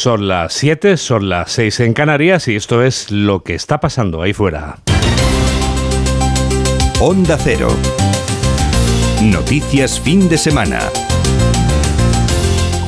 Son 0.00 0.28
las 0.28 0.54
7, 0.54 0.96
son 0.96 1.28
las 1.28 1.52
6 1.52 1.80
en 1.80 1.92
Canarias 1.92 2.48
y 2.48 2.56
esto 2.56 2.82
es 2.82 3.10
lo 3.10 3.42
que 3.42 3.54
está 3.54 3.80
pasando 3.80 4.22
ahí 4.22 4.32
fuera. 4.32 4.78
Onda 7.00 7.36
Cero. 7.38 7.68
Noticias 9.22 10.00
fin 10.00 10.26
de 10.30 10.38
semana. 10.38 10.80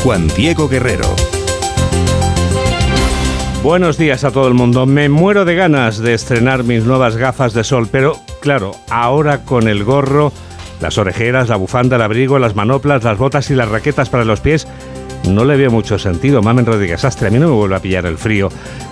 Juan 0.02 0.26
Diego 0.28 0.70
Guerrero. 0.70 1.04
Buenos 3.62 3.98
días 3.98 4.24
a 4.24 4.30
todo 4.30 4.48
el 4.48 4.54
mundo. 4.54 4.86
Me 4.86 5.10
muero 5.10 5.44
de 5.44 5.54
ganas 5.54 5.98
de 5.98 6.14
estrenar 6.14 6.64
mis 6.64 6.84
nuevas 6.84 7.18
gafas 7.18 7.52
de 7.52 7.62
sol, 7.62 7.90
pero 7.92 8.16
claro, 8.40 8.74
ahora 8.88 9.44
con 9.44 9.68
el 9.68 9.84
gorro, 9.84 10.32
las 10.80 10.96
orejeras, 10.96 11.50
la 11.50 11.56
bufanda, 11.56 11.96
el 11.96 12.02
abrigo, 12.02 12.38
las 12.38 12.56
manoplas, 12.56 13.04
las 13.04 13.18
botas 13.18 13.50
y 13.50 13.54
las 13.54 13.68
raquetas 13.68 14.08
para 14.08 14.24
los 14.24 14.40
pies, 14.40 14.66
no 15.28 15.44
le 15.44 15.56
veo 15.56 15.70
mucho 15.70 15.98
sentido. 15.98 16.42
Mamen 16.42 16.66
Rodríguez 16.66 17.04
Astre, 17.04 17.28
a 17.28 17.30
mí 17.30 17.38
no 17.38 17.48
me 17.48 17.54
vuelve 17.54 17.76
a 17.76 17.80
pillar 17.80 18.06
el 18.06 18.18
frío 18.18 18.48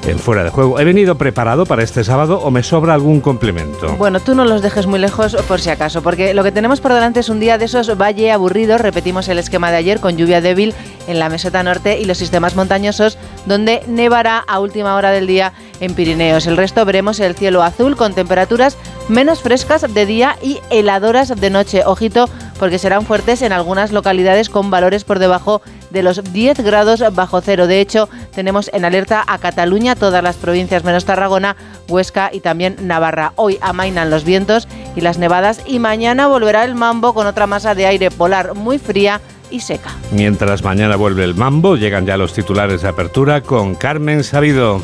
en 0.06 0.18
fuera 0.18 0.44
de 0.44 0.50
juego. 0.50 0.78
¿He 0.78 0.84
venido 0.84 1.16
preparado 1.16 1.66
para 1.66 1.82
este 1.82 2.04
sábado 2.04 2.38
o 2.38 2.50
me 2.50 2.62
sobra 2.62 2.94
algún 2.94 3.20
complemento? 3.20 3.96
Bueno, 3.96 4.20
tú 4.20 4.34
no 4.34 4.44
los 4.44 4.62
dejes 4.62 4.86
muy 4.86 4.98
lejos 4.98 5.36
por 5.48 5.60
si 5.60 5.70
acaso, 5.70 6.02
porque 6.02 6.34
lo 6.34 6.42
que 6.42 6.52
tenemos 6.52 6.80
por 6.80 6.92
delante 6.92 7.20
es 7.20 7.28
un 7.28 7.40
día 7.40 7.58
de 7.58 7.66
esos 7.66 7.96
valle 7.96 8.32
aburridos. 8.32 8.80
Repetimos 8.80 9.28
el 9.28 9.38
esquema 9.38 9.70
de 9.70 9.78
ayer 9.78 10.00
con 10.00 10.16
lluvia 10.16 10.40
débil 10.40 10.74
en 11.06 11.18
la 11.18 11.28
meseta 11.28 11.62
norte 11.62 11.98
y 12.00 12.04
los 12.04 12.18
sistemas 12.18 12.56
montañosos, 12.56 13.18
donde 13.46 13.82
nevará 13.86 14.38
a 14.38 14.60
última 14.60 14.94
hora 14.94 15.10
del 15.10 15.26
día 15.26 15.52
en 15.80 15.94
Pirineos. 15.94 16.46
El 16.46 16.56
resto 16.56 16.84
veremos 16.84 17.20
el 17.20 17.34
cielo 17.34 17.62
azul 17.62 17.96
con 17.96 18.14
temperaturas 18.14 18.76
menos 19.08 19.40
frescas 19.40 19.92
de 19.92 20.06
día 20.06 20.36
y 20.42 20.60
heladoras 20.70 21.28
de 21.28 21.50
noche. 21.50 21.82
Ojito, 21.84 22.28
porque 22.60 22.78
serán 22.78 23.06
fuertes 23.06 23.40
en 23.40 23.52
algunas 23.52 23.90
localidades 23.90 24.50
con 24.50 24.70
valores 24.70 25.02
por 25.04 25.18
debajo 25.18 25.62
de 25.88 26.02
los 26.02 26.22
10 26.32 26.60
grados 26.60 27.02
bajo 27.14 27.40
cero. 27.40 27.66
De 27.66 27.80
hecho, 27.80 28.10
tenemos 28.34 28.70
en 28.74 28.84
alerta 28.84 29.24
a 29.26 29.38
Cataluña, 29.38 29.96
todas 29.96 30.22
las 30.22 30.36
provincias 30.36 30.84
menos 30.84 31.06
Tarragona, 31.06 31.56
Huesca 31.88 32.28
y 32.30 32.40
también 32.40 32.76
Navarra. 32.82 33.32
Hoy 33.36 33.58
amainan 33.62 34.10
los 34.10 34.24
vientos 34.24 34.68
y 34.94 35.00
las 35.00 35.16
nevadas 35.16 35.62
y 35.64 35.78
mañana 35.78 36.26
volverá 36.26 36.64
el 36.64 36.74
mambo 36.74 37.14
con 37.14 37.26
otra 37.26 37.46
masa 37.46 37.74
de 37.74 37.86
aire 37.86 38.10
polar 38.10 38.54
muy 38.54 38.78
fría 38.78 39.22
y 39.50 39.60
seca. 39.60 39.90
Mientras 40.12 40.62
mañana 40.62 40.96
vuelve 40.96 41.24
el 41.24 41.34
mambo, 41.34 41.76
llegan 41.76 42.04
ya 42.04 42.18
los 42.18 42.34
titulares 42.34 42.82
de 42.82 42.88
apertura 42.88 43.40
con 43.40 43.74
Carmen 43.74 44.22
Sabido. 44.22 44.82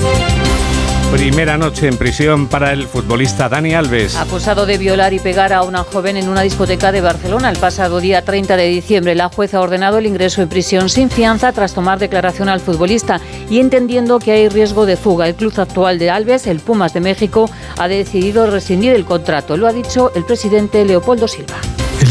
Primera 1.13 1.57
noche 1.57 1.87
en 1.87 1.97
prisión 1.97 2.47
para 2.49 2.73
el 2.73 2.87
futbolista 2.87 3.49
Dani 3.49 3.75
Alves. 3.75 4.17
Acusado 4.17 4.67
de 4.67 4.77
violar 4.77 5.13
y 5.13 5.19
pegar 5.19 5.53
a 5.53 5.63
una 5.63 5.85
joven 5.85 6.17
en 6.17 6.29
una 6.29 6.43
discoteca 6.43 6.93
de 6.93 7.01
Barcelona 7.01 7.49
el 7.49 7.59
pasado 7.59 8.01
día 8.01 8.23
30 8.23 8.57
de 8.57 8.67
diciembre, 8.67 9.15
la 9.15 9.29
jueza 9.29 9.59
ha 9.59 9.61
ordenado 9.61 9.99
el 9.99 10.07
ingreso 10.07 10.43
en 10.43 10.49
prisión 10.49 10.89
sin 10.89 11.09
fianza 11.09 11.53
tras 11.53 11.75
tomar 11.75 11.99
declaración 11.99 12.49
al 12.49 12.61
futbolista 12.61 13.21
y 13.49 13.61
entendiendo 13.61 14.19
que 14.19 14.33
hay 14.33 14.49
riesgo 14.49 14.85
de 14.85 14.97
fuga. 14.97 15.29
El 15.29 15.37
club 15.37 15.55
actual 15.57 15.99
de 15.99 16.11
Alves, 16.11 16.47
el 16.47 16.61
Pumas 16.61 16.93
de 16.93 17.01
México, 17.01 17.49
ha 17.79 17.89
decidido 17.89 18.51
rescindir 18.51 18.93
el 18.93 19.05
contrato. 19.05 19.57
Lo 19.57 19.69
ha 19.69 19.73
dicho 19.73 20.13
el 20.15 20.25
presidente 20.25 20.85
Leopoldo 20.85 21.29
Silva. 21.29 21.57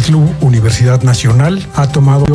Club 0.05 0.29
Universidad 0.41 1.01
Nacional 1.01 1.65
ha 1.73 1.87
tomado 1.87 2.25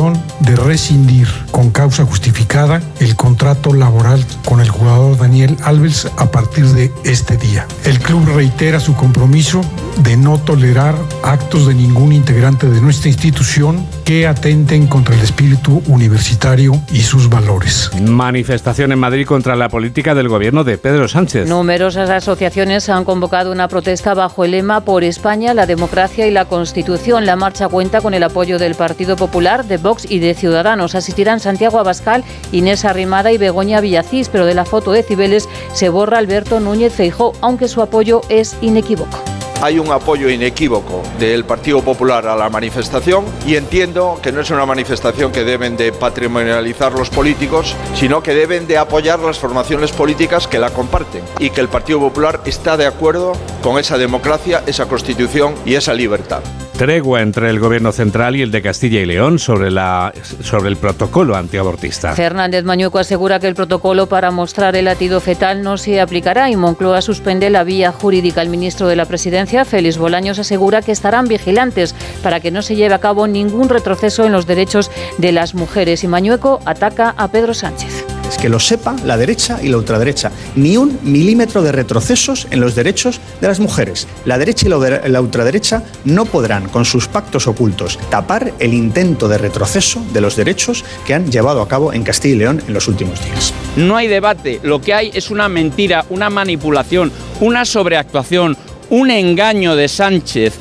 de 0.41 0.55
rescindir 0.57 1.27
con 1.51 1.71
causa 1.71 2.05
justificada 2.05 2.81
el 2.99 3.15
contrato 3.15 3.73
laboral 3.73 4.25
con 4.43 4.59
el 4.59 4.69
jugador 4.69 5.17
Daniel 5.17 5.55
Alves 5.63 6.11
a 6.17 6.31
partir 6.31 6.65
de 6.65 6.91
este 7.05 7.37
día. 7.37 7.65
El 7.85 7.99
club 7.99 8.27
reitera 8.35 8.81
su 8.81 8.93
compromiso 8.95 9.61
de 10.03 10.17
no 10.17 10.37
tolerar 10.37 10.95
actos 11.23 11.67
de 11.67 11.73
ningún 11.73 12.11
integrante 12.11 12.67
de 12.67 12.81
nuestra 12.81 13.07
institución 13.07 13.85
que 14.03 14.27
atenten 14.27 14.87
contra 14.87 15.15
el 15.15 15.21
espíritu 15.21 15.81
universitario 15.87 16.73
y 16.91 17.01
sus 17.01 17.29
valores. 17.29 17.91
Manifestación 18.01 18.91
en 18.91 18.99
Madrid 18.99 19.25
contra 19.25 19.55
la 19.55 19.69
política 19.69 20.13
del 20.15 20.27
gobierno 20.27 20.65
de 20.65 20.77
Pedro 20.77 21.07
Sánchez. 21.07 21.47
Numerosas 21.47 22.09
asociaciones 22.09 22.89
han 22.89 23.05
convocado 23.05 23.51
una 23.51 23.67
protesta 23.69 24.13
bajo 24.13 24.43
el 24.43 24.51
lema 24.51 24.81
por 24.81 25.03
España, 25.03 25.53
la 25.53 25.65
democracia 25.65 26.27
y 26.27 26.31
la 26.31 26.45
Constitución. 26.45 27.25
La 27.25 27.35
marcha 27.35 27.60
cuenta 27.69 28.01
con 28.01 28.13
el 28.13 28.23
apoyo 28.23 28.59
del 28.59 28.75
Partido 28.75 29.15
Popular, 29.15 29.65
de 29.65 29.77
Vox 29.77 30.09
y 30.09 30.19
de 30.19 30.33
Ciudadanos. 30.33 30.95
Asistirán 30.95 31.39
Santiago 31.39 31.79
Abascal, 31.79 32.23
Inés 32.51 32.85
Arrimada 32.85 33.31
y 33.31 33.37
Begoña 33.37 33.81
Villacís, 33.81 34.29
pero 34.29 34.45
de 34.45 34.53
la 34.53 34.65
foto 34.65 34.91
de 34.91 35.03
Cibeles 35.03 35.49
se 35.73 35.89
borra 35.89 36.17
Alberto 36.17 36.59
Núñez 36.59 36.93
Feijó, 36.93 37.33
aunque 37.41 37.67
su 37.67 37.81
apoyo 37.81 38.21
es 38.29 38.55
inequívoco 38.61 39.19
hay 39.61 39.77
un 39.77 39.91
apoyo 39.91 40.29
inequívoco 40.29 41.03
del 41.19 41.45
Partido 41.45 41.81
Popular 41.81 42.27
a 42.27 42.35
la 42.35 42.49
manifestación 42.49 43.25
y 43.45 43.55
entiendo 43.55 44.19
que 44.21 44.31
no 44.31 44.41
es 44.41 44.49
una 44.49 44.65
manifestación 44.65 45.31
que 45.31 45.43
deben 45.43 45.77
de 45.77 45.91
patrimonializar 45.91 46.91
los 46.93 47.09
políticos, 47.09 47.75
sino 47.93 48.23
que 48.23 48.33
deben 48.33 48.65
de 48.65 48.79
apoyar 48.79 49.19
las 49.19 49.37
formaciones 49.37 49.91
políticas 49.91 50.47
que 50.47 50.57
la 50.57 50.71
comparten 50.71 51.23
y 51.39 51.51
que 51.51 51.61
el 51.61 51.69
Partido 51.69 51.99
Popular 51.99 52.41
está 52.45 52.75
de 52.75 52.87
acuerdo 52.87 53.33
con 53.61 53.77
esa 53.77 53.99
democracia, 53.99 54.63
esa 54.65 54.87
constitución 54.87 55.53
y 55.63 55.75
esa 55.75 55.93
libertad 55.93 56.41
tregua 56.81 57.21
entre 57.21 57.51
el 57.51 57.59
gobierno 57.59 57.91
central 57.91 58.35
y 58.35 58.41
el 58.41 58.49
de 58.49 58.63
Castilla 58.63 59.01
y 59.01 59.05
León 59.05 59.37
sobre, 59.37 59.69
la, 59.69 60.11
sobre 60.41 60.67
el 60.69 60.77
protocolo 60.77 61.35
antiabortista. 61.35 62.15
Fernández 62.15 62.63
Mañueco 62.63 62.97
asegura 62.97 63.39
que 63.39 63.45
el 63.45 63.53
protocolo 63.53 64.07
para 64.07 64.31
mostrar 64.31 64.75
el 64.75 64.85
latido 64.85 65.19
fetal 65.19 65.61
no 65.61 65.77
se 65.77 66.01
aplicará 66.01 66.49
y 66.49 66.55
Moncloa 66.55 67.03
suspende 67.03 67.51
la 67.51 67.63
vía 67.63 67.91
jurídica. 67.91 68.41
El 68.41 68.49
ministro 68.49 68.87
de 68.87 68.95
la 68.95 69.05
Presidencia, 69.05 69.63
Félix 69.63 69.99
Bolaños, 69.99 70.39
asegura 70.39 70.81
que 70.81 70.91
estarán 70.91 71.27
vigilantes 71.27 71.93
para 72.23 72.39
que 72.39 72.49
no 72.49 72.63
se 72.63 72.75
lleve 72.75 72.95
a 72.95 72.99
cabo 72.99 73.27
ningún 73.27 73.69
retroceso 73.69 74.25
en 74.25 74.31
los 74.31 74.47
derechos 74.47 74.89
de 75.19 75.33
las 75.33 75.53
mujeres 75.53 76.03
y 76.03 76.07
Mañueco 76.07 76.61
ataca 76.65 77.13
a 77.15 77.27
Pedro 77.27 77.53
Sánchez 77.53 78.00
que 78.37 78.49
lo 78.49 78.59
sepa 78.59 78.95
la 79.05 79.17
derecha 79.17 79.59
y 79.61 79.69
la 79.69 79.77
ultraderecha. 79.77 80.31
Ni 80.55 80.77
un 80.77 80.99
milímetro 81.03 81.61
de 81.61 81.71
retrocesos 81.71 82.47
en 82.51 82.59
los 82.59 82.75
derechos 82.75 83.19
de 83.39 83.47
las 83.47 83.59
mujeres. 83.59 84.07
La 84.25 84.37
derecha 84.37 84.67
y 84.67 84.69
la 84.69 85.21
ultraderecha 85.21 85.83
no 86.05 86.25
podrán, 86.25 86.69
con 86.69 86.85
sus 86.85 87.07
pactos 87.07 87.47
ocultos, 87.47 87.99
tapar 88.09 88.53
el 88.59 88.73
intento 88.73 89.27
de 89.27 89.37
retroceso 89.37 90.03
de 90.13 90.21
los 90.21 90.35
derechos 90.35 90.83
que 91.05 91.13
han 91.13 91.31
llevado 91.31 91.61
a 91.61 91.67
cabo 91.67 91.93
en 91.93 92.03
Castilla 92.03 92.35
y 92.35 92.37
León 92.37 92.63
en 92.67 92.73
los 92.73 92.87
últimos 92.87 93.23
días. 93.23 93.53
No 93.75 93.95
hay 93.95 94.07
debate, 94.07 94.59
lo 94.63 94.81
que 94.81 94.93
hay 94.93 95.11
es 95.13 95.31
una 95.31 95.49
mentira, 95.49 96.05
una 96.09 96.29
manipulación, 96.29 97.11
una 97.39 97.65
sobreactuación, 97.65 98.57
un 98.89 99.09
engaño 99.09 99.75
de 99.75 99.87
Sánchez, 99.87 100.59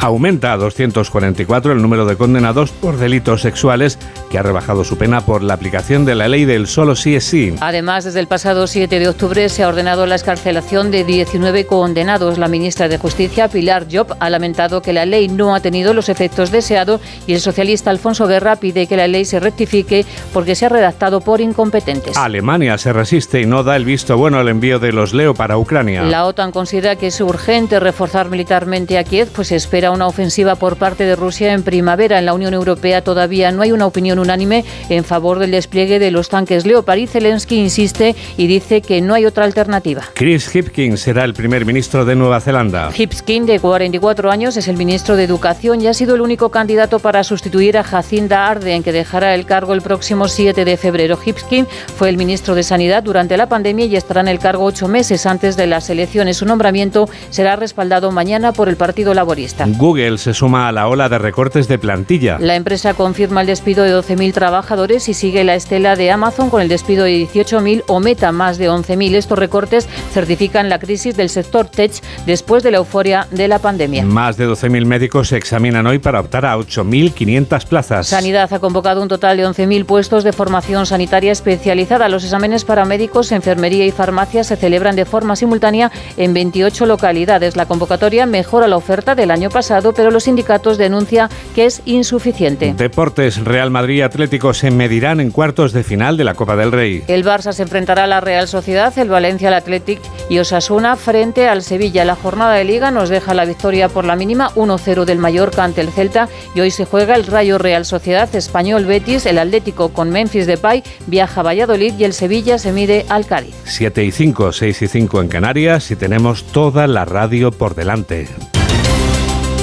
Aumenta 0.00 0.52
a 0.52 0.56
244 0.56 1.72
el 1.72 1.82
número 1.82 2.06
de 2.06 2.14
condenados 2.14 2.70
por 2.70 2.98
delitos 2.98 3.42
sexuales 3.42 3.98
que 4.30 4.38
ha 4.38 4.42
rebajado 4.42 4.84
su 4.84 4.96
pena 4.98 5.20
por 5.22 5.42
la 5.42 5.54
aplicación 5.54 6.04
de 6.04 6.14
la 6.14 6.28
ley 6.28 6.44
del 6.44 6.66
solo 6.66 6.96
sí 6.96 7.16
es 7.16 7.24
sí. 7.24 7.54
Además, 7.60 8.04
desde 8.04 8.20
el 8.20 8.26
pasado 8.26 8.66
7 8.66 8.98
de 8.98 9.08
octubre 9.08 9.48
se 9.48 9.62
ha 9.62 9.68
ordenado 9.68 10.06
la 10.06 10.14
escarcelación 10.14 10.90
de 10.90 11.04
19 11.04 11.66
condenados. 11.66 12.38
La 12.38 12.48
ministra 12.48 12.88
de 12.88 12.98
Justicia, 12.98 13.48
Pilar 13.48 13.86
Job, 13.90 14.16
ha 14.20 14.30
lamentado 14.30 14.82
que 14.82 14.92
la 14.92 15.06
ley 15.06 15.28
no 15.28 15.54
ha 15.54 15.60
tenido 15.60 15.94
los 15.94 16.08
efectos 16.08 16.50
deseados 16.50 17.00
y 17.26 17.34
el 17.34 17.40
socialista 17.40 17.90
Alfonso 17.90 18.26
Guerra 18.26 18.56
pide 18.56 18.86
que 18.86 18.96
la 18.96 19.08
ley 19.08 19.24
se 19.24 19.40
rectifique 19.40 20.04
porque 20.32 20.54
se 20.54 20.66
ha 20.66 20.68
redactado 20.68 21.20
por 21.20 21.40
incompetentes. 21.40 22.16
Alemania 22.16 22.78
se 22.78 22.92
resiste 22.92 23.40
y 23.40 23.46
no 23.46 23.62
da 23.62 23.76
el 23.76 23.84
visto 23.84 24.16
bueno 24.16 24.38
al 24.38 24.48
envío 24.48 24.78
de 24.78 24.92
los 24.92 25.14
Leo 25.14 25.34
para 25.34 25.58
Ucrania. 25.58 26.02
La 26.02 26.26
OTAN 26.26 26.52
considera 26.52 26.96
que 26.96 27.08
es 27.08 27.20
urgente 27.20 27.80
reforzar 27.80 28.28
militarmente 28.28 28.98
a 28.98 29.04
Kiev, 29.04 29.28
pues 29.34 29.52
espera 29.52 29.90
una 29.90 30.06
ofensiva 30.06 30.54
por 30.56 30.76
parte 30.76 31.04
de 31.04 31.16
Rusia 31.16 31.52
en 31.52 31.62
primavera. 31.62 32.18
En 32.18 32.26
la 32.26 32.34
Unión 32.34 32.54
Europea 32.54 33.02
todavía 33.02 33.52
no 33.52 33.62
hay 33.62 33.72
una 33.72 33.86
opinión 33.86 34.17
unánime 34.18 34.64
en 34.88 35.04
favor 35.04 35.38
del 35.38 35.50
despliegue 35.50 35.98
de 35.98 36.10
los 36.10 36.28
tanques 36.28 36.66
Leopard 36.66 36.98
y 36.98 37.06
Zelensky 37.06 37.56
insiste 37.56 38.14
y 38.36 38.46
dice 38.46 38.82
que 38.82 39.00
no 39.00 39.14
hay 39.14 39.26
otra 39.26 39.44
alternativa. 39.44 40.02
Chris 40.14 40.54
Hipkins 40.54 41.00
será 41.00 41.24
el 41.24 41.34
primer 41.34 41.64
ministro 41.64 42.04
de 42.04 42.14
Nueva 42.14 42.40
Zelanda. 42.40 42.90
Hipkins, 42.96 43.46
de 43.46 43.60
44 43.60 44.30
años, 44.30 44.56
es 44.56 44.68
el 44.68 44.76
ministro 44.76 45.16
de 45.16 45.24
Educación 45.24 45.80
y 45.80 45.86
ha 45.86 45.94
sido 45.94 46.14
el 46.14 46.20
único 46.20 46.50
candidato 46.50 46.98
para 46.98 47.24
sustituir 47.24 47.78
a 47.78 47.84
Jacinda 47.84 48.46
Ardern, 48.46 48.82
que 48.82 48.92
dejará 48.92 49.34
el 49.34 49.46
cargo 49.46 49.74
el 49.74 49.82
próximo 49.82 50.28
7 50.28 50.64
de 50.64 50.76
febrero. 50.76 51.18
Hipkins 51.24 51.68
fue 51.96 52.08
el 52.08 52.16
ministro 52.16 52.54
de 52.54 52.62
Sanidad 52.62 53.02
durante 53.02 53.36
la 53.36 53.48
pandemia 53.48 53.86
y 53.86 53.96
estará 53.96 54.20
en 54.20 54.28
el 54.28 54.38
cargo 54.38 54.64
ocho 54.64 54.88
meses 54.88 55.26
antes 55.26 55.56
de 55.56 55.66
las 55.66 55.90
elecciones. 55.90 56.38
Su 56.38 56.46
nombramiento 56.46 57.08
será 57.30 57.56
respaldado 57.56 58.10
mañana 58.10 58.52
por 58.52 58.68
el 58.68 58.76
Partido 58.76 59.14
Laborista. 59.14 59.66
Google 59.66 60.18
se 60.18 60.34
suma 60.34 60.68
a 60.68 60.72
la 60.72 60.88
ola 60.88 61.08
de 61.08 61.18
recortes 61.18 61.68
de 61.68 61.78
plantilla. 61.78 62.38
La 62.38 62.56
empresa 62.56 62.94
confirma 62.94 63.40
el 63.42 63.46
despido 63.46 63.84
de 63.84 63.92
12.000 64.08 64.32
trabajadores 64.32 65.08
y 65.08 65.14
sigue 65.14 65.44
la 65.44 65.54
estela 65.54 65.94
de 65.94 66.10
Amazon 66.10 66.48
con 66.50 66.62
el 66.62 66.68
despido 66.68 67.04
de 67.04 67.26
18.000 67.26 67.84
o 67.88 68.00
Meta 68.00 68.32
más 68.32 68.56
de 68.58 68.70
11.000. 68.70 69.14
Estos 69.14 69.38
recortes 69.38 69.88
certifican 70.12 70.68
la 70.68 70.78
crisis 70.78 71.16
del 71.16 71.28
sector 71.28 71.66
tech 71.66 71.92
después 72.26 72.62
de 72.62 72.70
la 72.70 72.78
euforia 72.78 73.26
de 73.30 73.48
la 73.48 73.58
pandemia. 73.58 74.04
Más 74.04 74.36
de 74.36 74.48
12.000 74.48 74.84
médicos 74.86 75.28
se 75.28 75.36
examinan 75.36 75.86
hoy 75.86 75.98
para 75.98 76.20
optar 76.20 76.46
a 76.46 76.56
8.500 76.56 77.66
plazas. 77.66 78.06
Sanidad 78.06 78.52
ha 78.52 78.58
convocado 78.58 79.02
un 79.02 79.08
total 79.08 79.36
de 79.36 79.46
11.000 79.46 79.84
puestos 79.84 80.24
de 80.24 80.32
formación 80.32 80.86
sanitaria 80.86 81.32
especializada. 81.32 82.08
Los 82.08 82.24
exámenes 82.24 82.64
para 82.64 82.84
médicos, 82.84 83.32
enfermería 83.32 83.84
y 83.84 83.90
farmacia 83.90 84.44
se 84.44 84.56
celebran 84.56 84.96
de 84.96 85.04
forma 85.04 85.36
simultánea 85.36 85.92
en 86.16 86.32
28 86.32 86.86
localidades. 86.86 87.56
La 87.56 87.66
convocatoria 87.66 88.26
mejora 88.26 88.68
la 88.68 88.76
oferta 88.76 89.14
del 89.14 89.30
año 89.30 89.50
pasado 89.50 89.92
pero 89.92 90.10
los 90.10 90.24
sindicatos 90.24 90.78
denuncian 90.78 91.28
que 91.54 91.66
es 91.66 91.82
insuficiente. 91.84 92.74
Deportes, 92.76 93.44
Real 93.44 93.70
Madrid 93.70 93.97
y 93.98 94.02
Atlético 94.02 94.54
se 94.54 94.70
medirán 94.70 95.18
en 95.18 95.32
cuartos 95.32 95.72
de 95.72 95.82
final 95.82 96.16
de 96.16 96.22
la 96.22 96.34
Copa 96.34 96.54
del 96.54 96.70
Rey. 96.70 97.02
El 97.08 97.24
Barça 97.24 97.52
se 97.52 97.62
enfrentará 97.62 98.04
a 98.04 98.06
la 98.06 98.20
Real 98.20 98.46
Sociedad, 98.46 98.96
el 98.96 99.08
Valencia 99.08 99.48
al 99.48 99.54
Athletic 99.54 100.00
y 100.30 100.38
Osasuna 100.38 100.94
frente 100.94 101.48
al 101.48 101.62
Sevilla. 101.62 102.04
La 102.04 102.14
jornada 102.14 102.54
de 102.54 102.64
liga 102.64 102.92
nos 102.92 103.08
deja 103.08 103.34
la 103.34 103.44
victoria 103.44 103.88
por 103.88 104.04
la 104.04 104.14
mínima 104.14 104.50
1-0 104.54 105.04
del 105.04 105.18
Mallorca 105.18 105.64
ante 105.64 105.80
el 105.80 105.90
Celta 105.90 106.28
y 106.54 106.60
hoy 106.60 106.70
se 106.70 106.84
juega 106.84 107.16
el 107.16 107.26
Rayo 107.26 107.58
Real 107.58 107.84
Sociedad, 107.84 108.32
Español 108.34 108.84
Betis, 108.84 109.26
el 109.26 109.38
Atlético 109.38 109.88
con 109.88 110.10
Memphis 110.10 110.46
Depay 110.46 110.84
viaja 111.08 111.40
a 111.40 111.44
Valladolid 111.44 111.94
y 111.98 112.04
el 112.04 112.12
Sevilla 112.12 112.58
se 112.58 112.72
mide 112.72 113.04
al 113.08 113.26
Cádiz. 113.26 113.54
7 113.64 114.04
y 114.04 114.12
5, 114.12 114.52
6 114.52 114.82
y 114.82 114.86
5 114.86 115.22
en 115.22 115.28
Canarias 115.28 115.90
y 115.90 115.96
tenemos 115.96 116.44
toda 116.44 116.86
la 116.86 117.04
radio 117.04 117.50
por 117.50 117.74
delante. 117.74 118.28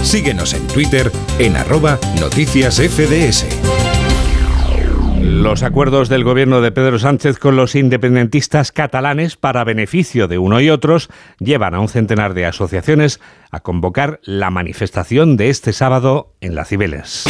Síguenos 0.03 0.53
en 0.53 0.67
Twitter 0.67 1.11
en 1.39 1.55
arroba 1.55 1.97
noticias 2.19 2.75
FDS. 2.75 3.74
Los 5.45 5.61
acuerdos 5.61 6.09
del 6.09 6.23
gobierno 6.23 6.59
de 6.59 6.71
Pedro 6.71 6.97
Sánchez 6.97 7.37
con 7.37 7.55
los 7.55 7.75
independentistas 7.75 8.71
catalanes 8.71 9.35
para 9.37 9.63
beneficio 9.63 10.27
de 10.27 10.39
uno 10.39 10.59
y 10.59 10.71
otros 10.71 11.07
llevan 11.37 11.75
a 11.75 11.79
un 11.79 11.87
centenar 11.87 12.33
de 12.33 12.47
asociaciones 12.47 13.21
a 13.51 13.59
convocar 13.59 14.19
la 14.23 14.49
manifestación 14.49 15.37
de 15.37 15.49
este 15.49 15.71
sábado 15.71 16.33
en 16.41 16.55
Las 16.55 16.69
Cibeles. 16.69 17.25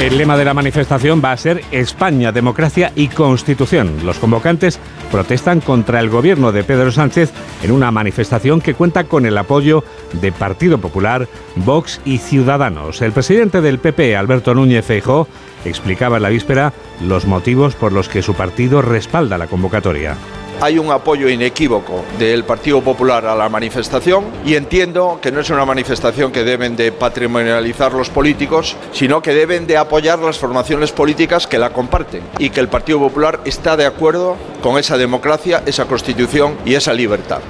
El 0.00 0.16
lema 0.16 0.38
de 0.38 0.46
la 0.46 0.54
manifestación 0.54 1.20
va 1.22 1.32
a 1.32 1.36
ser 1.36 1.62
España, 1.72 2.32
democracia 2.32 2.90
y 2.96 3.08
constitución. 3.08 3.98
Los 4.02 4.18
convocantes 4.18 4.80
protestan 5.10 5.60
contra 5.60 6.00
el 6.00 6.08
gobierno 6.08 6.52
de 6.52 6.64
Pedro 6.64 6.90
Sánchez 6.90 7.30
en 7.62 7.70
una 7.70 7.90
manifestación 7.90 8.62
que 8.62 8.72
cuenta 8.72 9.04
con 9.04 9.26
el 9.26 9.36
apoyo 9.36 9.84
de 10.14 10.32
Partido 10.32 10.78
Popular, 10.78 11.28
Vox 11.54 12.00
y 12.06 12.16
Ciudadanos. 12.16 13.02
El 13.02 13.12
presidente 13.12 13.60
del 13.60 13.78
PP, 13.78 14.16
Alberto 14.16 14.54
Núñez 14.54 14.86
Feijóo, 14.86 15.28
explicaba 15.66 16.16
en 16.16 16.22
la 16.22 16.30
víspera 16.30 16.72
los 17.02 17.26
motivos 17.26 17.74
por 17.74 17.92
los 17.92 18.08
que 18.08 18.22
su 18.22 18.32
partido 18.32 18.80
respalda 18.80 19.36
la 19.36 19.48
convocatoria 19.48 20.16
hay 20.60 20.78
un 20.78 20.90
apoyo 20.90 21.28
inequívoco 21.28 22.04
del 22.18 22.44
Partido 22.44 22.82
Popular 22.82 23.26
a 23.26 23.34
la 23.34 23.48
manifestación 23.48 24.26
y 24.44 24.54
entiendo 24.54 25.18
que 25.22 25.32
no 25.32 25.40
es 25.40 25.50
una 25.50 25.64
manifestación 25.64 26.32
que 26.32 26.44
deben 26.44 26.76
de 26.76 26.92
patrimonializar 26.92 27.92
los 27.92 28.10
políticos, 28.10 28.76
sino 28.92 29.22
que 29.22 29.32
deben 29.32 29.66
de 29.66 29.78
apoyar 29.78 30.18
las 30.18 30.38
formaciones 30.38 30.92
políticas 30.92 31.46
que 31.46 31.58
la 31.58 31.70
comparten 31.70 32.22
y 32.38 32.50
que 32.50 32.60
el 32.60 32.68
Partido 32.68 32.98
Popular 32.98 33.40
está 33.44 33.76
de 33.76 33.86
acuerdo 33.86 34.36
con 34.62 34.78
esa 34.78 34.98
democracia, 34.98 35.62
esa 35.66 35.86
constitución 35.86 36.56
y 36.64 36.74
esa 36.74 36.92
libertad. 36.92 37.40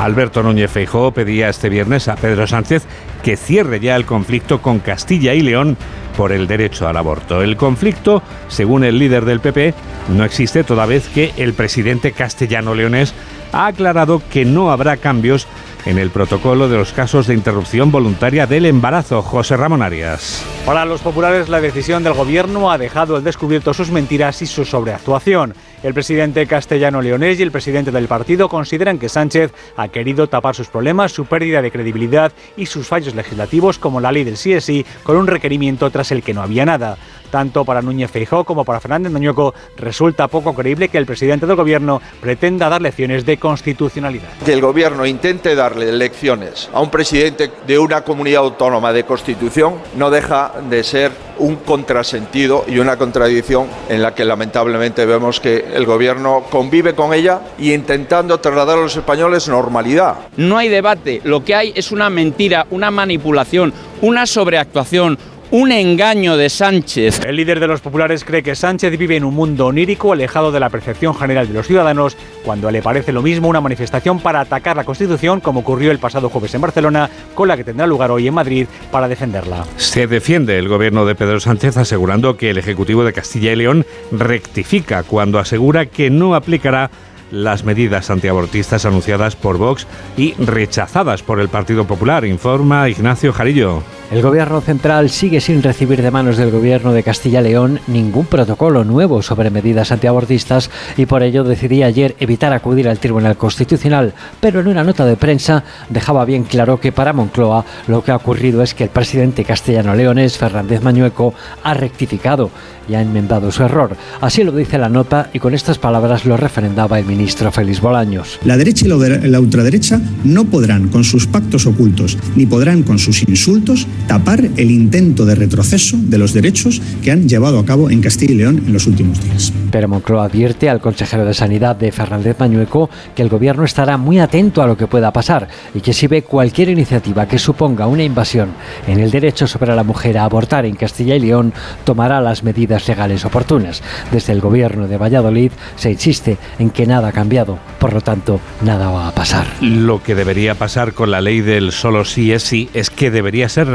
Alberto 0.00 0.42
Núñez 0.42 0.70
Feijóo 0.70 1.10
pedía 1.10 1.48
este 1.48 1.68
viernes 1.68 2.06
a 2.08 2.16
Pedro 2.16 2.46
Sánchez 2.46 2.84
que 3.24 3.36
cierre 3.36 3.80
ya 3.80 3.96
el 3.96 4.04
conflicto 4.04 4.60
con 4.62 4.78
Castilla 4.78 5.34
y 5.34 5.40
León 5.40 5.76
por 6.16 6.32
el 6.32 6.46
derecho 6.46 6.88
al 6.88 6.96
aborto. 6.96 7.42
El 7.42 7.56
conflicto, 7.56 8.22
según 8.48 8.84
el 8.84 8.98
líder 8.98 9.24
del 9.24 9.40
PP, 9.40 9.74
no 10.08 10.24
existe 10.24 10.64
toda 10.64 10.86
vez 10.86 11.08
que 11.08 11.32
el 11.36 11.52
presidente 11.52 12.12
castellano-leonés 12.12 13.14
ha 13.52 13.66
aclarado 13.66 14.22
que 14.30 14.44
no 14.44 14.70
habrá 14.70 14.96
cambios 14.96 15.46
en 15.86 15.98
el 15.98 16.10
protocolo 16.10 16.68
de 16.68 16.76
los 16.76 16.92
casos 16.92 17.26
de 17.26 17.34
interrupción 17.34 17.92
voluntaria 17.92 18.46
del 18.46 18.66
embarazo. 18.66 19.22
José 19.22 19.56
Ramón 19.56 19.82
Arias. 19.82 20.44
Para 20.66 20.84
los 20.84 21.00
populares, 21.00 21.48
la 21.48 21.60
decisión 21.60 22.02
del 22.02 22.12
gobierno 22.12 22.70
ha 22.70 22.78
dejado 22.78 23.16
al 23.16 23.24
descubierto 23.24 23.72
sus 23.72 23.90
mentiras 23.90 24.42
y 24.42 24.46
su 24.46 24.64
sobreactuación. 24.64 25.54
El 25.86 25.94
presidente 25.94 26.48
castellano 26.48 27.00
leonés 27.00 27.38
y 27.38 27.44
el 27.44 27.52
presidente 27.52 27.92
del 27.92 28.08
partido 28.08 28.48
consideran 28.48 28.98
que 28.98 29.08
Sánchez 29.08 29.52
ha 29.76 29.86
querido 29.86 30.26
tapar 30.26 30.56
sus 30.56 30.66
problemas, 30.66 31.12
su 31.12 31.26
pérdida 31.26 31.62
de 31.62 31.70
credibilidad 31.70 32.32
y 32.56 32.66
sus 32.66 32.88
fallos 32.88 33.14
legislativos 33.14 33.78
como 33.78 34.00
la 34.00 34.10
ley 34.10 34.24
del 34.24 34.34
CSI 34.34 34.84
con 35.04 35.16
un 35.16 35.28
requerimiento 35.28 35.88
tras 35.90 36.10
el 36.10 36.24
que 36.24 36.34
no 36.34 36.42
había 36.42 36.64
nada. 36.66 36.98
Tanto 37.30 37.64
para 37.64 37.82
Núñez 37.82 38.10
Feijó 38.10 38.44
como 38.44 38.64
para 38.64 38.80
Fernández 38.80 39.12
Mañueco 39.12 39.54
resulta 39.76 40.28
poco 40.28 40.54
creíble 40.54 40.88
que 40.88 40.98
el 40.98 41.06
presidente 41.06 41.46
del 41.46 41.56
gobierno 41.56 42.00
pretenda 42.20 42.68
dar 42.68 42.82
lecciones 42.82 43.24
de 43.26 43.36
constitucionalidad. 43.36 44.28
Que 44.44 44.52
el 44.52 44.60
gobierno 44.60 45.06
intente 45.06 45.54
darle 45.54 45.92
lecciones 45.92 46.68
a 46.72 46.80
un 46.80 46.90
presidente 46.90 47.50
de 47.66 47.78
una 47.78 48.02
comunidad 48.02 48.42
autónoma 48.42 48.92
de 48.92 49.04
constitución 49.04 49.74
no 49.96 50.10
deja 50.10 50.52
de 50.68 50.82
ser 50.82 51.12
un 51.38 51.56
contrasentido 51.56 52.64
y 52.66 52.78
una 52.78 52.96
contradicción 52.96 53.66
en 53.88 54.02
la 54.02 54.14
que 54.14 54.24
lamentablemente 54.24 55.04
vemos 55.04 55.40
que 55.40 55.64
el 55.74 55.84
gobierno 55.84 56.44
convive 56.50 56.94
con 56.94 57.12
ella 57.12 57.40
y 57.58 57.72
intentando 57.72 58.38
trasladar 58.40 58.78
a 58.78 58.82
los 58.82 58.96
españoles 58.96 59.48
normalidad. 59.48 60.16
No 60.36 60.58
hay 60.58 60.68
debate, 60.68 61.20
lo 61.24 61.44
que 61.44 61.54
hay 61.54 61.72
es 61.74 61.92
una 61.92 62.10
mentira, 62.10 62.66
una 62.70 62.90
manipulación, 62.90 63.72
una 64.00 64.26
sobreactuación, 64.26 65.18
un 65.50 65.72
engaño 65.72 66.36
de 66.36 66.48
Sánchez. 66.48 67.20
El 67.24 67.36
líder 67.36 67.60
de 67.60 67.66
los 67.66 67.80
populares 67.80 68.24
cree 68.24 68.42
que 68.42 68.54
Sánchez 68.54 68.98
vive 68.98 69.16
en 69.16 69.24
un 69.24 69.34
mundo 69.34 69.66
onírico 69.66 70.12
alejado 70.12 70.50
de 70.50 70.60
la 70.60 70.70
percepción 70.70 71.14
general 71.14 71.48
de 71.48 71.54
los 71.54 71.66
ciudadanos 71.66 72.16
cuando 72.44 72.70
le 72.70 72.82
parece 72.82 73.12
lo 73.12 73.22
mismo 73.22 73.48
una 73.48 73.60
manifestación 73.60 74.20
para 74.20 74.40
atacar 74.40 74.76
la 74.76 74.84
Constitución 74.84 75.40
como 75.40 75.60
ocurrió 75.60 75.90
el 75.90 75.98
pasado 75.98 76.28
jueves 76.28 76.54
en 76.54 76.60
Barcelona 76.60 77.10
con 77.34 77.48
la 77.48 77.56
que 77.56 77.64
tendrá 77.64 77.86
lugar 77.86 78.10
hoy 78.10 78.26
en 78.26 78.34
Madrid 78.34 78.66
para 78.90 79.08
defenderla. 79.08 79.64
Se 79.76 80.06
defiende 80.06 80.58
el 80.58 80.68
gobierno 80.68 81.06
de 81.06 81.14
Pedro 81.14 81.40
Sánchez 81.40 81.76
asegurando 81.76 82.36
que 82.36 82.50
el 82.50 82.58
Ejecutivo 82.58 83.04
de 83.04 83.12
Castilla 83.12 83.52
y 83.52 83.56
León 83.56 83.86
rectifica 84.12 85.02
cuando 85.02 85.38
asegura 85.38 85.86
que 85.86 86.10
no 86.10 86.34
aplicará 86.34 86.90
las 87.30 87.64
medidas 87.64 88.10
antiabortistas 88.10 88.84
anunciadas 88.84 89.36
por 89.36 89.58
Vox 89.58 89.86
y 90.16 90.34
rechazadas 90.34 91.22
por 91.22 91.40
el 91.40 91.48
Partido 91.48 91.84
Popular, 91.86 92.24
informa 92.24 92.88
Ignacio 92.88 93.32
Jarillo. 93.32 93.82
El 94.08 94.22
gobierno 94.22 94.60
central 94.60 95.10
sigue 95.10 95.40
sin 95.40 95.64
recibir 95.64 96.00
de 96.00 96.12
manos 96.12 96.36
del 96.36 96.52
gobierno 96.52 96.92
de 96.92 97.02
Castilla 97.02 97.40
y 97.40 97.44
León 97.44 97.80
ningún 97.88 98.26
protocolo 98.26 98.84
nuevo 98.84 99.20
sobre 99.20 99.50
medidas 99.50 99.90
antiabortistas 99.90 100.70
y 100.96 101.06
por 101.06 101.24
ello 101.24 101.42
decidí 101.42 101.82
ayer 101.82 102.14
evitar 102.20 102.52
acudir 102.52 102.88
al 102.88 103.00
Tribunal 103.00 103.36
Constitucional, 103.36 104.14
pero 104.40 104.60
en 104.60 104.68
una 104.68 104.84
nota 104.84 105.04
de 105.04 105.16
prensa 105.16 105.64
dejaba 105.88 106.24
bien 106.24 106.44
claro 106.44 106.78
que 106.78 106.92
para 106.92 107.12
Moncloa 107.12 107.64
lo 107.88 108.04
que 108.04 108.12
ha 108.12 108.16
ocurrido 108.16 108.62
es 108.62 108.74
que 108.74 108.84
el 108.84 108.90
presidente 108.90 109.44
castellano-leonés 109.44 110.38
Fernández 110.38 110.82
Mañueco 110.82 111.34
ha 111.64 111.74
rectificado 111.74 112.50
y 112.88 112.94
ha 112.94 113.02
enmendado 113.02 113.50
su 113.50 113.64
error. 113.64 113.96
Así 114.20 114.44
lo 114.44 114.52
dice 114.52 114.78
la 114.78 114.88
nota 114.88 115.30
y 115.32 115.40
con 115.40 115.54
estas 115.54 115.78
palabras 115.78 116.24
lo 116.24 116.36
refrendaba 116.36 117.00
el 117.00 117.04
ministro 117.04 117.50
Félix 117.50 117.80
Bolaños. 117.80 118.38
La 118.44 118.56
derecha 118.56 118.86
y 118.86 118.88
la 118.88 119.40
ultraderecha 119.40 120.00
no 120.22 120.44
podrán 120.44 120.88
con 120.88 121.02
sus 121.02 121.26
pactos 121.26 121.66
ocultos 121.66 122.16
ni 122.36 122.46
podrán 122.46 122.84
con 122.84 123.00
sus 123.00 123.22
insultos 123.28 123.88
tapar 124.06 124.40
el 124.40 124.70
intento 124.70 125.24
de 125.24 125.34
retroceso 125.34 125.96
de 126.00 126.18
los 126.18 126.32
derechos 126.32 126.80
que 127.02 127.10
han 127.10 127.28
llevado 127.28 127.58
a 127.58 127.64
cabo 127.64 127.90
en 127.90 128.00
Castilla 128.00 128.32
y 128.32 128.36
León 128.36 128.62
en 128.66 128.72
los 128.72 128.86
últimos 128.86 129.22
días. 129.22 129.52
Pero 129.70 129.88
Moncloa 129.88 130.24
advierte 130.24 130.68
al 130.68 130.80
consejero 130.80 131.24
de 131.24 131.34
Sanidad 131.34 131.76
de 131.76 131.92
Fernández 131.92 132.36
Mañueco 132.38 132.88
que 133.14 133.22
el 133.22 133.28
gobierno 133.28 133.64
estará 133.64 133.96
muy 133.96 134.18
atento 134.18 134.62
a 134.62 134.66
lo 134.66 134.76
que 134.76 134.86
pueda 134.86 135.12
pasar 135.12 135.48
y 135.74 135.80
que 135.80 135.92
si 135.92 136.06
ve 136.06 136.22
cualquier 136.22 136.68
iniciativa 136.68 137.26
que 137.26 137.38
suponga 137.38 137.86
una 137.86 138.04
invasión 138.04 138.50
en 138.86 139.00
el 139.00 139.10
derecho 139.10 139.46
sobre 139.46 139.74
la 139.74 139.82
mujer 139.82 140.18
a 140.18 140.24
abortar 140.24 140.66
en 140.66 140.76
Castilla 140.76 141.16
y 141.16 141.20
León, 141.20 141.52
tomará 141.84 142.20
las 142.20 142.42
medidas 142.42 142.86
legales 142.88 143.24
oportunas. 143.24 143.82
Desde 144.12 144.32
el 144.32 144.40
gobierno 144.40 144.88
de 144.88 144.98
Valladolid 144.98 145.52
se 145.76 145.90
insiste 145.90 146.38
en 146.58 146.70
que 146.70 146.86
nada 146.86 147.08
ha 147.08 147.12
cambiado, 147.12 147.58
por 147.78 147.92
lo 147.92 148.00
tanto, 148.00 148.40
nada 148.62 148.90
va 148.90 149.08
a 149.08 149.14
pasar. 149.14 149.46
Lo 149.60 150.02
que 150.02 150.14
debería 150.14 150.54
pasar 150.54 150.92
con 150.92 151.10
la 151.10 151.20
ley 151.20 151.40
del 151.40 151.72
solo 151.72 152.04
sí 152.04 152.32
es 152.32 152.42
sí 152.42 152.68
es 152.74 152.90
que 152.90 153.10
debería 153.10 153.48
ser 153.48 153.66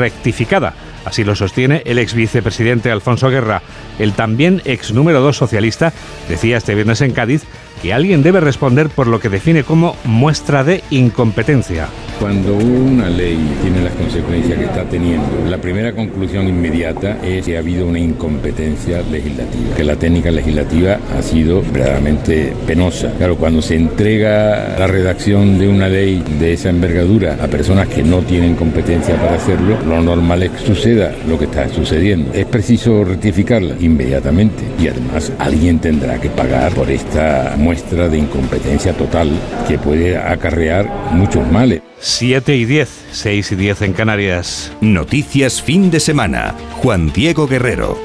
Así 1.05 1.23
lo 1.23 1.35
sostiene 1.35 1.81
el 1.85 1.97
ex 1.97 2.13
vicepresidente 2.13 2.91
Alfonso 2.91 3.29
Guerra. 3.29 3.61
El 3.97 4.13
también 4.13 4.61
ex 4.65 4.91
número 4.93 5.19
dos 5.21 5.37
socialista 5.37 5.93
decía 6.29 6.57
este 6.57 6.75
viernes 6.75 7.01
en 7.01 7.13
Cádiz 7.13 7.43
que 7.81 7.93
alguien 7.93 8.23
debe 8.23 8.39
responder 8.39 8.89
por 8.89 9.07
lo 9.07 9.19
que 9.19 9.29
define 9.29 9.63
como 9.63 9.95
muestra 10.03 10.63
de 10.63 10.83
incompetencia. 10.89 11.87
Cuando 12.19 12.53
una 12.55 13.09
ley 13.09 13.39
tiene 13.63 13.81
las 13.83 13.93
consecuencias 13.93 14.59
que 14.59 14.65
está 14.65 14.83
teniendo, 14.83 15.43
la 15.49 15.57
primera 15.57 15.91
conclusión 15.93 16.47
inmediata 16.47 17.17
es 17.23 17.45
que 17.45 17.55
ha 17.55 17.59
habido 17.59 17.87
una 17.87 17.97
incompetencia 17.97 19.01
legislativa, 19.01 19.75
que 19.75 19.83
la 19.83 19.95
técnica 19.95 20.29
legislativa 20.29 20.99
ha 21.17 21.21
sido 21.23 21.63
verdaderamente 21.63 22.53
penosa. 22.67 23.11
Claro, 23.17 23.37
cuando 23.37 23.63
se 23.63 23.75
entrega 23.75 24.77
la 24.77 24.85
redacción 24.85 25.57
de 25.57 25.67
una 25.67 25.89
ley 25.89 26.23
de 26.39 26.53
esa 26.53 26.69
envergadura 26.69 27.37
a 27.41 27.47
personas 27.47 27.87
que 27.87 28.03
no 28.03 28.19
tienen 28.19 28.55
competencia 28.55 29.15
para 29.15 29.35
hacerlo, 29.37 29.79
lo 29.87 30.01
normal 30.03 30.43
es 30.43 30.51
que 30.51 30.59
suceda 30.59 31.15
lo 31.27 31.39
que 31.39 31.45
está 31.45 31.69
sucediendo. 31.69 32.31
Es 32.33 32.45
preciso 32.45 33.03
rectificarla 33.03 33.75
inmediatamente 33.79 34.63
y 34.79 34.87
además 34.87 35.31
alguien 35.39 35.79
tendrá 35.79 36.21
que 36.21 36.29
pagar 36.29 36.71
por 36.73 36.91
esta 36.91 37.55
muestra 37.71 38.09
de 38.09 38.17
incompetencia 38.17 38.91
total 38.91 39.31
que 39.65 39.77
puede 39.77 40.17
acarrear 40.17 40.89
muchos 41.13 41.49
males. 41.49 41.81
7 41.99 42.57
y 42.57 42.65
10, 42.65 43.05
6 43.13 43.51
y 43.53 43.55
10 43.55 43.81
en 43.83 43.93
Canarias. 43.93 44.73
Noticias 44.81 45.61
fin 45.61 45.89
de 45.89 46.01
semana. 46.01 46.53
Juan 46.81 47.13
Diego 47.13 47.47
Guerrero. 47.47 47.97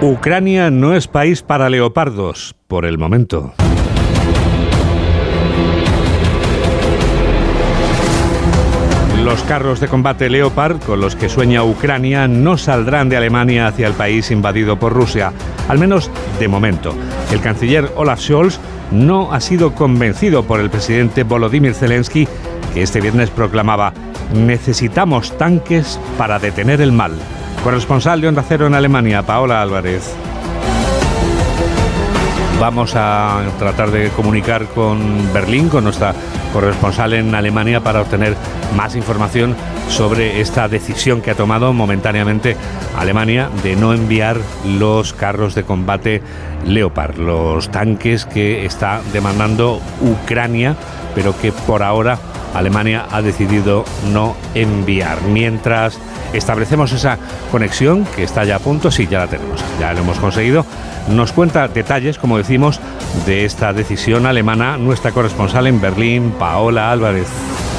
Ucrania 0.00 0.72
no 0.72 0.96
es 0.96 1.06
país 1.06 1.42
para 1.42 1.70
leopardos, 1.70 2.56
por 2.66 2.86
el 2.86 2.98
momento. 2.98 3.54
Los 9.26 9.42
carros 9.42 9.80
de 9.80 9.88
combate 9.88 10.30
Leopard 10.30 10.78
con 10.78 11.00
los 11.00 11.16
que 11.16 11.28
sueña 11.28 11.64
Ucrania 11.64 12.28
no 12.28 12.56
saldrán 12.56 13.08
de 13.08 13.16
Alemania 13.16 13.66
hacia 13.66 13.88
el 13.88 13.92
país 13.92 14.30
invadido 14.30 14.78
por 14.78 14.92
Rusia, 14.92 15.32
al 15.68 15.80
menos 15.80 16.12
de 16.38 16.46
momento. 16.46 16.94
El 17.32 17.40
canciller 17.40 17.90
Olaf 17.96 18.20
Scholz 18.20 18.60
no 18.92 19.32
ha 19.32 19.40
sido 19.40 19.74
convencido 19.74 20.44
por 20.44 20.60
el 20.60 20.70
presidente 20.70 21.24
Volodymyr 21.24 21.74
Zelensky, 21.74 22.28
que 22.72 22.82
este 22.82 23.00
viernes 23.00 23.30
proclamaba 23.30 23.92
necesitamos 24.32 25.36
tanques 25.36 25.98
para 26.16 26.38
detener 26.38 26.80
el 26.80 26.92
mal. 26.92 27.10
Corresponsal 27.64 28.20
de 28.20 28.28
Onda 28.28 28.44
Cero 28.46 28.68
en 28.68 28.74
Alemania, 28.74 29.24
Paola 29.24 29.60
Álvarez. 29.60 30.14
Vamos 32.60 32.92
a 32.94 33.42
tratar 33.58 33.90
de 33.90 34.08
comunicar 34.10 34.66
con 34.66 35.32
Berlín, 35.34 35.68
con 35.68 35.82
nuestra 35.82 36.14
corresponsal 36.56 37.12
en 37.12 37.34
Alemania, 37.34 37.82
para 37.82 38.00
obtener 38.00 38.34
más 38.74 38.96
información 38.96 39.54
sobre 39.90 40.40
esta 40.40 40.68
decisión 40.68 41.20
que 41.20 41.30
ha 41.30 41.34
tomado 41.34 41.74
momentáneamente 41.74 42.56
Alemania 42.96 43.50
de 43.62 43.76
no 43.76 43.92
enviar 43.92 44.38
los 44.64 45.12
carros 45.12 45.54
de 45.54 45.64
combate 45.64 46.22
Leopard, 46.64 47.18
los 47.18 47.70
tanques 47.70 48.24
que 48.24 48.64
está 48.64 49.02
demandando 49.12 49.82
Ucrania, 50.00 50.76
pero 51.14 51.38
que 51.38 51.52
por 51.52 51.82
ahora 51.82 52.18
Alemania 52.58 53.06
ha 53.10 53.22
decidido 53.22 53.84
no 54.12 54.36
enviar. 54.54 55.22
Mientras 55.22 55.98
establecemos 56.32 56.92
esa 56.92 57.18
conexión 57.50 58.04
que 58.16 58.22
está 58.22 58.44
ya 58.44 58.56
a 58.56 58.60
punto, 58.60 58.90
sí, 58.90 59.06
ya 59.06 59.20
la 59.20 59.26
tenemos, 59.26 59.64
ya 59.78 59.92
lo 59.92 60.00
hemos 60.00 60.18
conseguido 60.18 60.64
nos 61.08 61.32
cuenta 61.32 61.68
detalles, 61.68 62.18
como 62.18 62.38
decimos, 62.38 62.80
de 63.26 63.44
esta 63.44 63.72
decisión 63.72 64.26
alemana 64.26 64.76
nuestra 64.76 65.12
corresponsal 65.12 65.66
en 65.66 65.80
Berlín, 65.80 66.32
Paola 66.38 66.90
Álvarez. 66.90 67.28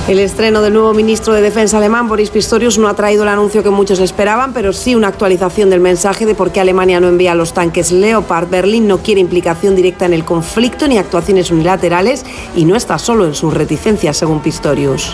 El 0.07 0.19
estreno 0.19 0.61
del 0.61 0.71
nuevo 0.71 0.93
ministro 0.93 1.33
de 1.33 1.41
Defensa 1.41 1.79
alemán, 1.79 2.07
Boris 2.07 2.29
Pistorius, 2.29 2.77
no 2.77 2.87
ha 2.87 2.93
traído 2.93 3.23
el 3.23 3.29
anuncio 3.29 3.61
que 3.61 3.69
muchos 3.69 3.99
esperaban, 3.99 4.53
pero 4.53 4.71
sí 4.71 4.95
una 4.95 5.09
actualización 5.09 5.69
del 5.69 5.81
mensaje 5.81 6.25
de 6.25 6.33
por 6.33 6.53
qué 6.53 6.61
Alemania 6.61 7.01
no 7.01 7.09
envía 7.09 7.35
los 7.35 7.53
tanques 7.53 7.91
Leopard. 7.91 8.47
Berlín 8.47 8.87
no 8.87 8.99
quiere 8.99 9.19
implicación 9.19 9.75
directa 9.75 10.05
en 10.05 10.13
el 10.13 10.23
conflicto 10.23 10.87
ni 10.87 10.97
actuaciones 10.97 11.51
unilaterales 11.51 12.25
y 12.55 12.63
no 12.63 12.77
está 12.77 12.97
solo 12.99 13.25
en 13.25 13.35
sus 13.35 13.53
reticencias, 13.53 14.15
según 14.15 14.39
Pistorius. 14.39 15.13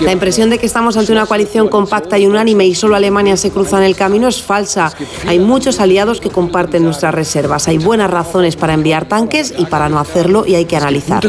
La 0.00 0.10
impresión 0.10 0.50
de 0.50 0.58
que 0.58 0.66
estamos 0.66 0.96
ante 0.96 1.12
una 1.12 1.26
coalición 1.26 1.68
compacta 1.68 2.18
y 2.18 2.26
unánime 2.26 2.66
y 2.66 2.74
solo 2.74 2.96
Alemania 2.96 3.36
se 3.36 3.52
cruza 3.52 3.78
en 3.78 3.84
el 3.84 3.94
camino 3.94 4.26
es 4.26 4.42
falsa. 4.42 4.92
Hay 5.28 5.38
muchos 5.38 5.78
aliados 5.78 6.20
que 6.20 6.30
comparten 6.30 6.82
nuestras 6.82 7.14
reservas. 7.14 7.68
Hay 7.68 7.78
buenas 7.78 8.10
razones 8.10 8.56
para 8.56 8.74
enviar 8.74 9.06
tanques 9.06 9.54
y 9.56 9.66
para 9.66 9.88
no 9.88 10.00
hacerlo 10.00 10.44
y 10.44 10.56
hay 10.56 10.64
que 10.64 10.76
analizarlas. 10.76 11.22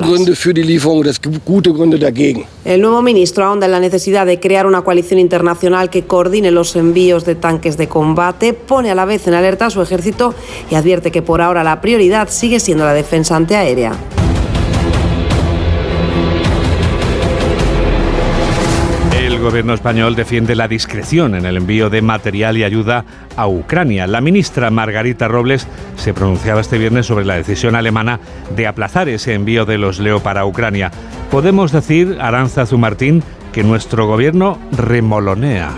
El 2.64 2.82
nuevo 2.82 3.02
ministro 3.02 3.46
ahonda 3.46 3.66
en 3.66 3.74
la 3.74 3.80
necesidad 3.80 4.26
de 4.26 4.40
crear 4.40 4.66
una 4.66 4.84
coalición 4.84 5.20
internacional 5.20 5.90
que 5.90 6.06
coordine 6.06 6.52
los 6.52 6.76
envíos 6.76 7.26
de 7.26 7.36
tanques 7.36 7.78
de 7.78 7.90
combate, 7.90 8.54
pone 8.54 8.90
a 8.90 8.96
la 8.96 9.06
vez 9.06 9.28
en 9.28 9.34
alerta 9.34 9.66
a 9.66 9.70
su 9.70 9.82
ejército 9.82 10.34
y 10.72 10.76
advierte 10.76 11.12
que 11.12 11.22
por 11.22 11.42
ahora 11.42 11.64
la 11.64 11.82
prioridad 11.82 12.30
sigue 12.30 12.60
siendo 12.60 12.86
la 12.86 12.94
defensa 12.94 13.36
antiaérea. 13.36 13.94
Gobierno 19.60 19.74
español 19.74 20.16
defiende 20.16 20.56
la 20.56 20.70
discreción 20.70 21.36
en 21.36 21.46
el 21.46 21.58
envío 21.58 21.90
de 21.90 22.02
material 22.02 22.56
y 22.56 22.64
ayuda 22.64 23.04
a 23.36 23.46
Ucrania. 23.46 24.08
La 24.08 24.22
ministra 24.22 24.72
Margarita 24.72 25.28
Robles 25.28 25.68
se 25.98 26.14
pronunciaba 26.14 26.62
este 26.62 26.78
viernes 26.78 27.08
sobre 27.08 27.26
la 27.26 27.36
decisión 27.36 27.76
alemana 27.76 28.22
de 28.56 28.68
aplazar 28.68 29.10
ese 29.10 29.34
envío 29.34 29.66
de 29.66 29.78
los 29.78 30.00
Leo 30.00 30.22
para 30.22 30.46
Ucrania. 30.46 30.92
Podemos 31.30 31.74
decir, 31.74 32.20
Aranza 32.22 32.66
Zumartín, 32.66 33.22
que 33.52 33.66
nuestro 33.66 34.08
gobierno 34.08 34.58
remolonea. 34.72 35.72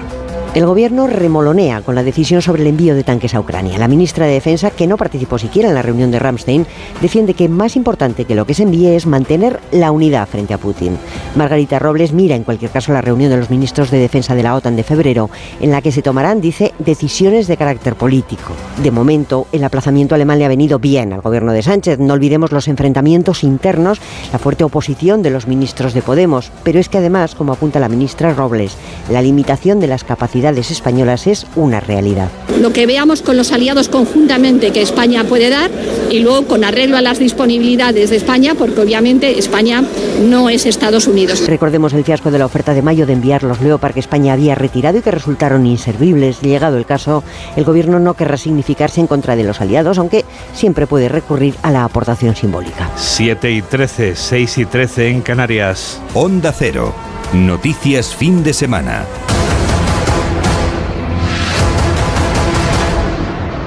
El 0.53 0.65
gobierno 0.65 1.08
remolonea 1.08 1.81
con 1.81 1.96
la 1.96 2.03
decisión 2.03 2.41
sobre 2.41 2.63
el 2.63 2.67
envío 2.67 2.93
de 2.93 3.05
tanques 3.05 3.34
a 3.34 3.39
Ucrania. 3.39 3.77
La 3.77 3.88
ministra 3.88 4.25
de 4.25 4.34
Defensa, 4.34 4.70
que 4.70 4.86
no 4.86 4.98
participó 4.98 5.38
siquiera 5.38 5.70
en 5.70 5.75
la 5.75 5.81
reunión 5.81 6.12
de 6.12 6.20
Ramstein, 6.20 6.67
defiende 7.00 7.36
que 7.36 7.48
más 7.48 7.77
importante 7.77 8.25
que 8.25 8.36
lo 8.36 8.46
que 8.46 8.53
se 8.53 8.63
envíe 8.63 8.93
es 8.93 9.05
mantener 9.05 9.62
la 9.72 9.91
unidad 9.91 10.27
frente 10.27 10.53
a 10.53 10.58
Putin. 10.58 10.98
Margarita 11.38 11.79
Robles 11.79 12.12
mira 12.12 12.36
en 12.36 12.43
cualquier 12.43 12.70
caso 12.70 12.91
la 12.91 13.00
reunión 13.00 13.31
de 13.31 13.38
los 13.38 13.50
ministros 13.50 13.91
de 13.91 14.00
Defensa 14.00 14.36
de 14.36 14.43
la 14.43 14.53
OTAN 14.53 14.75
de 14.75 14.84
febrero, 14.84 15.29
en 15.62 15.72
la 15.72 15.81
que 15.81 15.93
se 15.93 16.01
tomarán, 16.01 16.41
dice, 16.41 16.70
decisiones 16.83 17.47
de 17.47 17.57
carácter 17.57 17.95
político. 17.95 18.53
De 18.81 18.91
momento, 18.91 19.47
el 19.51 19.63
aplazamiento 19.63 20.15
alemán 20.15 20.39
le 20.39 20.45
ha 20.45 20.50
venido 20.50 20.79
bien 20.79 21.13
al 21.13 21.21
gobierno 21.21 21.53
de 21.53 21.63
Sánchez. 21.63 22.00
No 22.00 22.13
olvidemos 22.13 22.51
los 22.51 22.67
enfrentamientos 22.67 23.43
internos, 23.43 24.00
la 24.31 24.39
fuerte 24.39 24.63
oposición 24.63 25.21
de 25.21 25.29
los 25.29 25.47
ministros 25.47 25.93
de 25.93 26.01
Podemos. 26.01 26.51
Pero 26.63 26.79
es 26.79 26.89
que 26.89 26.97
además, 26.97 27.35
como 27.35 27.53
apunta 27.53 27.79
la 27.79 27.89
ministra 27.89 28.33
Robles, 28.33 28.75
la 29.09 29.21
limitación 29.21 29.79
de 29.79 29.88
las 29.88 30.03
capacidades 30.03 30.71
españolas 30.71 31.27
es 31.27 31.47
una 31.55 31.79
realidad. 31.79 32.29
Lo 32.59 32.73
que 32.73 32.85
veamos 32.85 33.21
con 33.21 33.38
los 33.38 33.51
aliados 33.51 33.89
conjuntamente 33.89 34.71
que 34.71 34.81
España 34.81 35.23
puede 35.23 35.50
dar 35.50 35.71
y 36.09 36.19
luego 36.19 36.47
con 36.47 36.63
arreglo 36.63 36.97
a 36.97 37.01
las 37.01 37.19
disponibilidades 37.19 38.09
de 38.09 38.15
España, 38.15 38.55
porque 38.55 38.81
obviamente 38.81 39.39
España 39.39 39.83
no 40.23 40.50
es 40.50 40.65
Estados 40.65 41.07
Unidos. 41.07 41.45
Recordemos 41.47 41.93
el 41.93 42.03
fiasco 42.03 42.31
de 42.31 42.39
la 42.39 42.45
oferta 42.45 42.73
de 42.73 42.81
mayo 42.81 43.05
de 43.05 43.13
enviar 43.13 43.43
los 43.43 43.61
Leopard 43.61 43.93
que 43.93 44.00
España 44.00 44.33
había 44.33 44.55
retirado 44.55 44.97
y 44.97 45.01
que 45.01 45.11
resultaron 45.11 45.65
inservibles. 45.65 46.41
El 46.77 46.85
caso, 46.85 47.23
el 47.55 47.63
gobierno 47.63 47.99
no 47.99 48.13
querrá 48.13 48.37
significarse 48.37 49.01
en 49.01 49.07
contra 49.07 49.35
de 49.35 49.43
los 49.43 49.61
aliados, 49.61 49.97
aunque 49.97 50.25
siempre 50.53 50.87
puede 50.87 51.09
recurrir 51.09 51.55
a 51.61 51.71
la 51.71 51.83
aportación 51.83 52.35
simbólica. 52.35 52.89
7 52.95 53.51
y 53.51 53.61
13, 53.61 54.15
6 54.15 54.57
y 54.57 54.65
13 54.65 55.09
en 55.09 55.21
Canarias. 55.21 56.01
Onda 56.13 56.51
Cero. 56.51 56.93
Noticias 57.33 58.13
fin 58.15 58.43
de 58.43 58.53
semana. 58.53 59.05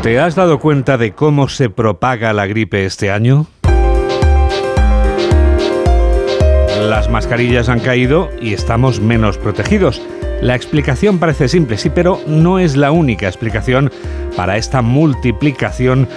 ¿Te 0.03 0.21
has 0.21 0.35
dado 0.35 0.59
cuenta 0.59 0.99
de 0.99 1.13
cómo 1.13 1.49
se 1.49 1.71
propaga 1.71 2.35
la 2.35 2.47
gripe 2.47 2.85
este 2.85 3.11
año? 3.11 3.47
Las 6.83 7.09
mascarillas 7.09 7.71
han 7.71 7.81
caído 7.81 8.29
y 8.39 8.53
estamos 8.53 9.01
menos 9.01 9.39
protegidos. 9.39 10.03
La 10.41 10.55
explicación 10.55 11.19
parece 11.19 11.49
simple, 11.49 11.79
sí, 11.79 11.91
pero 11.91 12.21
no 12.27 12.59
es 12.59 12.77
la 12.77 12.93
única 12.93 13.27
explicación 13.27 13.91
para 14.37 14.57
esta 14.57 14.83
multiplicación 14.83 16.09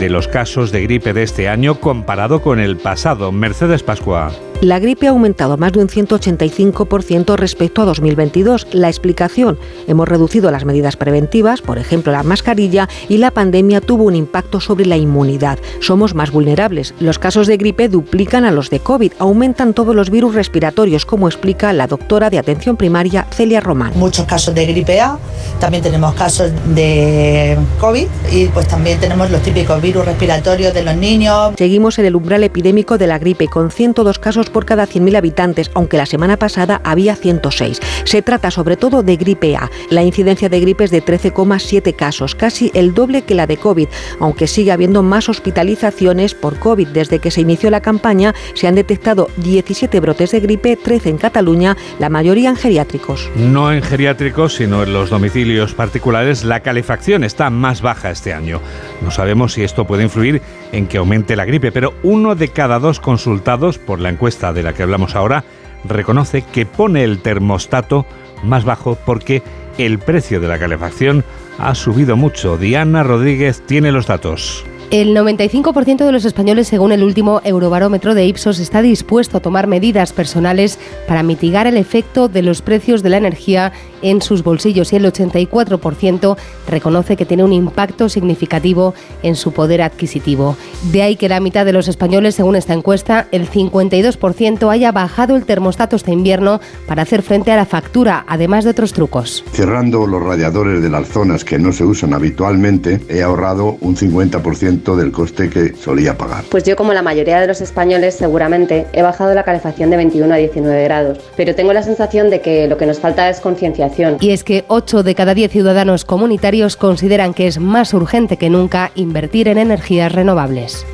de 0.00 0.10
los 0.10 0.28
casos 0.28 0.72
de 0.72 0.82
gripe 0.82 1.12
de 1.12 1.22
este 1.22 1.48
año 1.48 1.80
comparado 1.80 2.42
con 2.42 2.60
el 2.60 2.76
pasado. 2.76 3.32
Mercedes 3.32 3.82
Pascua. 3.82 4.32
La 4.62 4.78
gripe 4.78 5.06
ha 5.06 5.10
aumentado 5.10 5.58
más 5.58 5.72
de 5.72 5.80
un 5.80 5.88
185% 5.88 7.36
respecto 7.36 7.82
a 7.82 7.84
2022. 7.84 8.68
La 8.72 8.88
explicación, 8.88 9.58
hemos 9.86 10.08
reducido 10.08 10.50
las 10.50 10.64
medidas 10.64 10.96
preventivas, 10.96 11.60
por 11.60 11.76
ejemplo 11.76 12.10
la 12.10 12.22
mascarilla, 12.22 12.88
y 13.10 13.18
la 13.18 13.30
pandemia 13.30 13.82
tuvo 13.82 14.04
un 14.04 14.16
impacto 14.16 14.60
sobre 14.60 14.86
la 14.86 14.96
inmunidad. 14.96 15.58
Somos 15.80 16.14
más 16.14 16.30
vulnerables. 16.30 16.94
Los 17.00 17.18
casos 17.18 17.46
de 17.46 17.58
gripe 17.58 17.90
duplican 17.90 18.46
a 18.46 18.50
los 18.50 18.70
de 18.70 18.80
COVID, 18.80 19.12
aumentan 19.18 19.74
todos 19.74 19.94
los 19.94 20.08
virus 20.08 20.34
respiratorios, 20.34 21.04
como 21.04 21.28
explica 21.28 21.74
la 21.74 21.86
doctora 21.86 22.30
de 22.30 22.38
atención 22.38 22.78
primaria 22.78 23.26
Celia 23.32 23.60
Román. 23.60 23.92
Muchos 23.94 24.24
casos 24.24 24.54
de 24.54 24.64
gripe 24.64 25.00
A, 25.02 25.18
también 25.60 25.82
tenemos 25.82 26.14
casos 26.14 26.50
de 26.74 27.58
COVID 27.80 28.06
y 28.32 28.46
pues 28.46 28.68
también 28.68 28.98
tenemos 28.98 29.30
los 29.30 29.42
típicos 29.42 29.80
virus 29.80 30.04
respiratorios 30.04 30.72
de 30.74 30.82
los 30.82 30.96
niños. 30.96 31.54
Seguimos 31.56 31.98
en 31.98 32.06
el 32.06 32.16
umbral 32.16 32.44
epidémico 32.44 32.98
de 32.98 33.06
la 33.06 33.18
gripe 33.18 33.48
con 33.48 33.70
102 33.70 34.18
casos 34.18 34.50
por 34.50 34.64
cada 34.64 34.86
100.000 34.86 35.16
habitantes, 35.16 35.70
aunque 35.74 35.96
la 35.96 36.06
semana 36.06 36.36
pasada 36.38 36.80
había 36.84 37.16
106. 37.16 37.80
Se 38.04 38.22
trata 38.22 38.50
sobre 38.50 38.76
todo 38.76 39.02
de 39.02 39.16
gripe 39.16 39.56
A. 39.56 39.70
La 39.90 40.02
incidencia 40.02 40.48
de 40.48 40.60
gripe 40.60 40.84
es 40.84 40.90
de 40.90 41.02
13,7 41.02 41.94
casos, 41.94 42.34
casi 42.34 42.70
el 42.74 42.94
doble 42.94 43.22
que 43.22 43.34
la 43.34 43.46
de 43.46 43.56
COVID, 43.56 43.88
aunque 44.20 44.46
sigue 44.46 44.72
habiendo 44.72 45.02
más 45.02 45.28
hospitalizaciones 45.28 46.34
por 46.34 46.58
COVID. 46.58 46.88
Desde 46.88 47.18
que 47.18 47.30
se 47.30 47.42
inició 47.42 47.70
la 47.70 47.80
campaña 47.80 48.34
se 48.54 48.66
han 48.66 48.74
detectado 48.74 49.28
17 49.38 50.00
brotes 50.00 50.32
de 50.32 50.40
gripe, 50.40 50.76
13 50.76 51.10
en 51.10 51.18
Cataluña, 51.18 51.76
la 51.98 52.08
mayoría 52.08 52.50
en 52.50 52.56
geriátricos. 52.56 53.30
No 53.36 53.72
en 53.72 53.82
geriátricos, 53.82 54.54
sino 54.54 54.82
en 54.82 54.92
los 54.92 55.10
domicilios 55.10 55.74
particulares, 55.74 56.44
la 56.44 56.60
calefacción 56.60 57.24
está 57.24 57.50
más 57.56 57.82
baja 57.82 58.10
este 58.10 58.32
año. 58.32 58.60
No 59.02 59.10
sabemos 59.10 59.54
si 59.54 59.64
esto 59.64 59.86
puede 59.86 60.04
influir 60.04 60.42
en 60.72 60.86
que 60.86 60.98
aumente 60.98 61.36
la 61.36 61.44
gripe, 61.44 61.72
pero 61.72 61.94
uno 62.02 62.34
de 62.34 62.48
cada 62.48 62.78
dos 62.78 63.00
consultados 63.00 63.78
por 63.78 64.00
la 64.00 64.10
encuesta 64.10 64.52
de 64.52 64.62
la 64.62 64.72
que 64.72 64.82
hablamos 64.82 65.16
ahora 65.16 65.44
reconoce 65.84 66.42
que 66.42 66.66
pone 66.66 67.04
el 67.04 67.20
termostato 67.20 68.06
más 68.42 68.64
bajo 68.64 68.96
porque 69.04 69.42
el 69.78 69.98
precio 69.98 70.40
de 70.40 70.48
la 70.48 70.58
calefacción 70.58 71.24
ha 71.58 71.74
subido 71.74 72.16
mucho. 72.16 72.56
Diana 72.56 73.02
Rodríguez 73.02 73.62
tiene 73.66 73.92
los 73.92 74.06
datos. 74.06 74.64
El 74.90 75.16
95% 75.16 76.04
de 76.04 76.12
los 76.12 76.24
españoles, 76.24 76.68
según 76.68 76.92
el 76.92 77.02
último 77.02 77.40
Eurobarómetro 77.42 78.14
de 78.14 78.24
Ipsos, 78.24 78.60
está 78.60 78.82
dispuesto 78.82 79.38
a 79.38 79.40
tomar 79.40 79.66
medidas 79.66 80.12
personales 80.12 80.78
para 81.08 81.24
mitigar 81.24 81.66
el 81.66 81.76
efecto 81.76 82.28
de 82.28 82.42
los 82.42 82.62
precios 82.62 83.02
de 83.02 83.10
la 83.10 83.16
energía 83.16 83.72
en 84.10 84.22
sus 84.22 84.44
bolsillos 84.44 84.92
y 84.92 84.96
el 84.96 85.04
84% 85.04 86.36
reconoce 86.68 87.16
que 87.16 87.26
tiene 87.26 87.42
un 87.42 87.52
impacto 87.52 88.08
significativo 88.08 88.94
en 89.22 89.34
su 89.34 89.52
poder 89.52 89.82
adquisitivo. 89.82 90.56
De 90.92 91.02
ahí 91.02 91.16
que 91.16 91.28
la 91.28 91.40
mitad 91.40 91.66
de 91.66 91.72
los 91.72 91.88
españoles, 91.88 92.36
según 92.36 92.54
esta 92.54 92.72
encuesta, 92.72 93.26
el 93.32 93.50
52% 93.50 94.70
haya 94.70 94.92
bajado 94.92 95.34
el 95.34 95.44
termostato 95.44 95.96
este 95.96 96.12
invierno 96.12 96.60
para 96.86 97.02
hacer 97.02 97.22
frente 97.22 97.50
a 97.50 97.56
la 97.56 97.66
factura, 97.66 98.24
además 98.28 98.64
de 98.64 98.70
otros 98.70 98.92
trucos. 98.92 99.44
Cerrando 99.52 100.06
los 100.06 100.22
radiadores 100.22 100.82
de 100.82 100.90
las 100.90 101.08
zonas 101.08 101.44
que 101.44 101.58
no 101.58 101.72
se 101.72 101.84
usan 101.84 102.14
habitualmente, 102.14 103.00
he 103.08 103.22
ahorrado 103.22 103.76
un 103.80 103.96
50% 103.96 104.94
del 104.94 105.10
coste 105.10 105.50
que 105.50 105.74
solía 105.74 106.16
pagar. 106.16 106.44
Pues 106.48 106.62
yo, 106.62 106.76
como 106.76 106.92
la 106.92 107.02
mayoría 107.02 107.40
de 107.40 107.48
los 107.48 107.60
españoles, 107.60 108.14
seguramente 108.14 108.86
he 108.92 109.02
bajado 109.02 109.34
la 109.34 109.42
calefacción 109.42 109.90
de 109.90 109.96
21 109.96 110.32
a 110.32 110.36
19 110.36 110.84
grados, 110.84 111.18
pero 111.36 111.56
tengo 111.56 111.72
la 111.72 111.82
sensación 111.82 112.30
de 112.30 112.40
que 112.40 112.68
lo 112.68 112.76
que 112.76 112.86
nos 112.86 113.00
falta 113.00 113.28
es 113.28 113.40
concienciación. 113.40 113.95
Y 114.20 114.30
es 114.30 114.44
que 114.44 114.64
8 114.68 115.02
de 115.02 115.14
cada 115.14 115.34
10 115.34 115.52
ciudadanos 115.52 116.04
comunitarios 116.04 116.76
consideran 116.76 117.34
que 117.34 117.46
es 117.46 117.58
más 117.58 117.94
urgente 117.94 118.36
que 118.36 118.50
nunca 118.50 118.92
invertir 118.94 119.48
en 119.48 119.58
energías 119.58 120.12
renovables. 120.12 120.86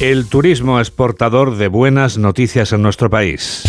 El 0.00 0.26
turismo 0.26 0.80
es 0.80 0.90
portador 0.90 1.56
de 1.56 1.68
buenas 1.68 2.18
noticias 2.18 2.72
en 2.72 2.82
nuestro 2.82 3.08
país. 3.08 3.62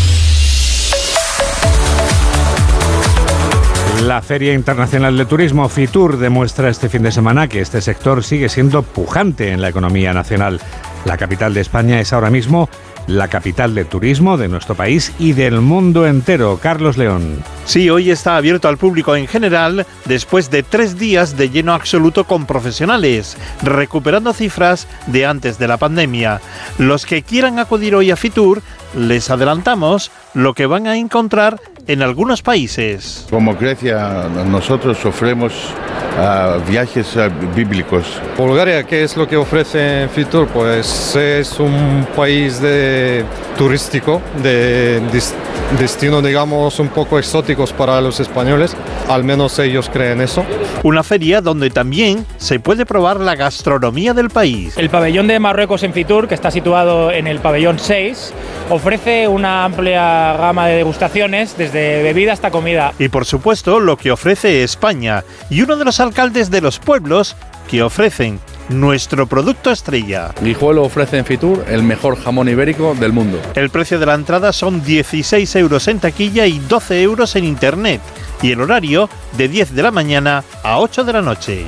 La 4.01 4.21
Feria 4.21 4.53
Internacional 4.53 5.15
de 5.15 5.25
Turismo 5.25 5.69
FITUR 5.69 6.17
demuestra 6.17 6.69
este 6.69 6.89
fin 6.89 7.03
de 7.03 7.11
semana 7.11 7.47
que 7.47 7.61
este 7.61 7.79
sector 7.79 8.23
sigue 8.23 8.49
siendo 8.49 8.81
pujante 8.81 9.51
en 9.51 9.61
la 9.61 9.69
economía 9.69 10.11
nacional. 10.11 10.59
La 11.05 11.17
capital 11.17 11.53
de 11.53 11.61
España 11.61 11.99
es 11.99 12.11
ahora 12.11 12.29
mismo 12.29 12.67
la 13.07 13.27
capital 13.27 13.75
de 13.75 13.85
turismo 13.85 14.37
de 14.37 14.47
nuestro 14.47 14.75
país 14.75 15.13
y 15.19 15.33
del 15.33 15.61
mundo 15.61 16.07
entero. 16.07 16.59
Carlos 16.61 16.97
León. 16.97 17.43
Sí, 17.65 17.89
hoy 17.89 18.11
está 18.11 18.37
abierto 18.37 18.67
al 18.67 18.77
público 18.77 19.15
en 19.15 19.27
general 19.27 19.85
después 20.05 20.49
de 20.49 20.63
tres 20.63 20.97
días 20.97 21.37
de 21.37 21.49
lleno 21.49 21.73
absoluto 21.73 22.25
con 22.25 22.45
profesionales, 22.45 23.37
recuperando 23.61 24.33
cifras 24.33 24.87
de 25.07 25.25
antes 25.25 25.57
de 25.59 25.67
la 25.67 25.77
pandemia. 25.77 26.41
Los 26.77 27.05
que 27.05 27.23
quieran 27.23 27.59
acudir 27.59 27.95
hoy 27.95 28.11
a 28.11 28.15
Fitur, 28.15 28.61
les 28.95 29.29
adelantamos 29.29 30.11
lo 30.33 30.53
que 30.53 30.65
van 30.65 30.87
a 30.87 30.97
encontrar 30.97 31.59
en 31.87 32.01
algunos 32.01 32.41
países. 32.41 33.25
Como 33.29 33.55
Grecia, 33.55 34.29
nosotros 34.47 35.03
ofrecemos 35.05 35.53
viajes 36.69 37.17
bíblicos. 37.55 38.05
Bulgaria, 38.37 38.83
¿qué 38.83 39.03
es 39.03 39.17
lo 39.17 39.27
que 39.27 39.35
ofrece 39.35 40.07
Fitur? 40.13 40.47
Pues 40.47 41.15
es 41.15 41.59
un 41.59 42.05
país 42.15 42.61
de 42.61 43.25
turístico, 43.57 44.21
de 44.43 45.01
destino, 45.79 46.21
digamos, 46.21 46.79
un 46.79 46.89
poco 46.89 47.17
exóticos 47.17 47.73
para 47.73 47.99
los 47.99 48.19
españoles. 48.19 48.75
Al 49.09 49.23
menos 49.23 49.57
ellos 49.57 49.89
creen 49.91 50.21
eso. 50.21 50.45
Una 50.83 51.01
feria 51.01 51.41
donde 51.41 51.71
también 51.71 52.25
se 52.37 52.59
puede 52.59 52.85
probar 52.85 53.19
la 53.19 53.35
gastronomía 53.35 54.13
del 54.13 54.29
país. 54.29 54.77
El 54.77 54.89
pabellón 54.89 55.27
de 55.27 55.39
Marruecos 55.39 55.81
en 55.83 55.93
Fitur, 55.93 56.27
que 56.27 56.35
está 56.35 56.51
situado 56.51 57.11
en 57.11 57.25
el 57.25 57.39
pabellón 57.39 57.79
6, 57.79 58.33
ofrece 58.69 59.27
una 59.27 59.65
amplia 59.65 60.33
gama 60.37 60.67
de 60.67 60.75
degustaciones, 60.75 61.57
desde 61.57 61.72
bebida 61.73 62.33
hasta 62.33 62.51
comida. 62.51 62.93
Y 62.99 63.09
por 63.09 63.25
supuesto, 63.25 63.79
lo 63.79 63.97
que 63.97 64.11
ofrece 64.11 64.63
España. 64.63 65.23
Y 65.49 65.61
uno 65.61 65.75
de 65.75 65.85
los 65.85 65.99
alcaldes 65.99 66.51
de 66.51 66.61
los 66.61 66.79
pueblos 66.79 67.35
que 67.69 67.81
ofrecen 67.81 68.39
nuestro 68.69 69.27
producto 69.27 69.71
estrella. 69.71 70.33
Guijuelo 70.41 70.83
ofrece 70.83 71.17
en 71.17 71.25
Fitur 71.25 71.65
el 71.67 71.83
mejor 71.83 72.17
jamón 72.17 72.49
ibérico 72.49 72.95
del 72.95 73.13
mundo. 73.13 73.39
El 73.55 73.69
precio 73.69 73.99
de 73.99 74.05
la 74.05 74.13
entrada 74.13 74.53
son 74.53 74.83
16 74.83 75.55
euros 75.57 75.87
en 75.87 75.99
taquilla 75.99 76.45
y 76.45 76.59
12 76.59 77.01
euros 77.01 77.35
en 77.35 77.45
internet. 77.45 78.01
Y 78.41 78.51
el 78.51 78.61
horario 78.61 79.09
de 79.37 79.47
10 79.47 79.73
de 79.75 79.83
la 79.83 79.91
mañana 79.91 80.43
a 80.63 80.79
8 80.79 81.03
de 81.03 81.13
la 81.13 81.21
noche. 81.21 81.65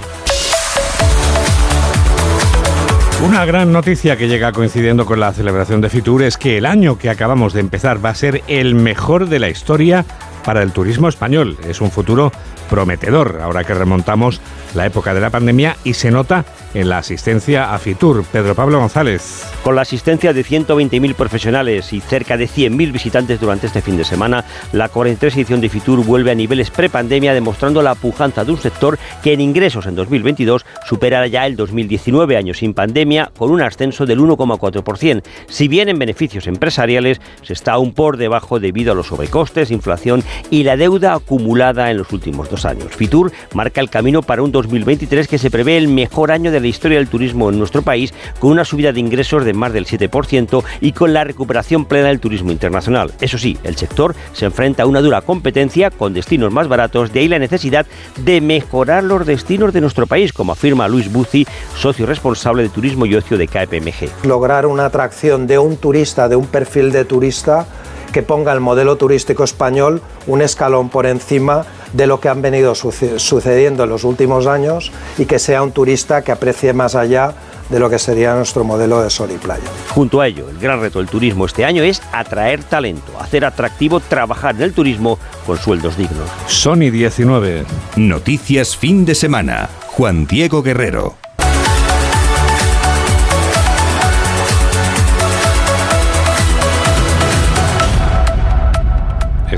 Una 3.25 3.43
gran 3.43 3.71
noticia 3.71 4.17
que 4.17 4.27
llega 4.27 4.51
coincidiendo 4.51 5.07
con 5.07 5.19
la 5.19 5.33
celebración 5.33 5.81
de 5.81 5.89
Fitur 5.89 6.21
es 6.21 6.37
que 6.37 6.59
el 6.59 6.65
año 6.67 6.99
que 6.99 7.09
acabamos 7.09 7.53
de 7.53 7.59
empezar 7.59 8.05
va 8.05 8.11
a 8.11 8.15
ser 8.15 8.43
el 8.47 8.75
mejor 8.75 9.29
de 9.29 9.39
la 9.39 9.49
historia 9.49 10.05
para 10.43 10.61
el 10.61 10.71
turismo 10.71 11.09
español. 11.09 11.57
Es 11.67 11.81
un 11.81 11.89
futuro 11.89 12.31
prometedor 12.69 13.39
ahora 13.41 13.63
que 13.63 13.73
remontamos 13.73 14.41
la 14.75 14.85
época 14.85 15.13
de 15.13 15.21
la 15.21 15.29
pandemia 15.29 15.77
y 15.83 15.93
se 15.93 16.11
nota 16.11 16.45
en 16.73 16.89
la 16.89 16.97
asistencia 16.97 17.73
a 17.73 17.79
Fitur. 17.79 18.23
Pedro 18.31 18.55
Pablo 18.55 18.79
González. 18.79 19.45
Con 19.63 19.75
la 19.75 19.81
asistencia 19.81 20.33
de 20.33 20.43
120.000 20.43 21.15
profesionales 21.15 21.93
y 21.93 22.01
cerca 22.01 22.37
de 22.37 22.47
100.000 22.47 22.91
visitantes 22.91 23.39
durante 23.39 23.67
este 23.67 23.81
fin 23.81 23.97
de 23.97 24.03
semana, 24.03 24.45
la 24.73 24.89
43 24.89 25.35
edición 25.37 25.61
de 25.61 25.69
Fitur 25.69 26.03
vuelve 26.03 26.31
a 26.31 26.35
niveles 26.35 26.69
prepandemia 26.69 27.33
demostrando 27.33 27.81
la 27.81 27.95
pujanza 27.95 28.43
de 28.43 28.51
un 28.51 28.59
sector 28.59 28.99
que 29.23 29.33
en 29.33 29.41
ingresos 29.41 29.85
en 29.85 29.95
2022 29.95 30.65
supera 30.87 31.25
ya 31.27 31.45
el 31.45 31.55
2019 31.55 32.37
año 32.37 32.53
sin 32.53 32.73
pandemia 32.73 33.31
con 33.37 33.51
un 33.51 33.61
ascenso 33.61 34.05
del 34.05 34.19
1,4%. 34.19 35.23
Si 35.47 35.67
bien 35.67 35.89
en 35.89 35.99
beneficios 35.99 36.47
empresariales 36.47 37.21
se 37.41 37.53
está 37.53 37.73
aún 37.73 37.93
por 37.93 38.17
debajo 38.17 38.59
debido 38.59 38.91
a 38.91 38.95
los 38.95 39.07
sobrecostes, 39.07 39.71
inflación 39.71 40.23
y 40.49 40.63
la 40.63 40.77
deuda 40.77 41.13
acumulada 41.13 41.89
en 41.91 41.97
los 41.97 42.11
últimos 42.11 42.49
dos 42.49 42.65
años. 42.65 42.95
Fitur 42.95 43.31
marca 43.53 43.81
el 43.81 43.89
camino 43.89 44.21
para 44.21 44.43
un 44.43 44.51
2023 44.65 45.27
que 45.27 45.37
se 45.37 45.51
prevé 45.51 45.77
el 45.77 45.87
mejor 45.87 46.31
año 46.31 46.51
de 46.51 46.59
la 46.59 46.67
historia 46.67 46.97
del 46.97 47.07
turismo 47.07 47.49
en 47.49 47.59
nuestro 47.59 47.81
país, 47.81 48.13
con 48.39 48.51
una 48.51 48.65
subida 48.65 48.91
de 48.91 48.99
ingresos 48.99 49.45
de 49.45 49.53
más 49.53 49.73
del 49.73 49.85
7% 49.85 50.63
y 50.81 50.91
con 50.91 51.13
la 51.13 51.23
recuperación 51.23 51.85
plena 51.85 52.07
del 52.07 52.19
turismo 52.19 52.51
internacional. 52.51 53.11
Eso 53.21 53.37
sí, 53.37 53.57
el 53.63 53.75
sector 53.75 54.15
se 54.33 54.45
enfrenta 54.45 54.83
a 54.83 54.85
una 54.85 55.01
dura 55.01 55.21
competencia 55.21 55.91
con 55.91 56.13
destinos 56.13 56.51
más 56.51 56.67
baratos, 56.67 57.13
de 57.13 57.19
ahí 57.19 57.27
la 57.27 57.39
necesidad 57.39 57.85
de 58.17 58.41
mejorar 58.41 59.03
los 59.03 59.25
destinos 59.25 59.73
de 59.73 59.81
nuestro 59.81 60.07
país, 60.07 60.33
como 60.33 60.51
afirma 60.51 60.87
Luis 60.87 61.11
Buzzi, 61.11 61.45
socio 61.77 62.05
responsable 62.05 62.63
de 62.63 62.69
turismo 62.69 63.05
y 63.05 63.15
ocio 63.15 63.37
de 63.37 63.47
KPMG. 63.47 64.25
Lograr 64.25 64.65
una 64.65 64.85
atracción 64.85 65.47
de 65.47 65.59
un 65.59 65.77
turista, 65.77 66.27
de 66.27 66.35
un 66.35 66.47
perfil 66.47 66.91
de 66.91 67.05
turista, 67.05 67.67
que 68.15 68.23
ponga 68.23 68.53
el 68.53 68.61
modelo 68.61 68.95
turístico 68.95 69.43
español 69.43 70.01
un 70.25 70.41
escalón 70.41 70.87
por 70.87 71.05
encima 71.05 71.65
de 71.91 72.07
lo 72.07 72.21
que 72.21 72.29
han 72.29 72.41
venido 72.41 72.73
sucediendo 72.73 73.83
en 73.83 73.89
los 73.89 74.05
últimos 74.05 74.47
años 74.47 74.93
y 75.17 75.25
que 75.25 75.37
sea 75.37 75.61
un 75.61 75.73
turista 75.73 76.21
que 76.21 76.31
aprecie 76.31 76.71
más 76.71 76.95
allá 76.95 77.33
de 77.69 77.77
lo 77.77 77.89
que 77.89 77.99
sería 77.99 78.33
nuestro 78.33 78.63
modelo 78.63 79.01
de 79.01 79.09
sol 79.09 79.31
y 79.35 79.37
playa. 79.37 79.65
Junto 79.89 80.21
a 80.21 80.27
ello, 80.27 80.49
el 80.49 80.57
gran 80.59 80.79
reto 80.79 80.99
del 80.99 81.09
turismo 81.09 81.45
este 81.45 81.65
año 81.65 81.83
es 81.83 82.01
atraer 82.13 82.63
talento, 82.63 83.11
hacer 83.19 83.43
atractivo 83.43 83.99
trabajar 83.99 84.55
en 84.55 84.61
el 84.61 84.71
turismo 84.71 85.19
con 85.45 85.57
sueldos 85.57 85.97
dignos. 85.97 86.29
Sony 86.47 86.91
19. 86.91 87.65
Noticias 87.97 88.77
fin 88.77 89.03
de 89.03 89.13
semana. 89.13 89.67
Juan 89.87 90.25
Diego 90.25 90.63
Guerrero. 90.63 91.24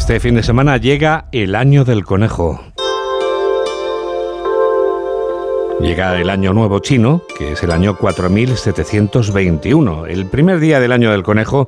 Este 0.08 0.22
fin 0.22 0.36
de 0.36 0.44
semana 0.44 0.78
llega 0.78 1.28
el 1.34 1.54
año 1.54 1.84
del 1.84 2.06
conejo. 2.06 2.64
Llega 5.82 6.18
el 6.18 6.30
año 6.30 6.54
nuevo 6.54 6.80
chino, 6.80 7.24
que 7.38 7.52
es 7.52 7.64
el 7.64 7.72
año 7.72 7.98
4721. 7.98 10.06
El 10.06 10.28
primer 10.28 10.62
día 10.62 10.80
del 10.80 10.94
año 10.94 11.12
del 11.12 11.24
conejo 11.24 11.68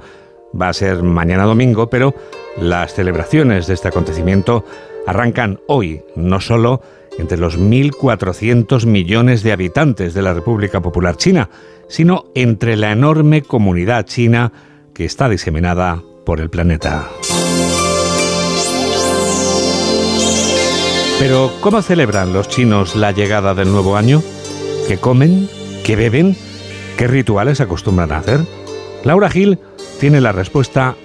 va 0.59 0.69
a 0.69 0.73
ser 0.73 1.03
mañana 1.03 1.43
domingo, 1.43 1.89
pero 1.89 2.15
las 2.57 2.93
celebraciones 2.93 3.67
de 3.67 3.73
este 3.73 3.89
acontecimiento 3.89 4.63
arrancan 5.05 5.59
hoy, 5.67 6.03
no 6.15 6.39
solo 6.39 6.81
entre 7.17 7.37
los 7.37 7.59
1.400 7.59 8.85
millones 8.85 9.43
de 9.43 9.51
habitantes 9.51 10.13
de 10.13 10.21
la 10.21 10.33
República 10.33 10.79
Popular 10.79 11.17
China, 11.17 11.49
sino 11.89 12.27
entre 12.35 12.77
la 12.77 12.93
enorme 12.93 13.41
comunidad 13.41 14.05
china 14.05 14.53
que 14.93 15.03
está 15.03 15.27
diseminada 15.27 16.01
por 16.25 16.39
el 16.39 16.49
planeta. 16.49 17.09
Pero, 21.19 21.51
¿cómo 21.59 21.81
celebran 21.81 22.31
los 22.31 22.47
chinos 22.47 22.95
la 22.95 23.11
llegada 23.11 23.53
del 23.53 23.69
nuevo 23.73 23.97
año? 23.97 24.23
¿Qué 24.87 24.97
comen? 24.97 25.49
¿Qué 25.83 25.97
beben? 25.97 26.37
¿Qué 26.97 27.07
rituales 27.07 27.59
acostumbran 27.59 28.13
a 28.13 28.19
hacer? 28.19 28.39
Laura 29.03 29.29
Gil 29.29 29.59
tiene 29.99 30.21
la 30.21 30.31
respuesta 30.31 30.95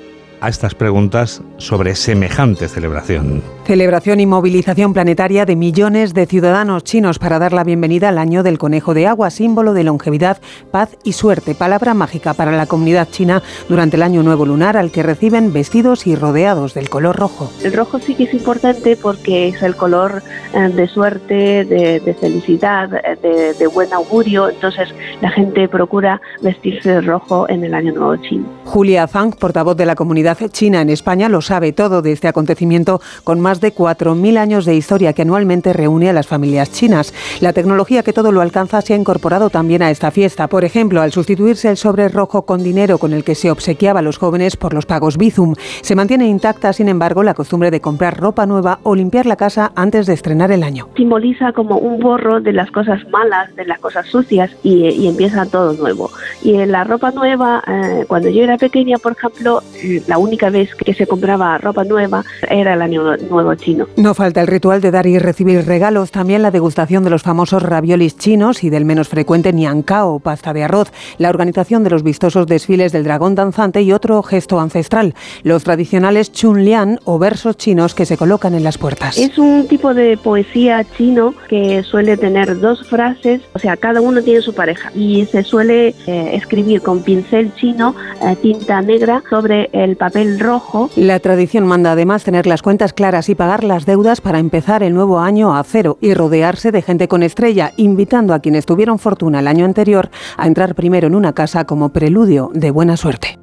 a 0.40 0.48
estas 0.48 0.76
preguntas 0.76 1.42
sobre 1.64 1.94
semejante 1.94 2.68
celebración. 2.68 3.42
Celebración 3.66 4.20
y 4.20 4.26
movilización 4.26 4.92
planetaria 4.92 5.46
de 5.46 5.56
millones 5.56 6.12
de 6.12 6.26
ciudadanos 6.26 6.84
chinos 6.84 7.18
para 7.18 7.38
dar 7.38 7.54
la 7.54 7.64
bienvenida 7.64 8.10
al 8.10 8.18
año 8.18 8.42
del 8.42 8.58
conejo 8.58 8.92
de 8.92 9.06
agua, 9.06 9.30
símbolo 9.30 9.72
de 9.72 9.84
longevidad, 9.84 10.38
paz 10.70 10.98
y 11.02 11.12
suerte, 11.12 11.54
palabra 11.54 11.94
mágica 11.94 12.34
para 12.34 12.52
la 12.52 12.66
comunidad 12.66 13.08
china 13.10 13.42
durante 13.68 13.96
el 13.96 14.02
año 14.02 14.22
nuevo 14.22 14.44
lunar 14.44 14.76
al 14.76 14.90
que 14.90 15.02
reciben 15.02 15.54
vestidos 15.54 16.06
y 16.06 16.14
rodeados 16.14 16.74
del 16.74 16.90
color 16.90 17.16
rojo. 17.16 17.50
El 17.62 17.72
rojo 17.72 17.98
sí 17.98 18.14
que 18.14 18.24
es 18.24 18.34
importante 18.34 18.96
porque 18.96 19.48
es 19.48 19.62
el 19.62 19.76
color 19.76 20.22
eh, 20.52 20.68
de 20.68 20.86
suerte, 20.86 21.64
de, 21.64 22.16
felicidad, 22.20 22.90
de, 23.22 23.54
de 23.54 23.66
buen 23.66 23.90
augurio, 23.94 24.50
entonces 24.50 24.94
la 25.22 25.30
gente 25.30 25.68
procura 25.68 26.20
vestirse 26.42 26.90
de 26.90 27.00
rojo 27.00 27.48
en 27.48 27.64
el 27.64 27.72
año 27.72 27.92
nuevo 27.94 28.16
chino. 28.16 28.44
Julia 28.64 29.06
Zhang, 29.06 29.32
portavoz 29.32 29.76
de 29.76 29.86
la 29.86 29.94
comunidad 29.94 30.36
china 30.50 30.82
en 30.82 30.90
España, 30.90 31.30
los 31.30 31.50
sabe 31.54 31.72
todo 31.72 32.02
de 32.02 32.10
este 32.10 32.26
acontecimiento 32.26 33.00
con 33.22 33.38
más 33.38 33.60
de 33.60 33.72
4.000 33.72 34.38
años 34.38 34.64
de 34.64 34.74
historia 34.74 35.12
que 35.12 35.22
anualmente 35.22 35.72
reúne 35.72 36.10
a 36.10 36.12
las 36.12 36.26
familias 36.26 36.72
chinas. 36.72 37.14
La 37.40 37.52
tecnología 37.52 38.02
que 38.02 38.12
todo 38.12 38.32
lo 38.32 38.40
alcanza 38.40 38.80
se 38.80 38.92
ha 38.92 38.96
incorporado 38.96 39.50
también 39.50 39.80
a 39.80 39.92
esta 39.92 40.10
fiesta. 40.10 40.48
Por 40.48 40.64
ejemplo, 40.64 41.00
al 41.00 41.12
sustituirse 41.12 41.70
el 41.70 41.76
sobre 41.76 42.08
rojo 42.08 42.42
con 42.44 42.64
dinero 42.64 42.98
con 42.98 43.12
el 43.12 43.22
que 43.22 43.36
se 43.36 43.52
obsequiaba 43.52 44.00
a 44.00 44.02
los 44.02 44.18
jóvenes 44.18 44.56
por 44.56 44.74
los 44.74 44.84
pagos 44.84 45.16
Bizum, 45.16 45.54
se 45.80 45.94
mantiene 45.94 46.26
intacta, 46.26 46.72
sin 46.72 46.88
embargo, 46.88 47.22
la 47.22 47.34
costumbre 47.34 47.70
de 47.70 47.80
comprar 47.80 48.18
ropa 48.18 48.46
nueva 48.46 48.80
o 48.82 48.96
limpiar 48.96 49.26
la 49.26 49.36
casa 49.36 49.70
antes 49.76 50.06
de 50.06 50.14
estrenar 50.14 50.50
el 50.50 50.64
año. 50.64 50.88
Simboliza 50.96 51.52
como 51.52 51.78
un 51.78 52.00
borro 52.00 52.40
de 52.40 52.52
las 52.52 52.72
cosas 52.72 53.08
malas, 53.10 53.54
de 53.54 53.64
las 53.64 53.78
cosas 53.78 54.08
sucias 54.08 54.50
y, 54.64 55.06
empieza 55.06 55.46
todo 55.46 55.74
nuevo. 55.74 56.10
Y 56.42 56.56
en 56.56 56.72
la 56.72 56.82
ropa 56.82 57.12
nueva, 57.12 57.62
eh, 57.68 58.06
cuando 58.08 58.28
yo 58.28 58.42
era 58.42 58.58
pequeña, 58.58 58.98
por 58.98 59.12
ejemplo, 59.12 59.62
eh, 59.76 60.02
la 60.08 60.18
única 60.18 60.50
vez 60.50 60.74
que 60.74 60.94
se 60.94 61.06
compraba 61.34 61.58
ropa 61.58 61.84
nueva 61.84 62.24
era 62.48 62.74
el 62.74 62.82
año 62.82 63.16
nuevo 63.16 63.54
chino. 63.54 63.86
No 63.96 64.14
falta 64.14 64.40
el 64.40 64.46
ritual 64.46 64.80
de 64.80 64.90
dar 64.90 65.06
y 65.06 65.18
recibir 65.18 65.66
regalos, 65.66 66.10
también 66.10 66.42
la 66.42 66.50
degustación 66.50 67.02
de 67.04 67.10
los 67.10 67.22
famosos 67.22 67.62
raviolis 67.62 68.16
chinos 68.16 68.62
y 68.62 68.70
del 68.70 68.84
menos 68.84 69.08
frecuente 69.08 69.52
niancao, 69.52 70.20
pasta 70.20 70.52
de 70.52 70.64
arroz, 70.64 70.92
la 71.18 71.30
organización 71.30 71.82
de 71.82 71.90
los 71.90 72.02
vistosos 72.02 72.46
desfiles 72.46 72.92
del 72.92 73.04
dragón 73.04 73.34
danzante 73.34 73.82
y 73.82 73.92
otro 73.92 74.22
gesto 74.22 74.60
ancestral, 74.60 75.14
los 75.42 75.64
tradicionales 75.64 76.30
chunlian 76.30 77.00
o 77.04 77.18
versos 77.18 77.56
chinos 77.56 77.94
que 77.94 78.06
se 78.06 78.16
colocan 78.16 78.54
en 78.54 78.62
las 78.62 78.78
puertas. 78.78 79.18
Es 79.18 79.36
un 79.38 79.66
tipo 79.66 79.92
de 79.92 80.16
poesía 80.16 80.84
chino 80.96 81.34
que 81.48 81.82
suele 81.82 82.16
tener 82.16 82.60
dos 82.60 82.86
frases, 82.88 83.40
o 83.54 83.58
sea, 83.58 83.76
cada 83.76 84.00
uno 84.00 84.22
tiene 84.22 84.40
su 84.40 84.54
pareja 84.54 84.92
y 84.94 85.26
se 85.26 85.42
suele 85.42 85.94
eh, 86.06 86.30
escribir 86.34 86.80
con 86.80 87.02
pincel 87.02 87.52
chino, 87.56 87.94
eh, 88.22 88.36
tinta 88.40 88.80
negra 88.82 89.22
sobre 89.28 89.68
el 89.72 89.96
papel 89.96 90.38
rojo. 90.38 90.90
La 90.96 91.18
tradición 91.24 91.66
manda 91.66 91.92
además 91.92 92.22
tener 92.22 92.46
las 92.46 92.60
cuentas 92.60 92.92
claras 92.92 93.30
y 93.30 93.34
pagar 93.34 93.64
las 93.64 93.86
deudas 93.86 94.20
para 94.20 94.38
empezar 94.38 94.82
el 94.82 94.92
nuevo 94.92 95.20
año 95.20 95.56
a 95.56 95.64
cero 95.64 95.96
y 96.02 96.12
rodearse 96.12 96.70
de 96.70 96.82
gente 96.82 97.08
con 97.08 97.22
estrella, 97.22 97.72
invitando 97.78 98.34
a 98.34 98.40
quienes 98.40 98.66
tuvieron 98.66 98.98
fortuna 98.98 99.40
el 99.40 99.46
año 99.46 99.64
anterior 99.64 100.10
a 100.36 100.46
entrar 100.46 100.74
primero 100.74 101.06
en 101.06 101.14
una 101.14 101.32
casa 101.32 101.64
como 101.64 101.94
preludio 101.94 102.50
de 102.52 102.70
buena 102.70 102.98
suerte. 102.98 103.38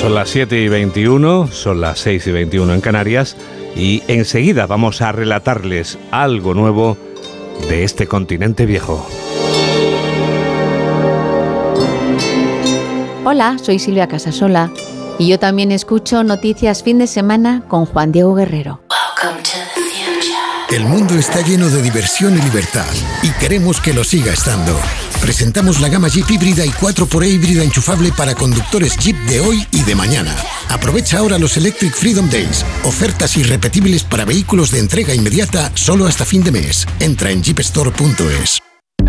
Son 0.00 0.14
las 0.14 0.30
7 0.30 0.58
y 0.58 0.68
21, 0.70 1.48
son 1.48 1.82
las 1.82 1.98
6 1.98 2.28
y 2.28 2.32
21 2.32 2.72
en 2.72 2.80
Canarias 2.80 3.36
y 3.76 4.02
enseguida 4.08 4.66
vamos 4.66 5.02
a 5.02 5.12
relatarles 5.12 5.98
algo 6.10 6.54
nuevo 6.54 6.96
de 7.68 7.84
este 7.84 8.06
continente 8.06 8.64
viejo. 8.64 9.06
Hola, 13.24 13.56
soy 13.62 13.78
Silvia 13.78 14.08
Casasola 14.08 14.72
y 15.16 15.28
yo 15.28 15.38
también 15.38 15.70
escucho 15.70 16.24
Noticias 16.24 16.82
Fin 16.82 16.98
de 16.98 17.06
Semana 17.06 17.62
con 17.68 17.86
Juan 17.86 18.10
Diego 18.10 18.34
Guerrero. 18.34 18.82
El 20.68 20.84
mundo 20.86 21.14
está 21.14 21.40
lleno 21.42 21.68
de 21.68 21.82
diversión 21.82 22.36
y 22.36 22.42
libertad 22.42 22.92
y 23.22 23.30
queremos 23.38 23.80
que 23.80 23.92
lo 23.92 24.02
siga 24.02 24.32
estando. 24.32 24.76
Presentamos 25.20 25.80
la 25.80 25.88
gama 25.88 26.08
Jeep 26.08 26.28
híbrida 26.30 26.66
y 26.66 26.70
4xE 26.70 27.28
híbrida 27.28 27.62
enchufable 27.62 28.10
para 28.10 28.34
conductores 28.34 28.96
Jeep 28.96 29.16
de 29.28 29.38
hoy 29.38 29.64
y 29.70 29.82
de 29.82 29.94
mañana. 29.94 30.34
Aprovecha 30.68 31.18
ahora 31.18 31.38
los 31.38 31.56
Electric 31.56 31.94
Freedom 31.94 32.28
Days, 32.28 32.64
ofertas 32.82 33.36
irrepetibles 33.36 34.02
para 34.02 34.24
vehículos 34.24 34.72
de 34.72 34.80
entrega 34.80 35.14
inmediata 35.14 35.70
solo 35.74 36.06
hasta 36.06 36.24
fin 36.24 36.42
de 36.42 36.50
mes. 36.50 36.88
Entra 36.98 37.30
en 37.30 37.44
jeepstore.es. 37.44 38.61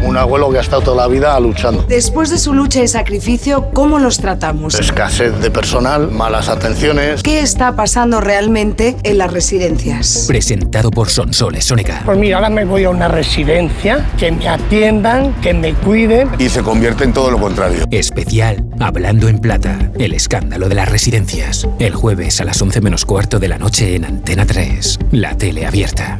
Un 0.04 0.18
abuelo 0.18 0.52
que 0.52 0.58
ha 0.58 0.62
estado 0.62 0.82
toda 0.82 0.98
la 0.98 1.08
vida 1.08 1.40
luchando. 1.40 1.84
Después 1.88 2.30
de 2.30 2.38
su 2.38 2.54
lucha 2.54 2.84
y 2.84 2.88
sacrificio, 2.88 3.70
¿cómo 3.74 4.00
los 4.00 4.18
tratamos? 4.18 4.76
Escasez 4.76 5.40
de 5.40 5.50
personal, 5.50 6.12
malas 6.12 6.50
atenciones. 6.50 7.24
¿Qué 7.24 7.40
está 7.40 7.76
pasando 7.76 8.22
realmente 8.22 8.98
en 9.04 9.18
las 9.18 9.32
residencias? 9.32 10.26
Presentado 10.28 10.92
por 10.92 11.10
Sonsoles 11.10 11.66
Sónica. 11.66 12.02
Pues 12.06 12.18
mira, 12.18 12.38
ahora 12.38 12.50
me 12.50 12.66
voy 12.66 12.84
a 12.84 12.90
una 12.90 13.08
residencia, 13.08 14.06
que 14.18 14.32
me 14.32 14.48
atiendan, 14.48 15.34
que 15.42 15.54
me 15.54 15.74
cuiden. 15.74 16.30
Y 16.38 16.50
se 16.50 16.62
convierte 16.62 17.04
en 17.04 17.14
todo 17.14 17.32
lo 17.32 17.40
contrario. 17.40 17.86
Especial 17.92 18.64
Hablando 18.80 19.30
en 19.30 19.40
Plata, 19.40 19.92
el 19.98 20.14
escándalo 20.14 20.68
de 20.68 20.76
las 20.76 20.90
residencias. 20.90 21.68
El 21.80 21.96
jueves 21.96 22.42
a 22.42 22.44
las 22.44 22.62
11 22.62 22.82
menos 22.82 23.06
cuarto 23.06 23.40
de 23.40 23.48
la 23.48 23.58
noche 23.58 23.96
en 23.96 24.06
Antena 24.06 24.46
3, 24.46 25.00
la 25.12 25.38
tele 25.38 25.66
abierta. 25.66 26.20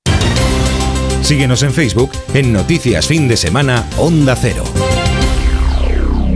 Síguenos 1.21 1.63
en 1.63 1.71
Facebook 1.71 2.11
en 2.33 2.51
Noticias 2.51 3.07
Fin 3.07 3.27
de 3.27 3.37
Semana 3.37 3.85
Onda 3.97 4.35
Cero. 4.35 4.63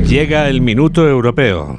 Llega 0.07 0.47
el 0.47 0.61
minuto 0.61 1.07
europeo. 1.07 1.77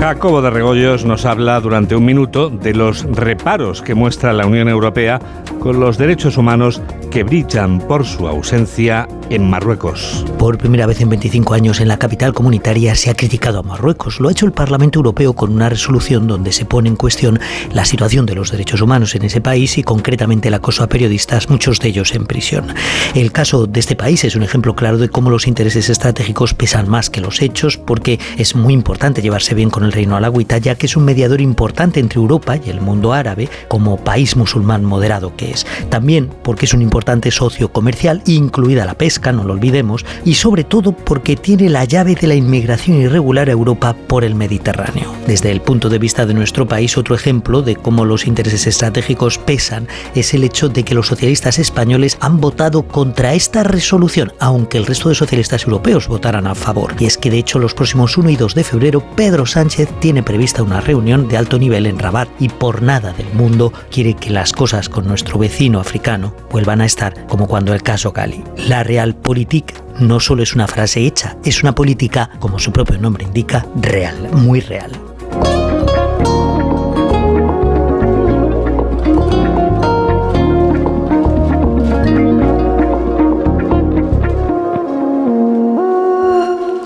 Jacobo 0.00 0.40
de 0.40 0.50
Regoyos 0.50 1.04
nos 1.04 1.26
habla 1.26 1.60
durante 1.60 1.96
un 1.96 2.04
minuto 2.04 2.48
de 2.48 2.72
los 2.72 3.04
reparos 3.04 3.82
que 3.82 3.94
muestra 3.94 4.32
la 4.32 4.46
Unión 4.46 4.68
Europea 4.68 5.20
con 5.58 5.80
los 5.80 5.98
derechos 5.98 6.36
humanos 6.36 6.80
que 7.10 7.22
brillan 7.22 7.78
por 7.78 8.04
su 8.04 8.28
ausencia 8.28 9.08
en 9.30 9.48
Marruecos. 9.48 10.24
Por 10.38 10.58
primera 10.58 10.86
vez 10.86 11.00
en 11.00 11.08
25 11.08 11.54
años 11.54 11.80
en 11.80 11.88
la 11.88 11.98
capital 11.98 12.32
comunitaria 12.32 12.94
se 12.94 13.10
ha 13.10 13.14
criticado 13.14 13.58
a 13.58 13.62
Marruecos. 13.62 14.20
Lo 14.20 14.28
ha 14.28 14.32
hecho 14.32 14.46
el 14.46 14.52
Parlamento 14.52 14.98
Europeo 14.98 15.32
con 15.32 15.52
una 15.52 15.68
resolución 15.68 16.26
donde 16.26 16.52
se 16.52 16.64
pone 16.64 16.88
en 16.88 16.96
cuestión 16.96 17.40
la 17.72 17.84
situación 17.84 18.26
de 18.26 18.34
los 18.34 18.50
derechos 18.50 18.80
humanos 18.80 19.14
en 19.14 19.24
ese 19.24 19.40
país 19.40 19.78
y 19.78 19.82
concretamente 19.82 20.48
el 20.48 20.54
acoso 20.54 20.82
a 20.82 20.88
periodistas, 20.88 21.48
muchos 21.48 21.80
de 21.80 21.88
ellos 21.88 22.14
en 22.14 22.26
prisión. 22.26 22.74
El 23.14 23.32
caso 23.32 23.66
de 23.66 23.80
este 23.80 23.96
país 23.96 24.24
es 24.24 24.36
un 24.36 24.42
ejemplo 24.42 24.74
claro 24.74 24.98
de 24.98 25.08
cómo 25.08 25.30
los 25.30 25.46
intereses 25.46 25.88
estratégicos 25.88 26.54
pesan 26.54 26.88
más 26.88 27.10
que 27.10 27.20
los 27.20 27.42
hechos 27.42 27.76
porque 27.76 28.18
es 28.36 28.54
muy 28.54 28.74
importante 28.74 29.22
llevarse 29.22 29.54
bien 29.54 29.70
con 29.70 29.84
el 29.84 29.92
Reino 29.92 30.16
Alagüita 30.16 30.58
ya 30.58 30.74
que 30.74 30.86
es 30.86 30.96
un 30.96 31.04
mediador 31.04 31.40
importante 31.40 32.00
entre 32.00 32.20
Europa 32.20 32.56
y 32.56 32.70
el 32.70 32.80
mundo 32.80 33.12
árabe 33.12 33.48
como 33.68 33.96
país 33.96 34.36
musulmán 34.36 34.84
moderado 34.84 35.34
que 35.36 35.47
También 35.88 36.30
porque 36.42 36.66
es 36.66 36.74
un 36.74 36.82
importante 36.82 37.30
socio 37.30 37.72
comercial, 37.72 38.22
incluida 38.26 38.84
la 38.84 38.98
pesca 38.98 39.32
no 39.32 39.44
lo 39.44 39.54
olvidemos, 39.54 40.04
y 40.24 40.34
sobre 40.34 40.64
todo 40.64 40.92
porque 40.92 41.36
tiene 41.36 41.68
la 41.68 41.84
llave 41.84 42.14
de 42.14 42.26
la 42.26 42.34
inmigración 42.34 42.98
irregular 42.98 43.48
a 43.48 43.52
Europa 43.52 43.94
por 44.06 44.24
el 44.24 44.34
Mediterráneo. 44.34 45.14
Desde 45.26 45.50
el 45.50 45.60
punto 45.60 45.88
de 45.88 45.98
vista 45.98 46.26
de 46.26 46.34
nuestro 46.34 46.66
país, 46.66 46.96
otro 46.96 47.14
ejemplo 47.14 47.62
de 47.62 47.76
cómo 47.76 48.04
los 48.04 48.26
intereses 48.26 48.66
estratégicos 48.66 49.38
pesan 49.38 49.88
es 50.14 50.34
el 50.34 50.44
hecho 50.44 50.68
de 50.68 50.84
que 50.84 50.94
los 50.94 51.06
socialistas 51.06 51.58
españoles 51.58 52.16
han 52.20 52.40
votado 52.40 52.82
contra 52.82 53.34
esta 53.34 53.62
resolución, 53.62 54.32
aunque 54.38 54.78
el 54.78 54.86
resto 54.86 55.08
de 55.08 55.14
socialistas 55.14 55.64
europeos 55.64 56.08
votaran 56.08 56.46
a 56.46 56.54
favor. 56.54 56.94
Y 56.98 57.06
es 57.06 57.18
que 57.18 57.30
de 57.30 57.38
hecho 57.38 57.58
los 57.58 57.74
próximos 57.74 58.16
1 58.16 58.30
y 58.30 58.36
2 58.36 58.54
de 58.54 58.64
febrero 58.64 59.04
Pedro 59.16 59.46
Sánchez 59.46 59.88
tiene 60.00 60.22
prevista 60.22 60.62
una 60.62 60.80
reunión 60.80 61.28
de 61.28 61.36
alto 61.36 61.58
nivel 61.58 61.86
en 61.86 61.98
Rabat 61.98 62.28
y 62.38 62.48
por 62.48 62.82
nada 62.82 63.12
del 63.12 63.32
mundo 63.32 63.72
quiere 63.90 64.14
que 64.14 64.30
las 64.30 64.52
cosas 64.52 64.88
con 64.88 65.06
nuestro 65.06 65.37
vecino 65.38 65.80
africano 65.80 66.34
vuelvan 66.50 66.80
a 66.80 66.86
estar 66.86 67.26
como 67.26 67.46
cuando 67.46 67.72
el 67.72 67.82
caso 67.82 68.12
Cali. 68.12 68.44
La 68.68 68.82
Real 68.82 69.12
Realpolitik 69.12 69.74
no 70.00 70.20
solo 70.20 70.42
es 70.42 70.54
una 70.54 70.66
frase 70.66 71.00
hecha, 71.00 71.36
es 71.44 71.62
una 71.62 71.74
política, 71.74 72.30
como 72.38 72.58
su 72.58 72.72
propio 72.72 72.98
nombre 72.98 73.24
indica, 73.24 73.66
real, 73.80 74.30
muy 74.32 74.60
real. 74.60 74.92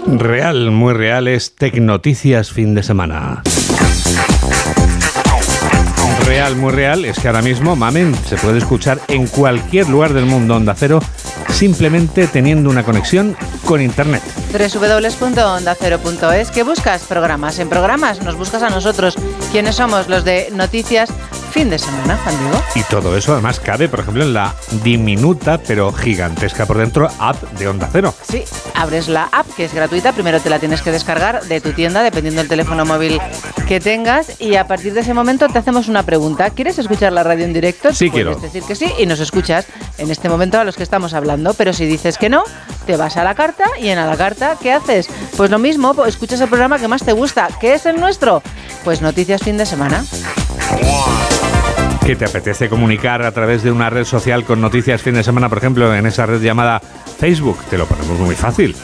Real, 0.07 0.71
muy 0.71 0.93
real 0.93 1.29
es 1.29 1.55
Tecnoticias 1.55 2.53
fin 2.53 2.75
de 2.75 2.83
semana. 2.83 3.43
Real, 6.27 6.57
muy 6.57 6.73
real 6.73 7.05
es 7.05 7.19
que 7.19 7.29
ahora 7.29 7.43
mismo 7.43 7.77
Mamen 7.77 8.15
se 8.27 8.37
puede 8.37 8.59
escuchar 8.59 9.01
en 9.09 9.27
cualquier 9.27 9.89
lugar 9.89 10.13
del 10.13 10.27
mundo 10.27 10.57
Onda 10.57 10.75
Cero 10.77 11.01
simplemente 11.53 12.27
teniendo 12.27 12.71
una 12.71 12.83
conexión 12.85 13.37
con 13.65 13.81
Internet. 13.81 14.23
www.ondacero.es 14.53 16.51
¿Qué 16.51 16.63
buscas? 16.63 17.03
Programas. 17.03 17.59
En 17.59 17.69
programas 17.69 18.23
nos 18.23 18.37
buscas 18.37 18.63
a 18.63 18.71
nosotros. 18.71 19.17
¿Quiénes 19.53 19.77
somos? 19.77 20.09
Los 20.09 20.25
de 20.25 20.49
Noticias 20.53 21.11
fin 21.53 21.69
de 21.71 21.79
semana, 21.79 22.19
Juan 22.25 22.39
Diego. 22.39 22.63
Y 22.75 22.83
todo 22.85 23.17
eso 23.17 23.33
además 23.33 23.61
cabe, 23.61 23.89
por 23.89 24.01
ejemplo, 24.01 24.23
en 24.25 24.33
la 24.33 24.55
diminuta 24.83 25.59
pero 25.59 25.93
gigantesca 25.93 26.67
por 26.67 26.79
dentro 26.79 27.09
app 27.19 27.41
de 27.53 27.69
Onda 27.69 27.89
Cero. 27.93 28.15
Sí, 28.29 28.43
abres 28.75 29.09
la 29.09 29.29
app 29.31 29.47
que 29.55 29.67
es 29.67 29.75
gratuita, 29.75 30.13
primero 30.13 30.41
te 30.41 30.49
la 30.51 30.59
tienes 30.59 30.81
que 30.83 30.91
descargar 30.91 31.45
de 31.45 31.61
tu 31.61 31.73
tienda, 31.73 32.03
dependiendo 32.03 32.41
del 32.41 32.49
teléfono 32.49 32.85
móvil 32.85 33.21
que 33.69 33.81
tengas, 33.81 34.41
y 34.41 34.57
a 34.57 34.67
partir 34.67 34.95
de 34.95 35.01
ese 35.01 35.15
momento 35.15 35.47
te 35.49 35.59
hacemos 35.59 35.89
una 35.89 36.03
pregunta. 36.03 36.51
¿Quieres 36.51 36.79
escuchar 36.79 37.13
la 37.13 37.23
radio 37.23 37.45
en 37.45 37.53
directo? 37.53 37.93
Sí, 37.93 38.09
Puedes 38.11 38.27
quiero. 38.27 38.41
decir 38.41 38.63
que 38.65 38.75
sí 38.75 38.93
y 38.99 39.07
nos 39.07 39.21
escuchas 39.21 39.67
en 39.99 40.11
este 40.11 40.29
momento 40.29 40.59
a 40.59 40.65
los 40.65 40.77
que 40.77 40.83
estamos 40.83 41.13
hablando, 41.15 41.55
pero 41.55 41.73
si 41.73 41.85
dices 41.87 42.17
que 42.19 42.29
no, 42.29 42.45
te 42.87 42.97
vas 42.97 43.17
a 43.17 43.25
la 43.25 43.35
carta 43.35 43.65
y 43.81 43.89
en 43.89 43.99
a 43.99 44.07
la 44.07 44.17
carta, 44.17 44.57
¿qué 44.61 44.73
haces? 44.73 45.09
Pues 45.37 45.51
lo 45.51 45.59
mismo, 45.59 45.95
pues 45.95 46.09
escuchas 46.15 46.41
el 46.41 46.49
programa 46.49 46.79
que 46.79 46.89
más 46.89 47.03
te 47.05 47.13
gusta. 47.13 47.49
¿Qué 47.61 47.75
es 47.75 47.87
el 47.87 48.01
nuestro? 48.01 48.43
Pues 48.85 49.03
Noticias 49.03 49.43
Fin 49.43 49.57
de 49.59 49.67
Semana. 49.67 50.05
¿Qué 52.05 52.17
te 52.17 52.25
apetece 52.25 52.69
comunicar 52.69 53.23
a 53.23 53.31
través 53.31 53.63
de 53.63 53.71
una 53.71 53.89
red 53.89 54.05
social 54.05 54.45
con 54.45 54.61
noticias 54.61 55.03
fin 55.03 55.15
de 55.15 55.23
semana, 55.23 55.49
por 55.49 55.59
ejemplo, 55.59 55.95
en 55.95 56.05
esa 56.05 56.27
red 56.27 56.43
llamada 56.43 56.81
Facebook? 56.81 57.59
Te 57.71 57.79
lo 57.79 57.87
ponemos 57.87 58.19
muy 58.19 58.35
fácil. 58.35 58.75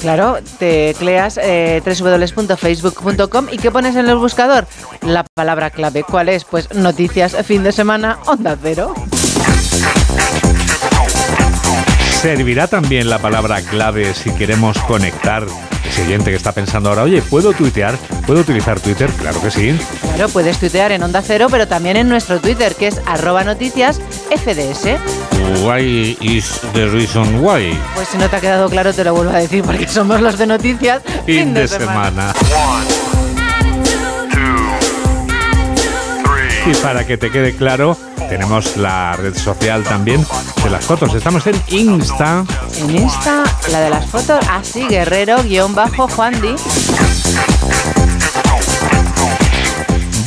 Claro, 0.00 0.36
tecleas 0.58 1.40
eh, 1.42 1.82
www.facebook.com 1.84 3.48
y 3.50 3.58
¿qué 3.58 3.72
pones 3.72 3.96
en 3.96 4.08
el 4.08 4.16
buscador? 4.16 4.66
La 5.02 5.24
palabra 5.24 5.70
clave. 5.70 6.04
¿Cuál 6.04 6.28
es? 6.28 6.44
Pues 6.44 6.72
noticias 6.72 7.34
fin 7.44 7.64
de 7.64 7.72
semana, 7.72 8.18
onda 8.26 8.56
cero. 8.62 8.94
Servirá 12.20 12.66
también 12.66 13.08
la 13.08 13.20
palabra 13.20 13.62
clave 13.62 14.12
si 14.12 14.30
queremos 14.32 14.76
conectar. 14.80 15.46
Ese 15.88 16.02
oyente 16.02 16.30
que 16.30 16.36
está 16.36 16.50
pensando 16.50 16.88
ahora, 16.88 17.04
oye, 17.04 17.22
¿puedo 17.22 17.52
tuitear? 17.52 17.96
¿Puedo 18.26 18.40
utilizar 18.40 18.80
Twitter? 18.80 19.08
Claro 19.10 19.40
que 19.40 19.52
sí. 19.52 19.78
Claro, 20.16 20.28
puedes 20.28 20.58
tuitear 20.58 20.90
en 20.90 21.02
onda 21.04 21.22
cero, 21.22 21.46
pero 21.48 21.68
también 21.68 21.96
en 21.96 22.08
nuestro 22.08 22.40
Twitter, 22.40 22.74
que 22.74 22.88
es 22.88 23.00
arroba 23.06 23.44
noticias 23.44 24.00
FDS. 24.30 24.98
Why 25.62 26.18
is 26.20 26.60
the 26.74 26.88
reason 26.88 27.38
why? 27.40 27.78
Pues 27.94 28.08
si 28.08 28.18
no 28.18 28.28
te 28.28 28.34
ha 28.34 28.40
quedado 28.40 28.68
claro, 28.68 28.92
te 28.92 29.04
lo 29.04 29.14
vuelvo 29.14 29.32
a 29.32 29.38
decir, 29.38 29.62
porque 29.62 29.86
somos 29.86 30.20
los 30.20 30.36
de 30.38 30.46
noticias 30.48 31.00
Fin 31.24 31.54
de 31.54 31.68
semana. 31.68 32.34
Y 36.68 36.74
para 36.82 37.06
que 37.06 37.16
te 37.16 37.30
quede 37.30 37.56
claro, 37.56 37.96
tenemos 38.28 38.76
la 38.76 39.14
red 39.16 39.34
social 39.34 39.84
también 39.84 40.22
de 40.62 40.68
las 40.68 40.84
fotos. 40.84 41.14
Estamos 41.14 41.46
en 41.46 41.56
Insta. 41.68 42.44
En 42.76 42.90
Insta, 42.94 43.42
la 43.72 43.80
de 43.80 43.88
las 43.88 44.04
fotos, 44.04 44.44
así, 44.50 44.86
guerrero, 44.86 45.42
guion 45.44 45.74
bajo, 45.74 46.06
Juan 46.08 46.38
Di. 46.42 46.54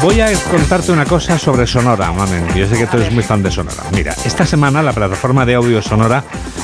Voy 0.02 0.20
a 0.20 0.34
contarte 0.50 0.92
una 0.92 1.06
cosa 1.06 1.38
sobre 1.38 1.68
Sonora, 1.68 2.12
mamen. 2.12 2.48
Yo 2.56 2.68
sé 2.68 2.76
que 2.76 2.88
tú 2.88 2.98
eres 2.98 3.14
muy 3.14 3.22
fan 3.22 3.44
de 3.44 3.52
Sonora. 3.52 3.84
Mira, 3.92 4.16
esta 4.26 4.44
semana 4.44 4.82
la 4.82 4.94
plataforma 4.94 5.46
de 5.46 5.54
audio 5.54 5.80
Sonora 5.84 6.24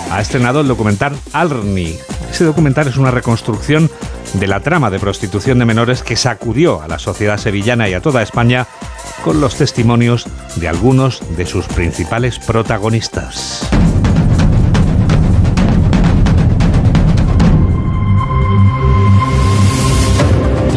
ha 0.10 0.20
estrenado 0.20 0.62
el 0.62 0.68
documental 0.68 1.16
Alni. 1.34 2.00
Ese 2.32 2.46
documental 2.46 2.88
es 2.88 2.98
una 2.98 3.12
reconstrucción 3.12 3.92
de 4.34 4.48
la 4.48 4.60
trama 4.60 4.90
de 4.90 5.00
prostitución 5.00 5.60
de 5.60 5.66
menores 5.66 6.04
que 6.04 6.16
sacudió 6.16 6.82
a 6.82 6.88
la 6.88 7.00
sociedad 7.00 7.38
sevillana 7.38 7.90
y 7.90 7.94
a 7.94 8.02
toda 8.02 8.22
España 8.22 8.68
con 9.24 9.42
los 9.42 9.56
testimonios 9.56 10.26
de 10.56 10.68
algunos 10.68 11.22
de 11.36 11.46
sus 11.46 11.68
principales 11.68 12.40
protagonistas. 12.40 13.68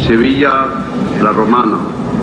Sevilla, 0.05 0.67
la 1.21 1.31
romana, 1.31 1.77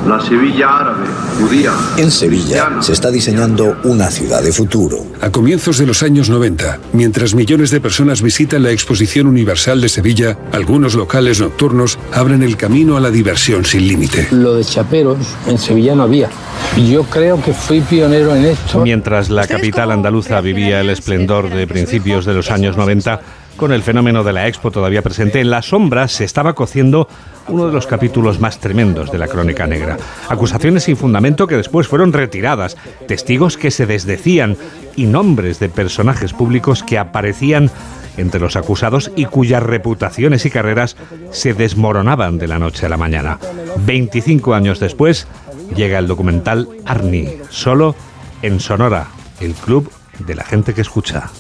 la 0.07 0.21
Sevilla 0.21 0.79
árabe, 0.79 1.07
judía. 1.41 1.73
En 1.97 2.11
Sevilla 2.11 2.81
se 2.81 2.93
está 2.93 3.11
diseñando 3.11 3.77
una 3.85 4.11
ciudad 4.11 4.43
de 4.43 4.53
futuro. 4.53 4.99
A 5.21 5.31
comienzos 5.31 5.79
de 5.79 5.87
los 5.87 6.03
años 6.03 6.29
90, 6.29 6.79
mientras 6.93 7.35
millones 7.35 7.71
de 7.71 7.81
personas 7.81 8.23
visitan 8.23 8.63
la 8.63 8.73
Exposición 8.73 9.27
Universal 9.27 9.81
de 9.81 9.89
Sevilla, 9.89 10.37
algunos 10.53 10.95
locales 10.95 11.41
nocturnos 11.41 11.99
abren 12.13 12.43
el 12.43 12.57
camino 12.57 12.97
a 12.97 13.01
la 13.01 13.11
diversión 13.11 13.65
sin 13.65 13.87
límite. 13.87 14.29
Lo 14.33 14.55
de 14.55 14.65
chaperos 14.65 15.19
en 15.47 15.59
Sevilla 15.59 15.95
no 15.95 16.03
había. 16.05 16.29
Yo 16.77 17.05
creo 17.05 17.43
que 17.43 17.53
fui 17.53 17.81
pionero 17.81 18.35
en 18.35 18.47
esto. 18.47 18.81
Mientras 18.81 19.31
la 19.31 19.47
capital 19.47 19.91
andaluza 19.91 20.41
vivía 20.41 20.81
el 20.81 20.91
esplendor 20.91 21.51
de 21.51 21.67
principios 21.67 22.25
de 22.25 22.35
los 22.35 22.51
años 22.51 22.77
90, 22.77 23.21
con 23.59 23.73
el 23.73 23.83
fenómeno 23.83 24.25
de 24.25 24.33
la 24.33 24.47
Expo 24.47 24.71
todavía 24.71 25.03
presente, 25.03 25.41
en 25.41 25.51
las 25.51 25.67
sombras 25.67 26.13
se 26.13 26.25
estaba 26.25 26.55
cociendo 26.55 27.09
uno 27.49 27.67
de 27.67 27.73
los 27.73 27.87
capítulos 27.87 28.41
más 28.41 28.61
tremendos 28.61 29.11
de 29.11 29.19
la 29.19 29.27
crónica 29.27 29.67
negra. 29.67 29.99
Acusaciones 30.29 30.85
sin 30.85 30.97
fundamento 30.97 31.47
que 31.47 31.57
después 31.57 31.89
fueron 31.89 32.13
retiradas, 32.13 32.77
testigos 33.07 33.59
que 33.59 33.71
se 33.71 33.85
desdecían 33.85 34.57
y 34.97 35.07
nombres 35.07 35.59
de 35.59 35.69
personajes 35.69 36.33
públicos 36.33 36.83
que 36.83 36.99
aparecían 36.99 37.71
entre 38.17 38.41
los 38.41 38.57
acusados 38.57 39.11
y 39.17 39.25
cuyas 39.25 39.63
reputaciones 39.63 40.47
y 40.47 40.51
carreras 40.51 40.97
se 41.33 41.53
desmoronaban 41.53 42.39
de 42.39 42.47
la 42.47 42.59
noche 42.59 42.87
a 42.87 42.89
la 42.89 42.97
mañana. 42.97 43.39
25 43.85 44.55
años 44.55 44.79
después 44.79 45.27
llega 45.75 45.99
el 45.99 46.07
documental 46.07 46.69
Arni, 46.87 47.29
solo 47.51 47.97
en 48.41 48.61
Sonora, 48.61 49.09
el 49.41 49.55
club 49.55 49.91
de 50.21 50.37
la 50.37 50.45
gente 50.45 50.75
que 50.75 50.83
escucha. 50.83 51.31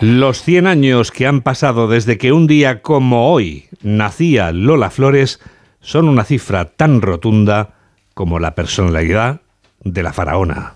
Los 0.00 0.42
100 0.42 0.68
años 0.68 1.10
que 1.10 1.26
han 1.26 1.40
pasado 1.40 1.88
desde 1.88 2.18
que 2.18 2.32
un 2.32 2.46
día 2.46 2.82
como 2.82 3.32
hoy 3.32 3.66
nacía 3.82 4.52
Lola 4.52 4.90
Flores 4.90 5.40
son 5.80 6.08
una 6.08 6.22
cifra 6.22 6.66
tan 6.66 7.02
rotunda 7.02 7.70
como 8.14 8.38
la 8.38 8.54
personalidad 8.54 9.40
de 9.82 10.02
la 10.04 10.12
faraona. 10.12 10.74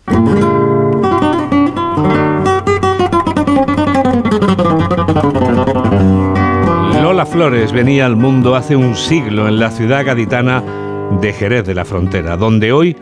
Lola 7.00 7.26
Flores 7.26 7.72
venía 7.72 8.06
al 8.06 8.16
mundo 8.16 8.56
hace 8.56 8.74
un 8.74 8.96
siglo 8.96 9.46
en 9.46 9.61
la 9.61 9.70
ciudad 9.70 10.04
gaditana 10.04 10.64
de 11.20 11.32
Jerez 11.32 11.64
de 11.64 11.74
la 11.74 11.85
Frontera, 11.85 12.37
donde 12.37 12.72
hoy 12.72 12.96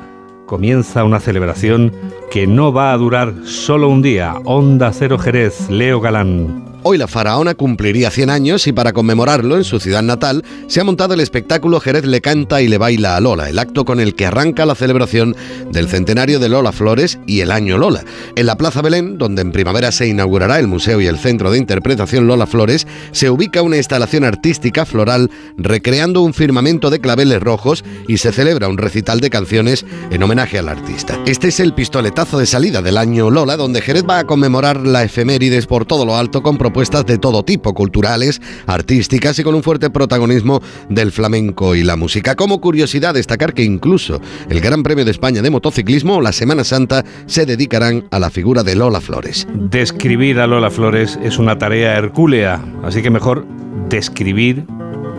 comienza 0.50 1.04
una 1.04 1.20
celebración 1.20 1.92
que 2.28 2.48
no 2.48 2.72
va 2.72 2.92
a 2.92 2.96
durar 2.96 3.32
solo 3.44 3.88
un 3.88 4.02
día. 4.02 4.34
Onda 4.42 4.92
Cero 4.92 5.16
Jerez, 5.16 5.70
Leo 5.70 6.00
Galán. 6.00 6.69
Hoy 6.82 6.96
la 6.96 7.08
faraona 7.08 7.54
cumpliría 7.54 8.10
100 8.10 8.30
años 8.30 8.66
y 8.66 8.72
para 8.72 8.94
conmemorarlo 8.94 9.56
en 9.56 9.64
su 9.64 9.78
ciudad 9.80 10.02
natal 10.02 10.42
se 10.66 10.80
ha 10.80 10.84
montado 10.84 11.12
el 11.12 11.20
espectáculo 11.20 11.78
Jerez 11.78 12.06
le 12.06 12.22
canta 12.22 12.62
y 12.62 12.68
le 12.68 12.78
baila 12.78 13.16
a 13.16 13.20
Lola, 13.20 13.50
el 13.50 13.58
acto 13.58 13.84
con 13.84 14.00
el 14.00 14.14
que 14.14 14.24
arranca 14.24 14.64
la 14.64 14.74
celebración 14.74 15.36
del 15.70 15.88
centenario 15.88 16.38
de 16.38 16.48
Lola 16.48 16.72
Flores 16.72 17.18
y 17.26 17.40
el 17.40 17.50
año 17.50 17.76
Lola. 17.76 18.02
En 18.34 18.46
la 18.46 18.56
Plaza 18.56 18.80
Belén, 18.80 19.18
donde 19.18 19.42
en 19.42 19.52
primavera 19.52 19.92
se 19.92 20.08
inaugurará 20.08 20.58
el 20.58 20.68
museo 20.68 21.02
y 21.02 21.06
el 21.06 21.18
centro 21.18 21.50
de 21.50 21.58
interpretación 21.58 22.26
Lola 22.26 22.46
Flores, 22.46 22.86
se 23.12 23.28
ubica 23.28 23.60
una 23.60 23.76
instalación 23.76 24.24
artística 24.24 24.86
floral 24.86 25.30
recreando 25.58 26.22
un 26.22 26.32
firmamento 26.32 26.88
de 26.88 27.00
claveles 27.00 27.42
rojos 27.42 27.84
y 28.08 28.16
se 28.16 28.32
celebra 28.32 28.68
un 28.68 28.78
recital 28.78 29.20
de 29.20 29.28
canciones 29.28 29.84
en 30.10 30.22
homenaje 30.22 30.58
al 30.58 30.70
artista. 30.70 31.18
Este 31.26 31.48
es 31.48 31.60
el 31.60 31.74
pistoletazo 31.74 32.38
de 32.38 32.46
salida 32.46 32.80
del 32.80 32.96
año 32.96 33.28
Lola, 33.28 33.58
donde 33.58 33.82
Jerez 33.82 34.04
va 34.08 34.20
a 34.20 34.26
conmemorar 34.26 34.86
la 34.86 35.04
efemérides 35.04 35.66
por 35.66 35.84
todo 35.84 36.06
lo 36.06 36.16
alto 36.16 36.42
con 36.42 36.56
propuestas 36.70 37.04
de 37.04 37.18
todo 37.18 37.42
tipo, 37.42 37.74
culturales, 37.74 38.40
artísticas 38.68 39.36
y 39.40 39.42
con 39.42 39.56
un 39.56 39.64
fuerte 39.64 39.90
protagonismo 39.90 40.62
del 40.88 41.10
flamenco 41.10 41.74
y 41.74 41.82
la 41.82 41.96
música. 41.96 42.36
Como 42.36 42.60
curiosidad, 42.60 43.14
destacar 43.14 43.54
que 43.54 43.64
incluso 43.64 44.20
el 44.48 44.60
Gran 44.60 44.84
Premio 44.84 45.04
de 45.04 45.10
España 45.10 45.42
de 45.42 45.50
Motociclismo 45.50 46.18
o 46.18 46.20
la 46.20 46.30
Semana 46.30 46.62
Santa 46.62 47.04
se 47.26 47.44
dedicarán 47.44 48.04
a 48.12 48.20
la 48.20 48.30
figura 48.30 48.62
de 48.62 48.76
Lola 48.76 49.00
Flores. 49.00 49.48
Describir 49.52 50.38
a 50.38 50.46
Lola 50.46 50.70
Flores 50.70 51.18
es 51.24 51.38
una 51.38 51.58
tarea 51.58 51.94
hercúlea, 51.98 52.64
así 52.84 53.02
que 53.02 53.10
mejor 53.10 53.44
describir, 53.88 54.64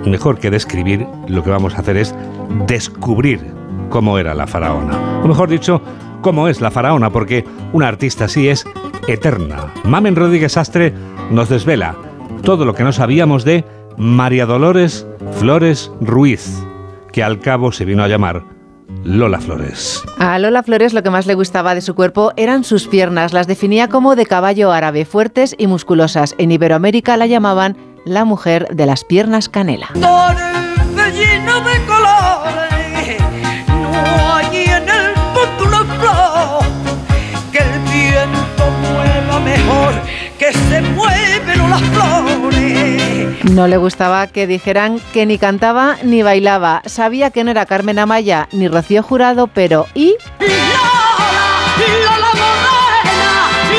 mejor 0.05 0.39
que 0.39 0.51
describir, 0.51 1.05
lo 1.27 1.43
que 1.43 1.49
vamos 1.49 1.73
a 1.75 1.79
hacer 1.79 1.97
es 1.97 2.15
descubrir 2.65 3.41
cómo 3.89 4.17
era 4.17 4.33
la 4.33 4.47
faraona. 4.47 5.21
O 5.21 5.27
mejor 5.27 5.49
dicho, 5.49 5.81
cómo 6.21 6.47
es 6.47 6.61
la 6.61 6.71
faraona, 6.71 7.09
porque 7.09 7.43
una 7.73 7.89
artista 7.89 8.25
así 8.25 8.47
es 8.47 8.63
eterna. 9.09 9.73
Mamen 9.83 10.15
Rodríguez 10.15 10.55
Astre 10.55 10.93
nos 11.31 11.49
desvela 11.49 11.95
todo 12.43 12.65
lo 12.65 12.75
que 12.75 12.83
no 12.83 12.91
sabíamos 12.91 13.43
de 13.43 13.65
María 13.97 14.45
Dolores 14.45 15.05
Flores 15.39 15.91
Ruiz, 16.01 16.61
que 17.11 17.23
al 17.23 17.39
cabo 17.39 17.71
se 17.71 17.85
vino 17.85 18.03
a 18.03 18.07
llamar 18.07 18.43
Lola 19.03 19.39
Flores. 19.39 20.03
A 20.19 20.37
Lola 20.39 20.63
Flores 20.63 20.93
lo 20.93 21.03
que 21.03 21.09
más 21.09 21.25
le 21.25 21.33
gustaba 21.33 21.73
de 21.73 21.81
su 21.81 21.95
cuerpo 21.95 22.33
eran 22.35 22.63
sus 22.63 22.87
piernas. 22.87 23.33
Las 23.33 23.47
definía 23.47 23.87
como 23.87 24.15
de 24.15 24.25
caballo 24.25 24.71
árabe, 24.71 25.05
fuertes 25.05 25.55
y 25.57 25.67
musculosas. 25.67 26.35
En 26.37 26.51
Iberoamérica 26.51 27.17
la 27.17 27.27
llamaban 27.27 27.77
la 28.05 28.25
mujer 28.25 28.67
de 28.71 28.85
las 28.85 29.03
piernas 29.03 29.49
canela. 29.49 29.89
lleno 29.93 31.61
de 31.61 31.85
colores, 31.85 33.21
no 33.67 34.35
hay 34.35 34.63
en 34.63 34.89
el 34.89 35.15
mundo 35.33 35.65
una 35.67 35.83
flor 35.99 36.63
que 37.51 37.57
el 37.57 37.79
viento 37.79 38.63
mueva 38.81 39.39
mejor 39.39 40.20
que 40.41 40.51
se 40.53 40.81
mueven 40.81 41.69
las 41.69 41.81
flores. 41.81 43.45
No 43.51 43.67
le 43.67 43.77
gustaba 43.77 44.25
que 44.25 44.47
dijeran 44.47 44.99
que 45.13 45.27
ni 45.27 45.37
cantaba 45.37 45.97
ni 46.01 46.23
bailaba. 46.23 46.81
Sabía 46.87 47.29
que 47.29 47.43
no 47.43 47.51
era 47.51 47.67
Carmen 47.67 47.99
Amaya 47.99 48.49
ni 48.51 48.67
Rocío 48.67 49.03
Jurado, 49.03 49.45
pero 49.45 49.85
¿y? 49.93 50.15
Lola 50.39 52.31
Morena, 52.41 53.31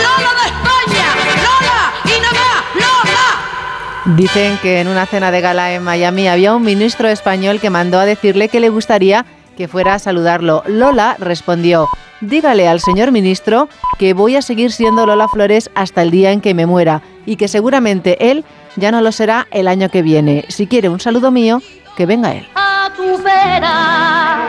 Lola 0.05 0.31
de 0.39 0.47
España, 0.47 1.07
Lola 1.43 1.81
y 2.05 2.21
nada 2.21 2.33
más, 2.33 2.63
Lola. 2.77 4.17
Dicen 4.17 4.57
que 4.63 4.81
en 4.81 4.87
una 4.87 5.07
cena 5.07 5.33
de 5.33 5.41
gala 5.41 5.73
en 5.73 5.83
Miami 5.83 6.29
había 6.29 6.55
un 6.55 6.63
ministro 6.63 7.09
español 7.09 7.59
que 7.59 7.71
mandó 7.71 7.99
a 7.99 8.05
decirle 8.05 8.49
que 8.49 8.61
le 8.61 8.69
gustaría 8.69 9.27
que 9.63 9.69
fuera 9.69 9.95
a 9.95 9.99
saludarlo. 10.01 10.65
Lola 10.67 11.15
respondió, 11.21 11.89
dígale 12.21 12.67
al 12.67 12.81
señor 12.81 13.13
ministro 13.13 13.69
que 13.97 14.13
voy 14.13 14.35
a 14.35 14.43
seguir 14.43 14.73
siendo 14.73 15.07
Lola 15.07 15.29
Flores 15.29 15.71
hasta 15.77 16.03
el 16.03 16.11
día 16.11 16.33
en 16.33 16.41
que 16.41 16.53
me 16.53 16.67
muera 16.67 17.01
y 17.27 17.37
que 17.37 17.47
seguramente 17.47 18.33
él 18.33 18.45
ya 18.75 18.91
no 18.91 19.01
lo 19.01 19.13
será 19.13 19.47
el 19.53 19.69
año 19.69 19.89
que 19.89 20.03
viene. 20.03 20.47
Si 20.49 20.67
quiere 20.67 20.89
un 20.89 20.99
saludo 20.99 21.31
mío, 21.31 21.63
que 21.97 22.07
venga 22.07 22.33
él. 22.33 22.45
A 22.57 22.91
tu 22.97 23.23
vera, 23.23 24.49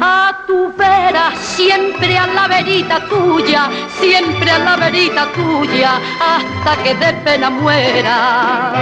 a 0.00 0.44
tu 0.48 0.72
vera, 0.76 1.30
siempre 1.40 2.18
a 2.18 2.26
la 2.26 2.48
verita 2.48 3.04
tuya, 3.08 3.70
siempre 4.00 4.50
a 4.50 4.58
la 4.58 4.74
verita 4.74 5.28
tuya, 5.34 6.00
hasta 6.20 6.82
que 6.82 6.96
de 6.96 7.12
pena 7.22 7.48
muera. 7.48 8.72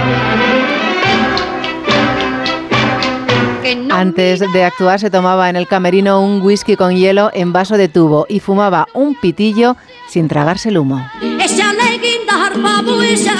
Que 3.67 3.75
no 3.75 3.93
Antes 3.93 4.39
de 4.39 4.63
actuar 4.63 4.97
se 4.97 5.09
tomaba 5.09 5.49
en 5.49 5.57
el 5.57 5.67
camerino 5.67 6.21
un 6.21 6.41
whisky 6.41 6.77
con 6.77 6.95
hielo 6.95 7.31
en 7.33 7.51
vaso 7.51 7.75
de 7.75 7.89
tubo 7.89 8.25
y 8.29 8.39
fumaba 8.39 8.87
un 8.93 9.13
pitillo 9.15 9.75
sin 10.07 10.29
tragarse 10.29 10.69
el 10.69 10.77
humo. 10.77 11.05
Ella 11.21 11.73
le 11.73 11.97
guinda 11.97 12.47
al 12.47 12.61
pavo, 12.61 13.01
ella 13.01 13.35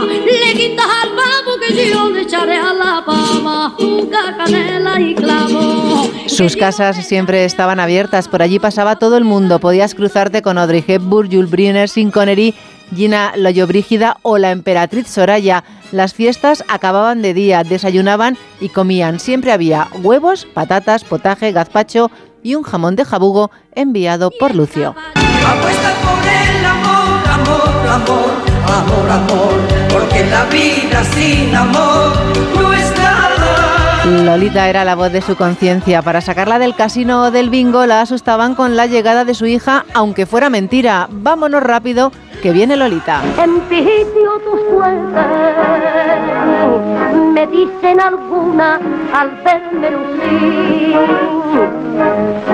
le 0.00 0.54
guinda 0.54 0.84
al 0.84 1.10
pavo 1.10 1.58
que 1.60 1.90
yo 1.90 2.08
le 2.08 2.22
echaré 2.22 2.56
a 2.56 2.72
la 2.72 3.04
pava, 3.04 3.66
azúcar, 3.66 4.36
canela 4.38 4.98
y 4.98 5.14
clavo. 5.14 6.10
Sus 6.26 6.56
casas 6.56 7.06
siempre 7.06 7.44
estaban 7.44 7.80
abiertas, 7.80 8.28
por 8.28 8.40
allí 8.40 8.58
pasaba 8.58 8.96
todo 8.96 9.18
el 9.18 9.24
mundo. 9.24 9.58
Podías 9.58 9.94
cruzarte 9.94 10.40
con 10.40 10.56
Audrey 10.56 10.82
Hepburn, 10.86 11.30
Jules 11.30 11.50
Brunner, 11.50 11.88
Sin 11.90 12.10
Connery, 12.10 12.54
Gina 12.94 13.32
Loyobrígida 13.36 14.18
o 14.22 14.38
la 14.38 14.50
emperatriz 14.50 15.08
Soraya. 15.08 15.64
Las 15.92 16.14
fiestas 16.14 16.64
acababan 16.68 17.22
de 17.22 17.34
día, 17.34 17.62
desayunaban 17.62 18.36
y 18.60 18.68
comían. 18.68 19.20
Siempre 19.20 19.52
había 19.52 19.88
huevos, 20.02 20.46
patatas, 20.52 21.04
potaje, 21.04 21.52
gazpacho 21.52 22.10
y 22.42 22.54
un 22.54 22.62
jamón 22.62 22.96
de 22.96 23.04
jabugo 23.04 23.50
enviado 23.74 24.30
por 24.38 24.54
Lucio. 24.54 24.94
Apuesta 25.14 25.92
por 26.02 26.24
el 26.26 26.64
amor, 26.64 27.28
amor, 27.28 27.88
amor, 27.88 28.44
amor, 28.68 29.10
amor, 29.10 29.54
porque 29.90 30.24
la 30.26 30.44
vida 30.44 31.04
sin 31.04 31.54
amor 31.54 32.12
no 32.54 32.72
es 32.72 32.90
nada. 32.98 34.04
Lolita 34.04 34.68
era 34.68 34.84
la 34.84 34.94
voz 34.94 35.10
de 35.12 35.22
su 35.22 35.34
conciencia. 35.34 36.02
Para 36.02 36.20
sacarla 36.20 36.58
del 36.58 36.74
casino 36.74 37.24
o 37.24 37.30
del 37.30 37.48
bingo 37.48 37.86
la 37.86 38.02
asustaban 38.02 38.54
con 38.54 38.76
la 38.76 38.86
llegada 38.86 39.24
de 39.24 39.34
su 39.34 39.46
hija, 39.46 39.86
aunque 39.94 40.26
fuera 40.26 40.50
mentira. 40.50 41.08
Vámonos 41.10 41.62
rápido, 41.62 42.12
que 42.44 42.52
viene 42.52 42.76
Lolita. 42.76 43.22
Envidio 43.42 44.38
tu 44.44 44.52
suerte, 44.68 45.20
me 47.32 47.46
dicen 47.46 47.98
alguna 47.98 48.78
al 49.14 49.30
verme 49.42 49.90
lucir. 49.90 50.94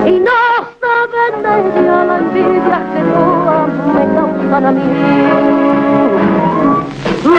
Y 0.05 0.11
no 0.11 0.31
saben 0.79 1.43
de 1.43 1.81
ella 1.81 2.05
la 2.05 2.17
envidia 2.19 2.77
que 2.93 3.01
todas 3.11 3.67
me 3.93 4.03
causan 4.15 4.65
a 4.65 4.71
mí. 4.71 4.81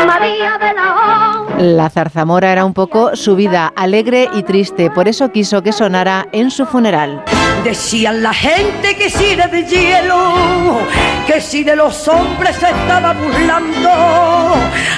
María 0.07 0.59
de 0.59 0.75
la 0.75 1.47
O. 1.49 1.57
La 1.57 1.89
zarzamora 1.89 2.53
era 2.53 2.67
un 2.67 2.75
poco 2.75 3.17
su 3.17 3.35
vida, 3.35 3.73
alegre 3.75 4.29
y 4.35 4.43
triste, 4.43 4.91
por 4.91 5.09
eso 5.09 5.33
quiso 5.33 5.63
que 5.63 5.73
sonara 5.73 6.29
en 6.33 6.51
su 6.51 6.67
funeral. 6.67 7.25
Decían 7.65 8.23
la 8.23 8.35
gente 8.35 8.97
que 8.97 9.09
si 9.09 9.37
de 9.37 9.65
hielo, 9.65 10.81
que 11.27 11.41
si 11.41 11.63
de 11.63 11.77
los 11.77 12.09
hombres 12.09 12.57
se 12.57 12.67
estaba 12.67 13.13
burlando, 13.13 13.89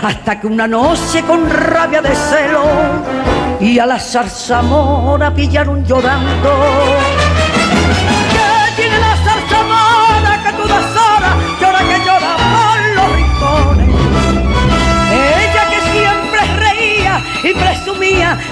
hasta 0.03 0.41
que 0.41 0.47
una 0.47 0.67
noche 0.67 1.23
con 1.23 1.49
rabia 1.51 2.01
de 2.01 2.15
celo 2.15 2.65
y 3.61 3.79
a 3.79 3.85
la 3.85 4.01
zarzamora 4.01 5.35
pillaron 5.35 5.85
llorando. 5.85 6.51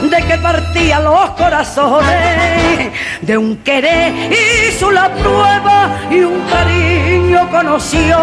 De 0.02 0.16
que 0.26 0.38
partía 0.38 1.00
los 1.00 1.30
corazones. 1.30 2.92
De 3.20 3.36
un 3.36 3.58
querer 3.58 4.12
hizo 4.32 4.90
la 4.90 5.08
prueba 5.08 5.90
y 6.10 6.20
un 6.20 6.40
cariño 6.50 7.48
conoció. 7.50 8.18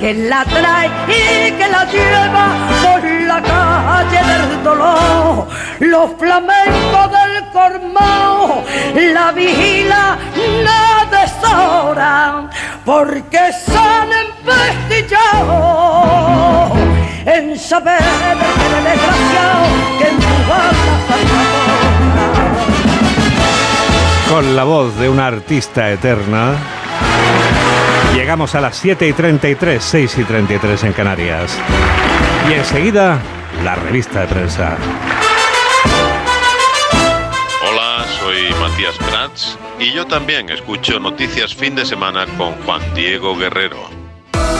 Que 0.00 0.14
la 0.14 0.44
trae 0.44 0.90
y 1.08 1.52
que 1.52 1.68
la 1.68 1.84
lleva 1.84 2.46
por 2.82 3.04
la 3.04 3.42
calle 3.42 4.20
del 4.32 4.64
dolor. 4.64 5.48
Los 5.80 6.10
flamencos 6.18 7.10
del 7.12 7.44
cormao 7.52 8.64
la 8.94 9.32
vigila 9.32 10.18
no 10.64 11.06
deshora 11.10 12.48
porque 12.84 13.52
se 13.52 13.76
han 13.76 14.10
empestillado 14.26 15.48
en 17.26 17.58
saber 17.58 17.98
que 17.98 18.68
desgraciado 18.88 19.66
que 19.98 20.27
Con 24.28 24.54
la 24.54 24.64
voz 24.64 24.96
de 24.98 25.08
una 25.08 25.26
artista 25.26 25.90
eterna, 25.90 26.54
llegamos 28.14 28.54
a 28.54 28.60
las 28.60 28.76
7 28.76 29.08
y 29.08 29.12
33, 29.12 29.82
6 29.82 30.18
y 30.18 30.24
33 30.24 30.84
en 30.84 30.92
Canarias. 30.92 31.58
Y 32.48 32.52
enseguida, 32.52 33.18
la 33.64 33.74
revista 33.74 34.20
de 34.20 34.26
prensa. 34.26 34.76
Hola, 37.68 38.04
soy 38.20 38.54
Matías 38.60 38.96
Prats 38.98 39.58
y 39.78 39.92
yo 39.92 40.06
también 40.06 40.48
escucho 40.50 41.00
Noticias 41.00 41.54
Fin 41.54 41.74
de 41.74 41.84
Semana 41.84 42.26
con 42.36 42.52
Juan 42.64 42.82
Diego 42.94 43.36
Guerrero. 43.36 44.07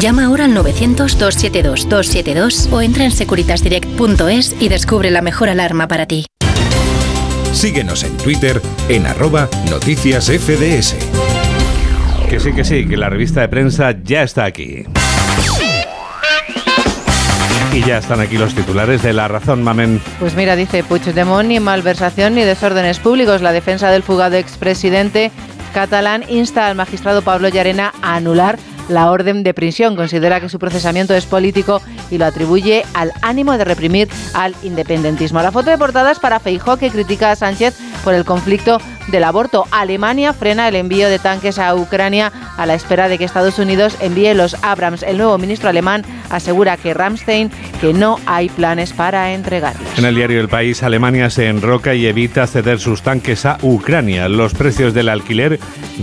Llama 0.00 0.24
ahora 0.26 0.44
al 0.44 0.54
900-272-272 0.54 2.72
o 2.72 2.80
entra 2.80 3.04
en 3.04 3.10
securitasdirect.es 3.10 4.54
y 4.60 4.68
descubre 4.68 5.10
la 5.10 5.22
mejor 5.22 5.48
alarma 5.48 5.88
para 5.88 6.06
ti. 6.06 6.24
Síguenos 7.52 8.04
en 8.04 8.16
Twitter 8.16 8.62
en 8.88 9.08
arroba 9.08 9.48
noticias 9.68 10.26
FDS. 10.26 10.94
Que 12.30 12.38
sí, 12.38 12.52
que 12.52 12.64
sí, 12.64 12.86
que 12.86 12.96
la 12.96 13.10
revista 13.10 13.40
de 13.40 13.48
prensa 13.48 13.92
ya 14.04 14.22
está 14.22 14.44
aquí. 14.44 14.84
Y 17.72 17.84
ya 17.84 17.98
están 17.98 18.20
aquí 18.20 18.38
los 18.38 18.54
titulares 18.54 19.02
de 19.02 19.12
La 19.12 19.26
Razón, 19.26 19.64
Mamen. 19.64 20.00
Pues 20.20 20.36
mira, 20.36 20.54
dice 20.54 20.84
Puigdemont, 20.84 21.48
ni 21.48 21.58
malversación 21.58 22.36
ni 22.36 22.44
desórdenes 22.44 23.00
públicos. 23.00 23.42
La 23.42 23.50
defensa 23.50 23.90
del 23.90 24.04
fugado 24.04 24.36
expresidente 24.36 25.32
catalán 25.74 26.22
insta 26.28 26.68
al 26.68 26.76
magistrado 26.76 27.22
Pablo 27.22 27.48
Llarena 27.48 27.92
a 28.00 28.14
anular 28.14 28.60
la 28.88 29.10
orden 29.10 29.42
de 29.42 29.54
prisión. 29.54 29.96
Considera 29.96 30.40
que 30.40 30.48
su 30.48 30.58
procesamiento 30.58 31.14
es 31.14 31.26
político 31.26 31.80
y 32.10 32.18
lo 32.18 32.26
atribuye 32.26 32.84
al 32.94 33.12
ánimo 33.22 33.56
de 33.56 33.64
reprimir 33.64 34.08
al 34.34 34.54
independentismo. 34.62 35.40
La 35.42 35.52
foto 35.52 35.70
de 35.70 35.78
portada 35.78 36.08
para 36.20 36.40
Feijó, 36.40 36.78
que 36.78 36.90
critica 36.90 37.30
a 37.30 37.36
Sánchez 37.36 37.76
por 37.98 38.14
el 38.14 38.24
conflicto 38.24 38.80
del 39.08 39.24
aborto. 39.24 39.66
Alemania 39.70 40.32
frena 40.32 40.68
el 40.68 40.76
envío 40.76 41.08
de 41.08 41.18
tanques 41.18 41.58
a 41.58 41.74
Ucrania 41.74 42.32
a 42.56 42.66
la 42.66 42.74
espera 42.74 43.08
de 43.08 43.18
que 43.18 43.24
Estados 43.24 43.58
Unidos 43.58 43.96
envíe 44.00 44.34
los 44.34 44.56
Abrams. 44.62 45.02
El 45.02 45.18
nuevo 45.18 45.38
ministro 45.38 45.68
alemán 45.68 46.04
asegura 46.30 46.76
que 46.76 46.94
Ramstein 46.94 47.50
que 47.80 47.92
no 47.92 48.18
hay 48.26 48.48
planes 48.48 48.92
para 48.92 49.32
entregarlos. 49.32 49.98
En 49.98 50.04
el 50.04 50.14
diario 50.14 50.40
El 50.40 50.48
País, 50.48 50.82
Alemania 50.82 51.30
se 51.30 51.48
enroca 51.48 51.94
y 51.94 52.06
evita 52.06 52.46
ceder 52.46 52.80
sus 52.80 53.02
tanques 53.02 53.46
a 53.46 53.58
Ucrania. 53.62 54.28
Los 54.28 54.54
precios 54.54 54.94
del 54.94 55.08
alquiler 55.08 55.58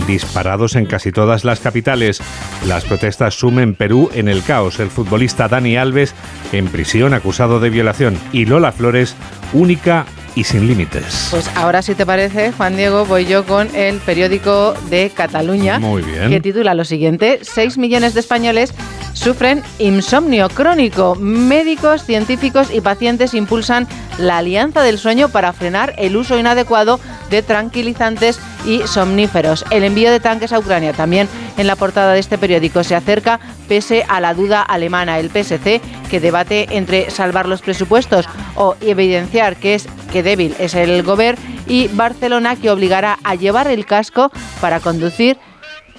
disparados 0.07 0.75
en 0.75 0.85
casi 0.85 1.11
todas 1.11 1.43
las 1.43 1.59
capitales. 1.59 2.21
Las 2.65 2.85
protestas 2.85 3.35
sumen 3.35 3.75
Perú 3.75 4.09
en 4.13 4.29
el 4.29 4.43
caos. 4.43 4.79
El 4.79 4.89
futbolista 4.89 5.47
Dani 5.47 5.77
Alves 5.77 6.15
en 6.51 6.67
prisión 6.67 7.13
acusado 7.13 7.59
de 7.59 7.69
violación 7.69 8.17
y 8.31 8.45
Lola 8.45 8.71
Flores 8.71 9.15
única 9.53 10.05
y 10.35 10.43
sin 10.43 10.67
límites. 10.67 11.29
Pues 11.31 11.49
ahora 11.55 11.81
si 11.81 11.95
te 11.95 12.05
parece, 12.05 12.51
Juan 12.51 12.75
Diego, 12.75 13.05
voy 13.05 13.25
yo 13.25 13.45
con 13.45 13.73
el 13.75 13.99
periódico 13.99 14.73
de 14.89 15.09
Cataluña. 15.09 15.79
Muy 15.79 16.03
bien. 16.03 16.29
Que 16.29 16.41
titula 16.41 16.73
lo 16.73 16.85
siguiente, 16.85 17.39
6 17.41 17.77
millones 17.77 18.13
de 18.13 18.19
españoles 18.19 18.73
sufren 19.15 19.63
insomnio 19.79 20.49
crónico. 20.49 21.15
Médicos, 21.15 22.03
científicos 22.03 22.67
y 22.71 22.81
pacientes 22.81 23.33
impulsan 23.33 23.87
la 24.19 24.37
alianza 24.37 24.83
del 24.83 24.99
sueño 24.99 25.29
para 25.29 25.51
frenar 25.53 25.95
el 25.97 26.15
uso 26.15 26.37
inadecuado 26.37 26.99
de 27.29 27.41
tranquilizantes 27.41 28.39
y 28.65 28.81
somníferos. 28.85 29.65
El 29.71 29.83
envío 29.83 30.11
de 30.11 30.19
tanques 30.19 30.53
a 30.53 30.59
Ucrania 30.59 30.93
también 30.93 31.27
en 31.57 31.67
la 31.67 31.75
portada 31.75 32.13
de 32.13 32.19
este 32.19 32.37
periódico 32.37 32.83
se 32.83 32.95
acerca 32.95 33.39
pese 33.67 34.05
a 34.07 34.19
la 34.19 34.33
duda 34.33 34.61
alemana, 34.61 35.19
el 35.19 35.29
PSC, 35.29 35.81
que 36.09 36.19
debate 36.19 36.67
entre 36.77 37.09
salvar 37.09 37.47
los 37.47 37.61
presupuestos 37.61 38.27
o 38.55 38.75
evidenciar 38.81 39.55
que 39.55 39.75
es 39.75 39.87
que 40.11 40.23
débil 40.23 40.55
es 40.59 40.75
el 40.75 41.01
gobierno 41.03 41.41
y 41.67 41.87
Barcelona 41.89 42.55
que 42.55 42.69
obligará 42.69 43.17
a 43.23 43.35
llevar 43.35 43.67
el 43.67 43.85
casco 43.85 44.31
para 44.61 44.79
conducir 44.79 45.37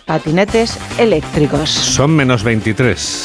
patinetes 0.07 0.79
eléctricos. 0.99 1.69
Son 1.69 2.13
menos 2.13 2.45
23. 2.45 3.25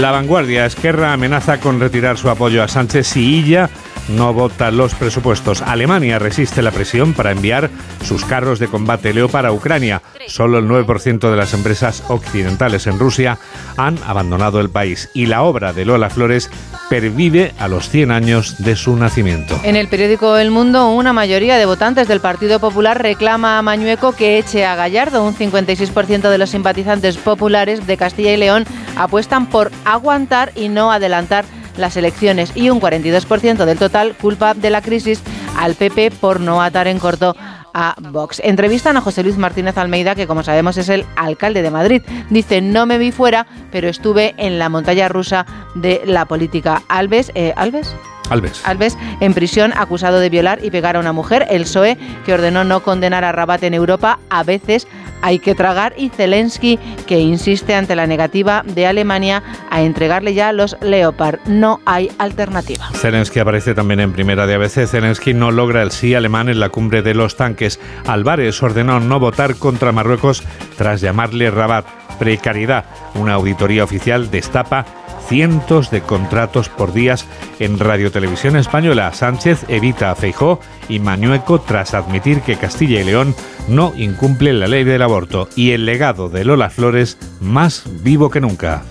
La 0.00 0.10
vanguardia 0.10 0.66
Esquerra 0.66 1.12
amenaza 1.12 1.60
con 1.60 1.80
retirar 1.80 2.18
su 2.18 2.28
apoyo 2.28 2.62
a 2.62 2.68
Sánchez 2.68 3.06
si 3.06 3.38
ella 3.38 3.70
no 4.08 4.32
vota 4.32 4.70
los 4.70 4.94
presupuestos. 4.94 5.62
Alemania 5.62 6.18
resiste 6.18 6.62
la 6.62 6.70
presión 6.70 7.14
para 7.14 7.32
enviar 7.32 7.70
sus 8.04 8.24
carros 8.24 8.58
de 8.58 8.68
combate 8.68 9.12
Leopard 9.12 9.46
a 9.46 9.52
Ucrania. 9.52 10.02
Solo 10.26 10.58
el 10.58 10.68
9% 10.68 11.30
de 11.30 11.36
las 11.36 11.54
empresas 11.54 12.02
occidentales 12.08 12.86
en 12.86 12.98
Rusia 12.98 13.38
han 13.76 13.98
abandonado 14.06 14.60
el 14.60 14.70
país 14.70 15.10
y 15.14 15.26
la 15.26 15.42
obra 15.42 15.72
de 15.72 15.84
Lola 15.84 16.10
Flores 16.10 16.50
pervive 16.88 17.52
a 17.58 17.68
los 17.68 17.90
100 17.90 18.10
años 18.10 18.56
de 18.58 18.76
su 18.76 18.96
nacimiento. 18.96 19.58
En 19.62 19.76
el 19.76 19.88
periódico 19.88 20.36
El 20.36 20.50
Mundo, 20.50 20.90
una 20.90 21.12
mayoría 21.12 21.56
de 21.56 21.66
votantes 21.66 22.08
del 22.08 22.20
Partido 22.20 22.60
Popular 22.60 23.00
reclama 23.00 23.58
a 23.58 23.62
Mañueco 23.62 24.12
que 24.12 24.38
eche 24.38 24.64
a 24.64 24.74
Gallardo. 24.74 25.24
Un 25.24 25.34
56% 25.34 26.30
de 26.30 26.38
los 26.38 26.50
simpatizantes 26.50 27.16
populares 27.18 27.86
de 27.86 27.96
Castilla 27.96 28.32
y 28.32 28.36
León 28.38 28.64
apuestan 28.96 29.46
por 29.46 29.70
aguantar 29.84 30.52
y 30.54 30.68
no 30.68 30.90
adelantar 30.90 31.44
las 31.78 31.96
elecciones 31.96 32.52
y 32.54 32.70
un 32.70 32.80
42% 32.80 33.64
del 33.64 33.78
total 33.78 34.14
culpa 34.14 34.54
de 34.54 34.70
la 34.70 34.82
crisis 34.82 35.22
al 35.56 35.74
PP 35.74 36.10
por 36.10 36.40
no 36.40 36.62
atar 36.62 36.88
en 36.88 36.98
corto 36.98 37.34
a 37.74 37.94
Vox. 38.00 38.40
Entrevistan 38.44 38.96
a 38.96 39.00
José 39.00 39.22
Luis 39.22 39.36
Martínez 39.36 39.78
Almeida, 39.78 40.14
que 40.14 40.26
como 40.26 40.42
sabemos 40.42 40.76
es 40.76 40.88
el 40.88 41.06
alcalde 41.16 41.62
de 41.62 41.70
Madrid. 41.70 42.02
Dice, 42.30 42.60
no 42.60 42.86
me 42.86 42.98
vi 42.98 43.12
fuera, 43.12 43.46
pero 43.70 43.88
estuve 43.88 44.34
en 44.36 44.58
la 44.58 44.68
montaña 44.68 45.08
rusa 45.08 45.46
de 45.74 46.02
la 46.04 46.26
política. 46.26 46.82
Alves, 46.88 47.30
eh, 47.34 47.52
¿Alves? 47.56 47.94
Alves. 48.30 48.60
Alves 48.64 48.98
en 49.20 49.32
prisión 49.32 49.72
acusado 49.74 50.20
de 50.20 50.28
violar 50.28 50.62
y 50.62 50.70
pegar 50.70 50.96
a 50.96 51.00
una 51.00 51.12
mujer. 51.12 51.46
El 51.50 51.62
PSOE 51.62 51.96
que 52.26 52.34
ordenó 52.34 52.64
no 52.64 52.82
condenar 52.82 53.24
a 53.24 53.32
Rabat 53.32 53.62
en 53.62 53.74
Europa 53.74 54.18
a 54.28 54.42
veces 54.42 54.86
hay 55.22 55.38
que 55.38 55.54
tragar 55.54 55.94
y 55.96 56.10
Zelensky 56.10 56.78
que 57.06 57.20
insiste 57.20 57.74
ante 57.74 57.96
la 57.96 58.06
negativa 58.06 58.62
de 58.64 58.86
Alemania 58.86 59.42
a 59.70 59.82
entregarle 59.82 60.34
ya 60.34 60.52
los 60.52 60.76
Leopard. 60.80 61.40
No 61.46 61.80
hay 61.84 62.10
alternativa. 62.18 62.88
Zelensky 62.94 63.40
aparece 63.40 63.74
también 63.74 64.00
en 64.00 64.12
primera 64.12 64.46
de 64.46 64.54
ABC. 64.54 64.86
Zelensky 64.86 65.34
no 65.34 65.50
logra 65.50 65.82
el 65.82 65.90
sí 65.90 66.14
alemán 66.14 66.48
en 66.48 66.60
la 66.60 66.68
cumbre 66.68 67.02
de 67.02 67.14
los 67.14 67.36
tanques. 67.36 67.80
Álvarez 68.06 68.62
ordenó 68.62 69.00
no 69.00 69.20
votar 69.20 69.56
contra 69.56 69.92
Marruecos 69.92 70.42
tras 70.76 71.00
llamarle 71.00 71.50
Rabat. 71.50 71.86
Precariedad. 72.18 72.84
Una 73.14 73.34
auditoría 73.34 73.84
oficial 73.84 74.30
destapa 74.30 74.84
cientos 75.28 75.90
de 75.90 76.00
contratos 76.00 76.68
por 76.68 76.92
días 76.92 77.26
en 77.58 77.78
Radio 77.78 78.10
Televisión 78.10 78.56
Española. 78.56 79.12
Sánchez 79.12 79.64
evita 79.68 80.10
a 80.10 80.14
Feijó 80.14 80.58
y 80.88 80.98
Mañueco 80.98 81.60
tras 81.60 81.94
admitir 81.94 82.40
que 82.40 82.56
Castilla 82.56 83.00
y 83.00 83.04
León 83.04 83.34
no 83.68 83.92
incumple 83.96 84.52
la 84.54 84.66
ley 84.66 84.84
del 84.84 85.02
aborto 85.02 85.48
y 85.54 85.72
el 85.72 85.84
legado 85.84 86.28
de 86.28 86.44
Lola 86.44 86.70
Flores 86.70 87.18
más 87.40 87.84
vivo 88.02 88.30
que 88.30 88.40
nunca. 88.40 88.82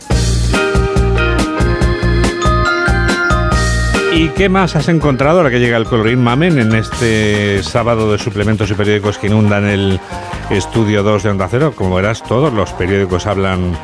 ¿Y 4.17 4.29
qué 4.29 4.49
más 4.49 4.75
has 4.75 4.89
encontrado 4.89 5.37
ahora 5.37 5.51
que 5.51 5.59
llega 5.59 5.77
el 5.77 5.85
colorín 5.85 6.23
Mamen 6.23 6.57
en 6.57 6.73
este 6.73 7.61
sábado 7.61 8.11
de 8.11 8.17
suplementos 8.17 8.71
y 8.71 8.73
periódicos 8.73 9.19
que 9.19 9.27
inundan 9.27 9.65
el 9.65 9.99
estudio 10.49 11.03
2 11.03 11.21
de 11.21 11.29
Onda 11.29 11.47
Cero? 11.47 11.71
Como 11.75 11.93
verás, 11.93 12.23
todos 12.23 12.51
los 12.51 12.71
periódicos 12.73 13.27
hablan 13.27 13.77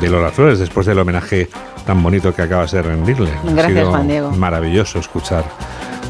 de 0.00 0.08
Lola 0.08 0.32
Flores 0.32 0.58
después 0.58 0.86
del 0.86 0.98
homenaje 0.98 1.48
tan 1.86 2.02
bonito 2.02 2.34
que 2.34 2.42
acabas 2.42 2.72
de 2.72 2.82
rendirle. 2.82 3.30
Gracias, 3.44 3.86
Juan 3.86 4.08
Diego. 4.08 4.32
Maravilloso 4.32 4.98
escuchar 4.98 5.44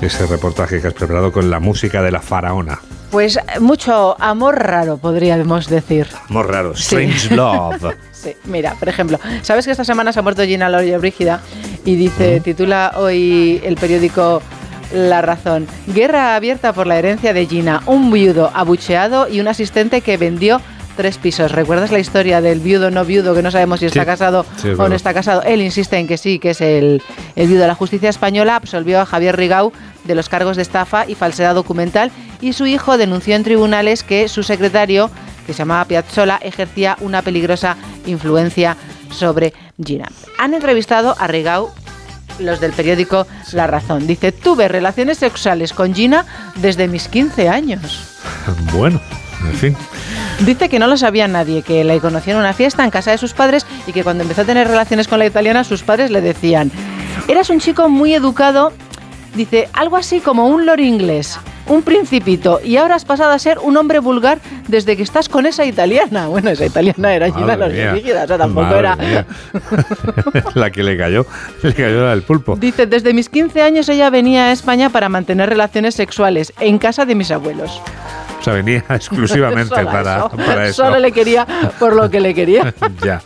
ese 0.00 0.26
reportaje 0.26 0.80
que 0.80 0.86
has 0.86 0.94
preparado 0.94 1.30
con 1.30 1.50
la 1.50 1.60
música 1.60 2.00
de 2.00 2.12
la 2.12 2.22
faraona. 2.22 2.78
Pues 3.10 3.38
mucho 3.60 4.16
amor 4.18 4.58
raro, 4.58 4.96
podríamos 4.96 5.68
decir. 5.68 6.08
Amor 6.30 6.50
raro, 6.50 6.72
strange 6.72 7.34
love. 7.36 7.94
Sí, 8.16 8.34
mira, 8.44 8.74
por 8.78 8.88
ejemplo, 8.88 9.20
¿sabes 9.42 9.66
que 9.66 9.70
esta 9.70 9.84
semana 9.84 10.10
se 10.10 10.18
ha 10.18 10.22
muerto 10.22 10.42
Gina 10.42 10.70
Loria 10.70 10.96
Brígida? 10.98 11.42
Y 11.86 11.94
dice, 11.96 12.40
titula 12.40 12.92
hoy 12.96 13.60
el 13.64 13.76
periódico 13.76 14.42
La 14.92 15.22
Razón, 15.22 15.66
Guerra 15.86 16.34
abierta 16.36 16.72
por 16.72 16.86
la 16.86 16.98
herencia 16.98 17.32
de 17.32 17.46
Gina, 17.46 17.82
un 17.86 18.10
viudo 18.10 18.50
abucheado 18.54 19.28
y 19.28 19.40
un 19.40 19.46
asistente 19.48 20.00
que 20.00 20.16
vendió 20.16 20.60
tres 20.96 21.16
pisos. 21.18 21.52
¿Recuerdas 21.52 21.92
la 21.92 21.98
historia 22.00 22.40
del 22.40 22.58
viudo 22.58 22.90
no 22.90 23.04
viudo 23.04 23.34
que 23.34 23.42
no 23.42 23.50
sabemos 23.52 23.80
si 23.80 23.86
está 23.86 24.00
Sí. 24.00 24.06
casado 24.06 24.44
Sí, 24.60 24.70
es 24.70 24.78
o 24.78 24.88
no 24.88 24.94
está 24.96 25.14
casado? 25.14 25.42
Él 25.42 25.60
insiste 25.62 25.96
en 25.98 26.08
que 26.08 26.16
sí, 26.16 26.38
que 26.40 26.50
es 26.50 26.60
el, 26.60 27.02
el 27.36 27.46
viudo. 27.48 27.66
La 27.68 27.74
justicia 27.74 28.08
española 28.08 28.56
absolvió 28.56 29.00
a 29.00 29.06
Javier 29.06 29.36
Rigau 29.36 29.72
de 30.04 30.14
los 30.16 30.28
cargos 30.28 30.56
de 30.56 30.62
estafa 30.62 31.04
y 31.06 31.14
falsedad 31.14 31.54
documental 31.54 32.10
y 32.40 32.52
su 32.54 32.66
hijo 32.66 32.96
denunció 32.98 33.36
en 33.36 33.44
tribunales 33.44 34.02
que 34.02 34.28
su 34.28 34.42
secretario, 34.42 35.10
que 35.46 35.52
se 35.52 35.58
llamaba 35.58 35.84
Piazzola, 35.84 36.38
ejercía 36.42 36.96
una 37.00 37.22
peligrosa 37.22 37.76
influencia 38.06 38.76
sobre 39.10 39.52
Gina. 39.82 40.10
Han 40.38 40.54
entrevistado 40.54 41.14
a 41.18 41.26
Rigau 41.26 41.70
los 42.38 42.60
del 42.60 42.72
periódico 42.72 43.26
La 43.52 43.66
Razón. 43.66 44.06
Dice, 44.06 44.32
tuve 44.32 44.68
relaciones 44.68 45.18
sexuales 45.18 45.72
con 45.72 45.94
Gina 45.94 46.26
desde 46.56 46.88
mis 46.88 47.08
15 47.08 47.48
años. 47.48 48.12
Bueno, 48.72 49.00
en 49.42 49.54
fin. 49.54 49.76
Dice 50.44 50.68
que 50.68 50.78
no 50.78 50.86
lo 50.86 50.96
sabía 50.96 51.26
nadie, 51.28 51.62
que 51.62 51.82
la 51.82 51.98
conoció 51.98 52.34
en 52.34 52.40
una 52.40 52.52
fiesta 52.52 52.84
en 52.84 52.90
casa 52.90 53.10
de 53.10 53.18
sus 53.18 53.32
padres 53.32 53.66
y 53.86 53.92
que 53.92 54.04
cuando 54.04 54.22
empezó 54.22 54.42
a 54.42 54.44
tener 54.44 54.68
relaciones 54.68 55.08
con 55.08 55.18
la 55.18 55.26
italiana, 55.26 55.64
sus 55.64 55.82
padres 55.82 56.10
le 56.10 56.20
decían, 56.20 56.70
eras 57.26 57.48
un 57.48 57.60
chico 57.60 57.88
muy 57.88 58.14
educado, 58.14 58.72
dice, 59.34 59.68
algo 59.72 59.96
así 59.96 60.20
como 60.20 60.48
un 60.48 60.66
lord 60.66 60.80
inglés, 60.80 61.38
un 61.68 61.82
principito, 61.82 62.60
y 62.62 62.76
ahora 62.76 62.94
has 62.94 63.04
pasado 63.04 63.32
a 63.32 63.38
ser 63.38 63.58
un 63.58 63.76
hombre 63.76 63.98
vulgar 63.98 64.38
desde 64.68 64.96
que 64.96 65.02
estás 65.02 65.28
con 65.28 65.46
esa 65.46 65.64
italiana. 65.64 66.28
Bueno, 66.28 66.50
esa 66.50 66.66
italiana 66.66 67.14
era 67.14 67.32
Gina 67.32 67.56
Los 67.56 67.72
mía. 67.72 67.92
Brígida, 67.92 68.24
o 68.24 68.26
sea, 68.26 68.38
tampoco 68.38 68.66
Madre 68.66 68.78
era... 68.78 69.26
la 70.54 70.70
que 70.70 70.82
le 70.82 70.96
cayó, 70.96 71.26
le 71.62 71.74
cayó 71.74 72.02
la 72.02 72.10
del 72.10 72.22
pulpo. 72.22 72.56
Dice, 72.56 72.86
desde 72.86 73.12
mis 73.12 73.28
15 73.28 73.62
años 73.62 73.88
ella 73.88 74.10
venía 74.10 74.46
a 74.46 74.52
España 74.52 74.90
para 74.90 75.08
mantener 75.08 75.48
relaciones 75.48 75.94
sexuales 75.94 76.52
en 76.60 76.78
casa 76.78 77.04
de 77.04 77.14
mis 77.14 77.30
abuelos. 77.30 77.80
Sea, 78.46 78.54
venía 78.62 78.84
exclusivamente 78.90 79.74
Solo 79.74 79.90
para 79.90 80.16
eso. 80.18 80.30
para 80.30 80.66
eso. 80.68 80.84
Solo 80.84 80.98
le 81.00 81.12
quería 81.12 81.46
por 81.78 81.94
lo 81.96 82.08
que 82.10 82.20
le 82.20 82.32
quería. 82.34 82.72
ya. 83.04 83.20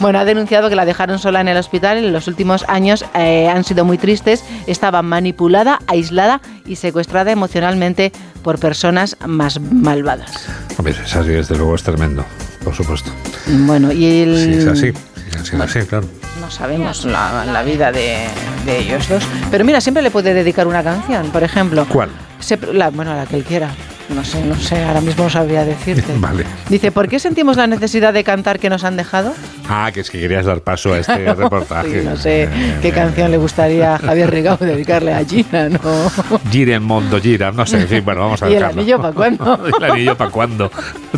Bueno, 0.00 0.18
ha 0.18 0.24
denunciado 0.24 0.68
que 0.68 0.76
la 0.76 0.84
dejaron 0.84 1.18
sola 1.18 1.40
en 1.40 1.48
el 1.48 1.56
hospital. 1.56 1.98
En 1.98 2.12
los 2.12 2.28
últimos 2.28 2.64
años 2.68 3.04
eh, 3.14 3.48
han 3.48 3.64
sido 3.64 3.84
muy 3.84 3.98
tristes. 3.98 4.44
Estaba 4.66 5.02
manipulada, 5.02 5.80
aislada 5.86 6.40
y 6.66 6.76
secuestrada 6.76 7.30
emocionalmente 7.32 8.12
por 8.42 8.58
personas 8.58 9.16
más 9.26 9.58
malvadas. 9.60 10.46
Hombre, 10.76 10.92
es 10.92 11.16
así, 11.16 11.28
desde 11.30 11.56
luego 11.56 11.74
es 11.74 11.82
tremendo, 11.82 12.24
por 12.62 12.74
supuesto. 12.74 13.10
Bueno, 13.46 13.90
y 13.92 14.22
el... 14.22 14.36
Sí, 14.36 14.52
es 14.60 14.66
así. 14.66 14.92
Sí, 14.92 15.54
es 15.56 15.60
así, 15.60 15.80
claro. 15.86 16.06
No 16.40 16.50
sabemos 16.50 17.04
la, 17.04 17.44
la 17.46 17.62
vida 17.62 17.90
de, 17.90 18.26
de 18.64 18.78
ellos 18.78 19.08
dos. 19.08 19.24
Pero 19.50 19.64
mira, 19.64 19.80
siempre 19.80 20.02
le 20.02 20.10
puede 20.10 20.34
dedicar 20.34 20.66
una 20.66 20.82
canción, 20.84 21.30
por 21.30 21.42
ejemplo. 21.42 21.86
¿Cuál? 21.88 22.10
Se- 22.38 22.58
la- 22.72 22.90
bueno, 22.90 23.14
la 23.14 23.26
que 23.26 23.36
él 23.36 23.44
quiera. 23.44 23.70
No 24.08 24.24
sé, 24.24 24.42
no 24.42 24.56
sé, 24.56 24.82
ahora 24.82 25.00
mismo 25.02 25.24
no 25.24 25.30
sabría 25.30 25.64
decirte. 25.64 26.12
Vale. 26.18 26.44
Dice, 26.70 26.90
¿por 26.90 27.08
qué 27.08 27.18
sentimos 27.18 27.56
la 27.58 27.66
necesidad 27.66 28.12
de 28.14 28.24
cantar 28.24 28.58
que 28.58 28.70
nos 28.70 28.82
han 28.84 28.96
dejado? 28.96 29.34
Ah, 29.68 29.90
que 29.92 30.00
es 30.00 30.10
que 30.10 30.18
querías 30.18 30.46
dar 30.46 30.60
paso 30.62 30.94
a 30.94 30.98
este 30.98 31.34
reportaje. 31.34 31.88
Sí, 32.00 32.04
no 32.04 32.16
sé 32.16 32.48
qué 32.82 32.90
canción 32.90 33.30
le 33.30 33.36
gustaría 33.36 33.94
a 33.94 33.98
Javier 33.98 34.30
Rigau 34.30 34.56
dedicarle 34.58 35.12
a 35.14 35.24
Gina, 35.24 35.68
¿no? 35.68 35.78
Gira 36.50 36.74
el 36.74 36.80
mundo, 36.80 37.20
gira. 37.20 37.52
No 37.52 37.66
sé, 37.66 37.80
en 37.80 37.88
fin, 37.88 38.04
bueno, 38.04 38.20
vamos 38.22 38.42
a 38.42 38.48
¿Y 38.48 38.54
el 38.54 38.58
dejarlo. 38.60 38.80
anillo 38.80 39.00
para 39.00 39.14
cuándo? 39.14 39.60
¿Y 39.66 39.84
el 39.84 39.90
anillo 39.90 40.16
para 40.16 40.30
cuándo? 40.30 40.70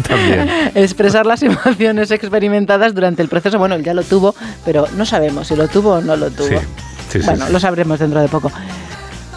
También. 0.07 0.49
Expresar 0.75 1.27
las 1.27 1.43
emociones 1.43 2.11
experimentadas 2.11 2.95
durante 2.95 3.23
el 3.23 3.29
proceso. 3.29 3.59
Bueno, 3.59 3.75
él 3.77 3.85
ya 3.85 3.95
lo 3.95 4.03
tuvo, 4.03 4.35
pero 4.65 4.87
no 4.97 5.05
sabemos 5.07 5.49
si 5.49 5.57
lo 5.57 5.69
tuvo 5.69 5.95
o 5.95 6.01
no 6.01 6.17
lo 6.17 6.31
tuvo. 6.31 6.49
Sí, 6.49 6.57
sí, 7.11 7.21
sí, 7.21 7.27
bueno, 7.27 7.47
sí. 7.47 7.53
lo 7.53 7.61
sabremos 7.61 7.99
dentro 7.99 8.21
de 8.21 8.29
poco. 8.29 8.51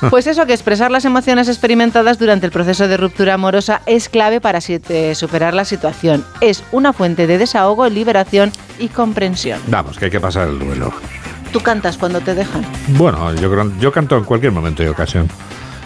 Pues 0.09 0.27
eso, 0.27 0.45
que 0.45 0.53
expresar 0.53 0.91
las 0.91 1.05
emociones 1.05 1.47
experimentadas 1.47 2.19
durante 2.19 2.45
el 2.45 2.51
proceso 2.51 2.87
de 2.87 2.97
ruptura 2.97 3.33
amorosa 3.35 3.81
es 3.85 4.09
clave 4.09 4.41
para 4.41 4.59
superar 4.61 5.53
la 5.53 5.65
situación. 5.65 6.25
Es 6.41 6.63
una 6.71 6.93
fuente 6.93 7.27
de 7.27 7.37
desahogo, 7.37 7.87
liberación 7.89 8.51
y 8.79 8.87
comprensión. 8.89 9.59
Vamos, 9.67 9.97
que 9.97 10.05
hay 10.05 10.11
que 10.11 10.19
pasar 10.19 10.47
el 10.47 10.59
duelo. 10.59 10.91
¿Tú 11.51 11.59
cantas 11.59 11.97
cuando 11.97 12.19
te 12.21 12.33
dejan? 12.33 12.65
Bueno, 12.89 13.33
yo, 13.35 13.51
creo- 13.51 13.71
yo 13.79 13.91
canto 13.91 14.17
en 14.17 14.23
cualquier 14.23 14.51
momento 14.51 14.83
y 14.83 14.87
ocasión. 14.87 15.27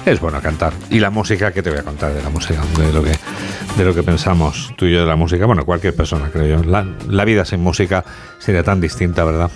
Es 0.07 0.21
bueno 0.21 0.41
cantar. 0.41 0.71
Y 0.89 1.01
la 1.01 1.09
música, 1.09 1.51
¿qué 1.51 1.61
te 1.61 1.69
voy 1.69 1.79
a 1.79 1.83
contar 1.83 2.13
de 2.13 2.23
la 2.23 2.29
música? 2.29 2.61
De 2.77 2.93
lo 2.93 3.03
que, 3.03 3.11
de 3.77 3.83
lo 3.83 3.93
que 3.93 4.03
pensamos 4.03 4.71
tú 4.77 4.85
y 4.85 4.93
yo 4.93 5.01
de 5.01 5.05
la 5.05 5.17
música. 5.17 5.45
Bueno, 5.45 5.65
cualquier 5.65 5.93
persona, 5.93 6.29
creo 6.31 6.59
yo. 6.59 6.63
La, 6.63 6.85
la 7.09 7.25
vida 7.25 7.43
sin 7.43 7.59
música 7.59 8.05
sería 8.39 8.63
tan 8.63 8.79
distinta, 8.79 9.25
¿verdad? 9.25 9.51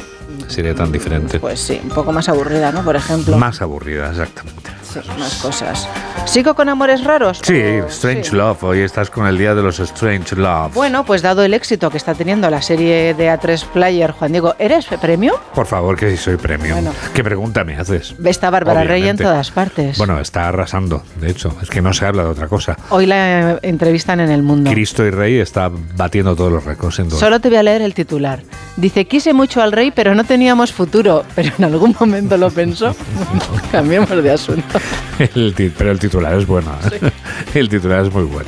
Sería 0.49 0.76
tan 0.76 0.91
diferente. 0.91 1.39
Pues 1.39 1.58
sí, 1.58 1.80
un 1.82 1.89
poco 1.91 2.12
más 2.12 2.28
aburrida, 2.28 2.74
¿no? 2.74 2.84
Por 2.84 2.97
ejemplo. 2.97 3.38
Más 3.38 3.62
aburrida, 3.62 4.10
exactamente. 4.10 4.72
Sí, 4.94 5.00
más 5.18 5.36
cosas. 5.36 5.88
¿Sigo 6.26 6.54
con 6.54 6.70
amores 6.70 7.04
raros? 7.04 7.39
Sí, 7.44 7.54
O- 7.82 7.88
Strange 7.88 8.36
Love. 8.36 8.64
Hoy 8.64 8.80
estás 8.80 9.10
con 9.10 9.26
el 9.28 9.38
día 9.38 9.56
de 9.56 9.62
los 9.62 9.80
Strange 9.80 10.36
Love. 10.36 10.74
Bueno, 10.74 11.06
pues 11.06 11.22
dado 11.22 11.44
el 11.44 11.54
éxito 11.54 11.89
que 11.89 11.98
está 11.98 12.14
teniendo 12.14 12.50
la 12.50 12.62
serie 12.62 13.14
de 13.14 13.30
A3 13.30 13.66
Player, 13.74 14.12
Juan 14.12 14.32
Diego, 14.32 14.56
¿eres 14.60 14.88
premio? 15.02 15.39
Por 15.56 15.66
favor, 15.66 15.98
que 15.98 16.12
si 16.12 16.18
soy 16.18 16.38
premium. 16.38 16.74
Bueno. 16.74 16.92
¿Qué 17.14 17.24
pregunta 17.24 17.64
me 17.64 17.76
haces? 17.78 18.16
Está 18.24 18.50
Bárbara 18.50 18.84
Rey 18.84 19.08
en 19.08 19.18
todas 19.18 19.52
partes. 19.52 19.98
Bueno, 19.98 20.20
está 20.20 20.48
arrasando, 20.48 21.04
de 21.20 21.32
hecho. 21.32 21.56
Es 21.62 21.70
que 21.70 21.82
no 21.82 21.94
se 21.94 22.06
habla 22.06 22.24
de 22.24 22.30
otra 22.30 22.48
cosa. 22.48 22.78
Hoy 22.89 23.06
la 23.06 23.52
eh, 23.54 23.60
entrevistan 23.64 24.20
en 24.20 24.30
El 24.32 24.44
Mundo. 24.44 24.70
Cristo 24.72 25.06
y 25.06 25.10
Rey 25.12 25.39
está 25.39 25.70
batiendo 25.96 26.36
todos 26.36 26.52
los 26.52 26.64
récords. 26.66 27.02
Solo 27.18 27.39
te 27.39 27.50
voy 27.50 27.58
a 27.58 27.64
leer 27.64 27.82
el 27.82 27.94
titular. 27.94 28.42
Dice, 28.78 29.06
quise 29.06 29.34
mucho 29.34 29.62
al 29.62 29.72
rey, 29.72 29.92
pero 29.92 30.16
no 30.16 30.24
teníamos 30.24 30.72
futuro. 30.72 31.24
Pero 31.36 31.52
en 31.58 31.64
algún 31.66 31.96
momento 32.00 32.38
lo 32.38 32.50
pensó. 32.50 32.96
Cambiemos 33.72 34.10
de 34.10 34.32
asunto. 34.32 34.80
El 35.36 35.53
pero 35.77 35.91
el 35.91 35.99
titular 35.99 36.34
es 36.38 36.47
bueno. 36.47 36.71
¿eh? 36.91 37.11
El 37.53 37.69
titular 37.69 38.05
es 38.05 38.11
muy 38.13 38.23
bueno. 38.23 38.47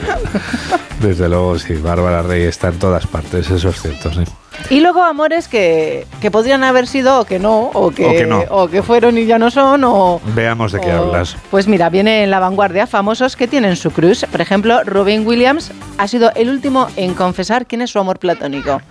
Desde 0.99 1.27
luego, 1.29 1.59
sí, 1.59 1.73
Bárbara 1.75 2.21
Rey 2.23 2.43
está 2.43 2.69
en 2.69 2.79
todas 2.79 3.05
partes, 3.07 3.49
eso 3.49 3.69
es 3.69 3.81
cierto, 3.81 4.11
sí. 4.13 4.21
Y 4.69 4.79
luego 4.79 5.03
amores 5.03 5.47
que, 5.47 6.07
que 6.21 6.31
podrían 6.31 6.63
haber 6.63 6.87
sido 6.87 7.19
o 7.19 7.25
que 7.25 7.37
no, 7.39 7.69
o 7.73 7.91
que, 7.91 8.05
O 8.05 8.11
que 8.11 8.25
no. 8.25 8.39
o 8.49 8.67
que 8.69 8.81
fueron 8.81 9.17
y 9.17 9.25
ya 9.25 9.37
no 9.37 9.51
son, 9.51 9.83
o... 9.83 10.21
Veamos 10.35 10.71
de 10.71 10.79
qué 10.79 10.93
o- 10.93 11.03
hablas. 11.07 11.35
Pues 11.51 11.67
mira, 11.67 11.89
viene 11.89 12.23
en 12.23 12.31
la 12.31 12.39
vanguardia 12.39 12.87
famosos 12.87 13.35
que 13.35 13.47
tienen 13.47 13.75
su 13.75 13.91
cruz. 13.91 14.25
Por 14.31 14.39
ejemplo, 14.41 14.83
Robin 14.85 15.27
Williams 15.27 15.71
ha 15.97 16.07
sido 16.07 16.31
el 16.35 16.49
último 16.49 16.87
en 16.95 17.13
confesar 17.13 17.65
quién 17.65 17.81
es 17.81 17.91
su 17.91 17.99
amor 17.99 18.19
platónico. 18.19 18.81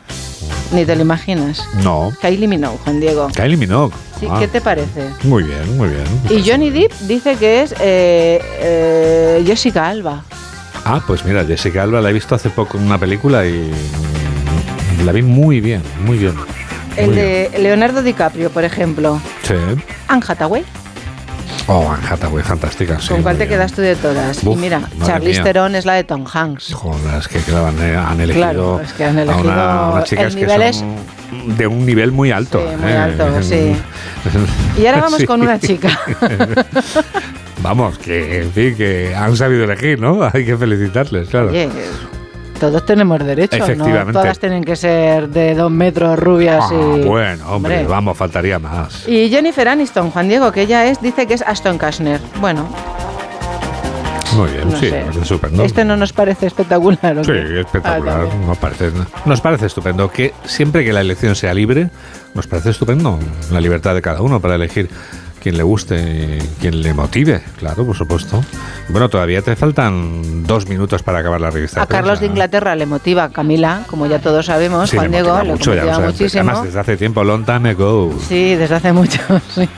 Ni 0.73 0.85
te 0.87 0.97
lo 0.97 1.03
imaginas. 1.03 1.63
No. 1.83 2.13
Kylie 2.21 2.49
Minogue, 2.49 2.79
Juan 2.85 3.01
Diego. 3.01 3.29
Kylie 3.35 3.57
Minogue. 3.57 3.93
Sí, 4.19 4.27
Ah, 4.31 4.39
¿Qué 4.39 4.49
te 4.49 4.61
parece? 4.61 5.11
Muy 5.25 5.43
bien, 5.43 5.77
muy 5.77 5.89
bien. 5.89 6.05
Y 6.31 6.49
Johnny 6.49 6.71
Depp 6.71 6.93
dice 7.03 7.37
que 7.37 7.63
es 7.63 7.75
eh, 7.81 8.41
eh, 8.61 9.43
Jessica 9.47 9.89
Alba. 9.89 10.23
Ah, 10.85 11.03
pues 11.07 11.25
mira, 11.25 11.45
Jessica 11.45 11.83
Alba 11.83 12.01
la 12.01 12.11
he 12.11 12.13
visto 12.13 12.35
hace 12.35 12.49
poco 12.51 12.79
en 12.79 12.85
una 12.85 12.99
película 12.99 13.45
y 13.47 13.71
la 15.05 15.13
vi 15.13 15.23
muy 15.23 15.61
bien, 15.61 15.83
muy 16.05 16.19
bien. 16.19 16.35
El 16.97 17.07
Muy 17.07 17.17
de 17.17 17.51
Leonardo 17.59 18.03
DiCaprio, 18.03 18.51
por 18.51 18.65
ejemplo. 18.65 19.21
Sí. 19.43 19.55
Anne 20.09 20.23
Hathaway. 20.27 20.65
Oh, 21.69 21.91
Anne 21.93 22.05
Hathaway, 22.11 22.43
fantástica. 22.43 23.01
Sí, 23.01 23.09
¿Con 23.09 23.23
cuál 23.23 23.37
te 23.39 23.47
bien. 23.47 23.51
quedas 23.59 23.73
tú 23.73 23.83
de 23.83 23.95
todas? 23.95 24.39
Uf, 24.45 24.57
y 24.57 24.61
mira, 24.61 24.83
Charlize. 25.07 25.43
Theron 25.43 25.75
es 25.77 25.87
la 25.87 25.95
de 25.95 26.05
Tom 26.05 26.25
Hanks. 26.31 26.75
Joder, 26.75 27.19
es 27.21 27.29
que 27.29 27.39
claro, 27.39 27.67
han, 27.69 27.81
han 27.81 28.21
elegido, 28.21 28.45
Claro, 28.45 28.81
es 28.81 28.93
que 28.93 29.05
han 29.05 29.19
a 29.19 29.23
elegido 29.23 29.45
una- 29.53 29.91
unas 29.91 30.05
chicas 30.05 30.35
que 30.35 30.45
es- 30.45 30.77
son 30.77 31.57
de 31.57 31.67
un 31.69 31.87
nivel 31.87 32.11
muy 32.13 32.31
alto. 32.33 32.59
Sí, 32.59 32.77
muy 32.83 32.91
¿eh? 32.91 32.97
alto, 32.97 33.43
sí. 33.43 33.77
Y 34.83 34.87
ahora 34.87 35.01
vamos 35.03 35.19
Sí. 35.21 35.27
con 35.27 35.41
una 35.41 35.59
chica. 35.59 35.99
Vamos, 37.63 37.97
que 37.99 38.43
en 38.43 38.51
fin, 38.53 38.75
que 38.77 39.15
han 39.15 39.37
sabido 39.37 39.63
elegir, 39.65 40.01
¿no? 40.01 40.19
Hay 40.33 40.45
que 40.45 40.57
felicitarles, 40.57 41.29
claro. 41.29 41.53
Todos 42.63 42.87
tenemos 42.87 43.19
derecho, 43.19 43.59
¿no? 43.59 43.65
Efectivamente. 43.65 44.13
Todas 44.13 44.39
tienen 44.39 44.63
que 44.63 44.77
ser 44.77 45.29
de 45.29 45.57
dos 45.57 45.69
metros 45.69 46.17
rubias 46.17 46.65
Ah, 46.71 46.73
y... 46.73 47.01
bueno, 47.05 47.45
hombre, 47.51 47.79
Hombre. 47.79 47.87
vamos, 47.89 48.17
faltaría 48.17 48.61
más. 48.61 49.09
Y 49.09 49.29
Jennifer 49.31 49.67
Aniston, 49.67 50.13
Juan 50.13 50.29
Diego, 50.29 50.53
que 50.53 50.63
ella 50.63 50.87
es, 50.87 51.01
dice 51.03 51.27
que 51.27 51.35
es 51.35 51.43
Ashton 51.43 51.77
Kashner. 51.77 52.21
Bueno, 52.41 52.69
Muy 54.37 54.49
bien, 54.53 54.71
no 54.71 54.79
sí, 54.79 54.87
es 54.87 55.27
súper, 55.27 55.51
¿no? 55.53 55.65
este 55.65 55.85
no 55.85 55.97
nos 55.97 56.13
parece 56.13 56.47
espectacular. 56.47 57.19
¿o 57.19 57.25
Sí, 57.25 57.33
espectacular. 57.33 58.29
Ah, 58.31 58.47
nos, 58.47 58.59
parece, 58.59 58.91
nos 59.27 59.41
parece 59.41 59.67
estupendo 59.67 60.09
que 60.09 60.33
siempre 60.45 60.85
que 60.85 60.93
la 60.93 61.01
elección 61.01 61.35
sea 61.35 61.53
libre, 61.53 61.91
nos 62.35 62.47
parece 62.47 62.71
estupendo 62.71 63.19
la 63.51 63.61
libertad 63.61 63.93
de 63.95 64.03
cada 64.03 64.23
uno 64.23 64.39
para 64.41 64.55
elegir 64.55 64.89
quien 65.43 65.57
le 65.57 65.65
guste 65.65 66.39
quien 66.61 66.83
le 66.83 66.95
motive, 66.95 67.43
claro, 67.59 67.85
por 67.85 67.97
supuesto. 67.97 68.41
Bueno, 68.89 69.09
todavía 69.09 69.43
te 69.43 69.57
faltan 69.57 70.45
dos 70.47 70.69
minutos 70.69 71.03
para 71.03 71.19
acabar 71.19 71.41
la 71.41 71.51
revista. 71.51 71.83
A 71.83 71.87
Carlos 71.87 72.21
de 72.21 72.27
Inglaterra 72.27 72.77
le 72.77 72.87
motiva 72.87 73.31
Camila, 73.31 73.83
como 73.89 74.07
ya 74.07 74.21
todos 74.21 74.47
sabemos, 74.47 74.89
Sí, 74.91 74.97
Juan 74.97 75.11
le 75.11 75.23
Diego, 75.23 75.43
le 75.43 75.53
mucho, 75.53 75.75
ya 75.75 75.83
motiva 75.85 75.99
muchísimo. 76.07 76.43
Además, 76.51 76.65
desde 76.65 76.79
hace 76.81 76.97
tiempo, 76.97 77.25
long 77.25 77.45
time 77.45 77.71
ago. 77.71 78.15
Sí, 78.29 78.55
desde 78.55 78.77
hace 78.77 78.93
mucho. 78.93 79.19
sí. 79.55 79.69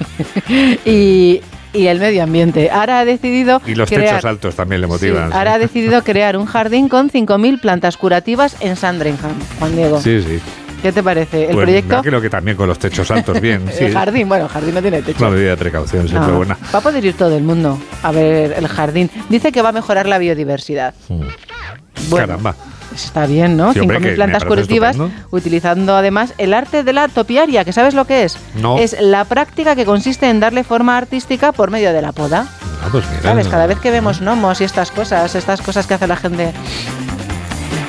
Y, 0.84 1.40
y 1.72 1.86
el 1.86 1.98
medio 1.98 2.22
ambiente. 2.22 2.70
Ahora 2.70 2.98
ha 3.00 3.04
decidido 3.06 3.62
Y 3.66 3.74
los 3.74 3.88
crear, 3.88 4.16
techos 4.16 4.24
altos 4.26 4.54
también 4.54 4.80
le 4.82 4.86
motivan. 4.86 5.30
sí. 5.30 5.36
ahora 5.36 5.54
ha 5.54 5.58
decidido 5.58 6.02
crear 6.02 6.36
un 6.36 6.44
jardín 6.46 6.88
con 6.88 7.10
5.000 7.10 7.60
plantas 7.60 7.96
curativas 7.96 8.56
en 8.60 8.76
Sandringham, 8.76 9.32
Juan 9.58 9.74
Diego. 9.74 10.00
Sí, 10.00 10.22
sí. 10.22 10.40
¿Qué 10.85 10.93
te 10.93 11.03
parece? 11.03 11.45
El 11.47 11.55
Pues 11.55 11.64
proyecto... 11.64 12.03
creo 12.03 12.20
que 12.20 12.28
también 12.28 12.59
con 12.59 12.68
los 12.68 12.78
techos 12.78 13.11
altos, 13.11 13.41
bien. 13.41 13.64
sí. 13.72 13.85
El 13.85 13.95
jardín, 13.95 14.28
bueno, 14.28 14.45
el 14.45 14.51
jardín 14.51 14.74
no 14.74 14.82
tiene 14.82 15.01
techo. 15.01 15.24
Una 15.24 15.35
medida 15.35 15.51
de 15.53 15.57
precaución 15.57 16.07
siempre 16.07 16.30
No, 16.30 16.37
buena. 16.37 16.59
Va 16.74 16.78
a 16.78 16.82
poder 16.82 17.03
ir 17.03 17.16
todo 17.16 17.35
el 17.35 17.43
mundo 17.43 17.78
a 18.03 18.12
ver 18.12 18.53
el 18.53 18.68
jardín. 18.68 19.11
Dice 19.30 19.51
que 19.51 19.62
va 19.62 19.70
a 19.70 19.72
mejorar 19.72 20.07
la 20.07 20.18
biodiversidad. 20.18 20.93
Bueno, 21.09 22.26
Caramba. 22.26 22.55
Está 22.95 23.24
bien, 23.24 23.57
¿no? 23.57 23.72
Sí, 23.72 23.80
hombre, 23.80 23.97
5.000 23.97 24.03
que 24.03 24.09
me 24.11 24.14
plantas 24.14 24.45
curativas 24.45 24.99
utilizando 25.30 25.97
además 25.97 26.35
el 26.37 26.53
arte 26.53 26.82
de 26.85 26.93
la 26.93 27.09
topiaria, 27.09 27.64
que 27.64 27.72
¿sabes 27.72 27.95
lo 27.95 28.05
que 28.07 28.24
es? 28.24 28.37
No. 28.57 28.78
Es 28.78 28.95
la 29.01 29.24
práctica 29.24 29.74
que 29.74 29.87
consiste 29.87 30.28
en 30.28 30.39
darle 30.39 30.64
forma 30.64 30.99
artística 30.99 31.53
por 31.53 31.70
medio 31.70 31.95
de 31.95 32.03
la 32.03 32.12
poda. 32.12 32.47
Ah, 32.85 32.89
pues 32.93 33.07
mira. 33.09 33.22
¿Sabes? 33.22 33.49
Cada 33.49 33.66
vez 33.66 33.78
que 33.78 33.91
vemos 33.91 34.20
gnomos 34.20 34.61
y 34.61 34.64
estas 34.64 34.91
cosas, 34.91 35.35
estas 35.35 35.62
cosas 35.62 35.87
que 35.87 35.95
hace 35.95 36.07
la 36.07 36.16
gente... 36.16 36.53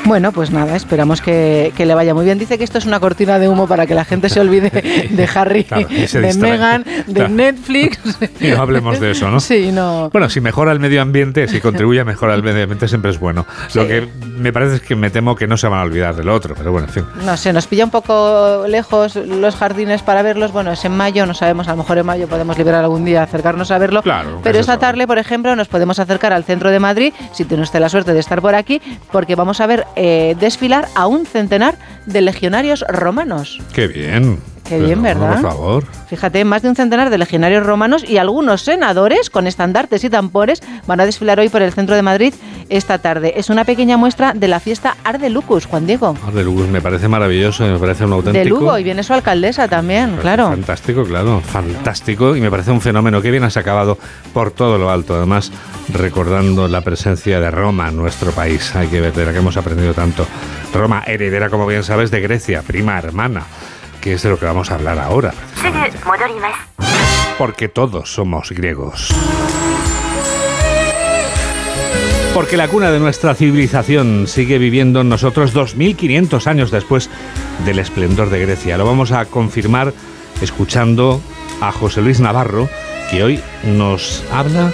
Bueno, 0.06 0.32
pues 0.32 0.52
nada, 0.52 0.76
esperamos 0.76 1.20
que, 1.22 1.74
que 1.76 1.86
le 1.86 1.96
vaya 1.96 2.14
muy 2.14 2.26
bien. 2.26 2.38
Dice 2.38 2.58
que 2.58 2.64
esto 2.64 2.78
es 2.78 2.86
una 2.86 3.00
cortina 3.00 3.40
de 3.40 3.48
humo 3.50 3.68
para 3.68 3.88
que 3.88 3.96
la 3.96 4.06
gente 4.06 4.30
se 4.30 4.40
olvide 4.40 4.70
de 5.10 5.30
Harry, 5.34 5.64
Claro, 5.64 5.88
de. 5.88 6.34
Meghan, 6.40 6.84
de 7.08 7.14
Claro. 7.14 7.30
Netflix. 7.30 8.00
Y 8.40 8.48
no 8.50 8.62
hablemos 8.62 9.00
de 9.00 9.12
eso, 9.12 9.30
¿no? 9.32 9.40
Sí, 9.40 9.72
no. 9.72 10.10
Bueno, 10.12 10.30
si 10.30 10.42
mejora 10.42 10.72
el 10.72 10.80
medio 10.80 11.02
ambiente, 11.02 11.48
si 11.48 11.60
contribuye 11.60 12.02
a 12.02 12.06
mejorar 12.06 12.36
el 12.36 12.44
medio 12.44 12.64
ambiente, 12.64 12.88
siempre 12.88 13.10
es 13.12 13.20
bueno. 13.20 13.46
Lo 13.74 13.88
que 13.88 14.08
me 14.38 14.54
parece 14.54 14.76
es 14.76 14.82
que 14.82 14.96
me 14.96 15.10
temo 15.10 15.36
que 15.36 15.48
no 15.48 15.58
se 15.58 15.68
van 15.68 15.80
a 15.80 15.84
olvidar 15.84 16.16
del 16.16 16.30
otro, 16.30 16.54
pero 16.56 16.72
bueno, 16.72 16.88
en 16.88 16.94
fin. 16.94 17.06
No 17.26 17.36
sé, 17.36 17.52
nos 17.52 17.66
pilla 17.68 17.86
un 17.86 17.92
poco 17.92 18.66
lejos 18.68 19.16
los 19.16 19.56
jardines 19.56 20.04
para 20.04 20.22
verlos. 20.22 20.52
Bueno, 20.52 20.72
es 20.72 20.86
en 20.86 20.96
mayo, 20.96 21.26
no 21.26 21.34
sabemos, 21.34 21.68
a 21.68 21.72
lo 21.72 21.78
mejor 21.78 21.98
en 21.98 22.06
mayo 22.06 22.28
podemos 22.28 22.58
liberar 22.58 22.84
algún 22.84 23.06
día, 23.06 23.24
acercarnos 23.24 23.72
a 23.72 23.78
verlo. 23.80 24.04
Claro, 24.04 24.40
Pero 24.44 24.60
esta 24.60 24.78
tarde, 24.78 25.08
por 25.08 25.18
ejemplo, 25.18 25.56
nos 25.56 25.68
podemos 25.68 25.98
acercar 25.98 26.32
al 26.32 26.44
centro 26.44 26.70
de 26.70 26.80
Madrid, 26.80 27.14
si 27.34 27.44
tiene 27.46 27.64
usted 27.64 27.80
la 27.80 27.90
suerte 27.90 28.14
de 28.14 28.20
estar 28.20 28.42
por 28.42 28.54
aquí, 28.54 28.82
porque 29.12 29.36
vamos 29.36 29.60
a 29.62 29.68
ver 29.68 29.86
eh, 29.96 30.36
desfilar 30.40 30.88
a 30.96 31.08
un 31.08 31.26
centenar 31.26 31.76
de 32.06 32.22
legionarios 32.22 32.86
romanos. 32.88 33.60
Qué 33.74 33.88
bien. 33.88 34.40
Qué 34.68 34.80
bien, 34.80 35.04
Pero, 35.04 35.20
¿verdad? 35.20 35.42
Por 35.42 35.52
favor. 35.52 35.86
Fíjate, 36.08 36.44
más 36.44 36.64
de 36.64 36.70
un 36.70 36.76
centenar 36.76 37.12
de 37.12 37.18
legionarios 37.20 37.64
romanos 37.64 38.04
y 38.08 38.18
algunos 38.18 38.64
senadores 38.64 39.30
con 39.30 39.46
estandartes 39.46 40.04
y 40.04 40.10
tambores 40.10 40.62
van 40.88 41.00
a 41.00 41.06
desfilar 41.06 41.40
hoy 41.40 41.50
por 41.50 41.62
el 41.62 41.72
centro 41.72 41.96
de 41.96 42.02
Madrid 42.02 42.34
esta 42.70 43.00
tarde. 43.00 43.34
Es 43.38 43.50
una 43.50 43.66
pequeña 43.66 43.98
muestra 43.98 44.34
de 44.34 44.48
la 44.48 44.60
fiesta 44.60 44.98
Arde 45.04 45.30
Lucus, 45.30 45.66
Juan 45.66 45.86
Diego. 45.86 46.16
Ah, 46.26 46.32
de 46.32 46.44
Lugo 46.44 46.66
me 46.68 46.82
parece 46.82 47.08
maravilloso, 47.08 47.66
me 47.66 47.80
parece 47.80 48.06
un 48.06 48.14
auténtico. 48.14 48.44
De 48.44 48.50
Lugo 48.50 48.78
y 48.78 48.84
viene 48.84 49.04
su 49.04 49.14
alcaldesa 49.14 49.68
también, 49.68 50.18
claro. 50.18 50.50
Fantástico, 50.50 51.04
claro, 51.04 51.42
fantástico. 51.42 52.36
Y 52.36 52.42
me 52.42 52.50
parece 52.50 52.72
un 52.72 52.82
fenómeno 52.82 53.22
que 53.22 53.32
bien 53.32 53.44
has 53.44 53.58
acabado 53.58 53.98
por 54.34 54.52
todo 54.52 54.78
lo 54.78 54.90
alto. 54.90 55.16
Además, 55.16 55.52
recordando 55.94 56.68
la 56.68 56.82
presencia 56.82 57.40
de 57.40 57.52
Roma 57.52 57.90
en 57.90 57.98
nuestro 57.98 58.32
país. 58.32 58.76
Hay 58.76 58.88
que 58.88 59.02
ver 59.02 59.14
de 59.14 59.26
la 59.26 59.32
que 59.32 59.40
hemos 59.40 59.58
aprendido 59.58 59.94
tanto. 59.94 60.26
Roma, 60.74 61.04
heredera, 61.06 61.50
como 61.50 61.66
bien 61.66 61.84
sabes, 61.84 62.12
de 62.12 62.22
Grecia, 62.22 62.62
prima 62.62 62.98
hermana, 62.98 63.44
que 64.02 64.14
es 64.14 64.24
de 64.24 64.30
lo 64.30 64.40
que 64.40 64.46
vamos 64.46 64.72
a 64.72 64.76
hablar 64.76 65.00
ahora. 65.00 65.34
Porque 67.38 67.68
todos 67.68 68.14
somos 68.14 68.52
griegos. 68.52 69.14
Porque 72.36 72.58
la 72.58 72.68
cuna 72.68 72.92
de 72.92 73.00
nuestra 73.00 73.34
civilización 73.34 74.28
sigue 74.28 74.58
viviendo 74.58 75.00
en 75.00 75.08
nosotros 75.08 75.54
2500 75.54 76.48
años 76.48 76.70
después 76.70 77.10
del 77.64 77.80
esplendor 77.80 78.30
de 78.30 78.42
Grecia. 78.42 78.78
Lo 78.78 78.86
vamos 78.86 79.14
a 79.14 79.24
confirmar 79.24 79.94
escuchando 80.42 81.22
a 81.62 81.72
José 81.72 82.02
Luis 82.02 82.20
Navarro, 82.20 82.68
que 83.10 83.24
hoy 83.24 83.40
nos 83.64 84.22
habla 84.34 84.74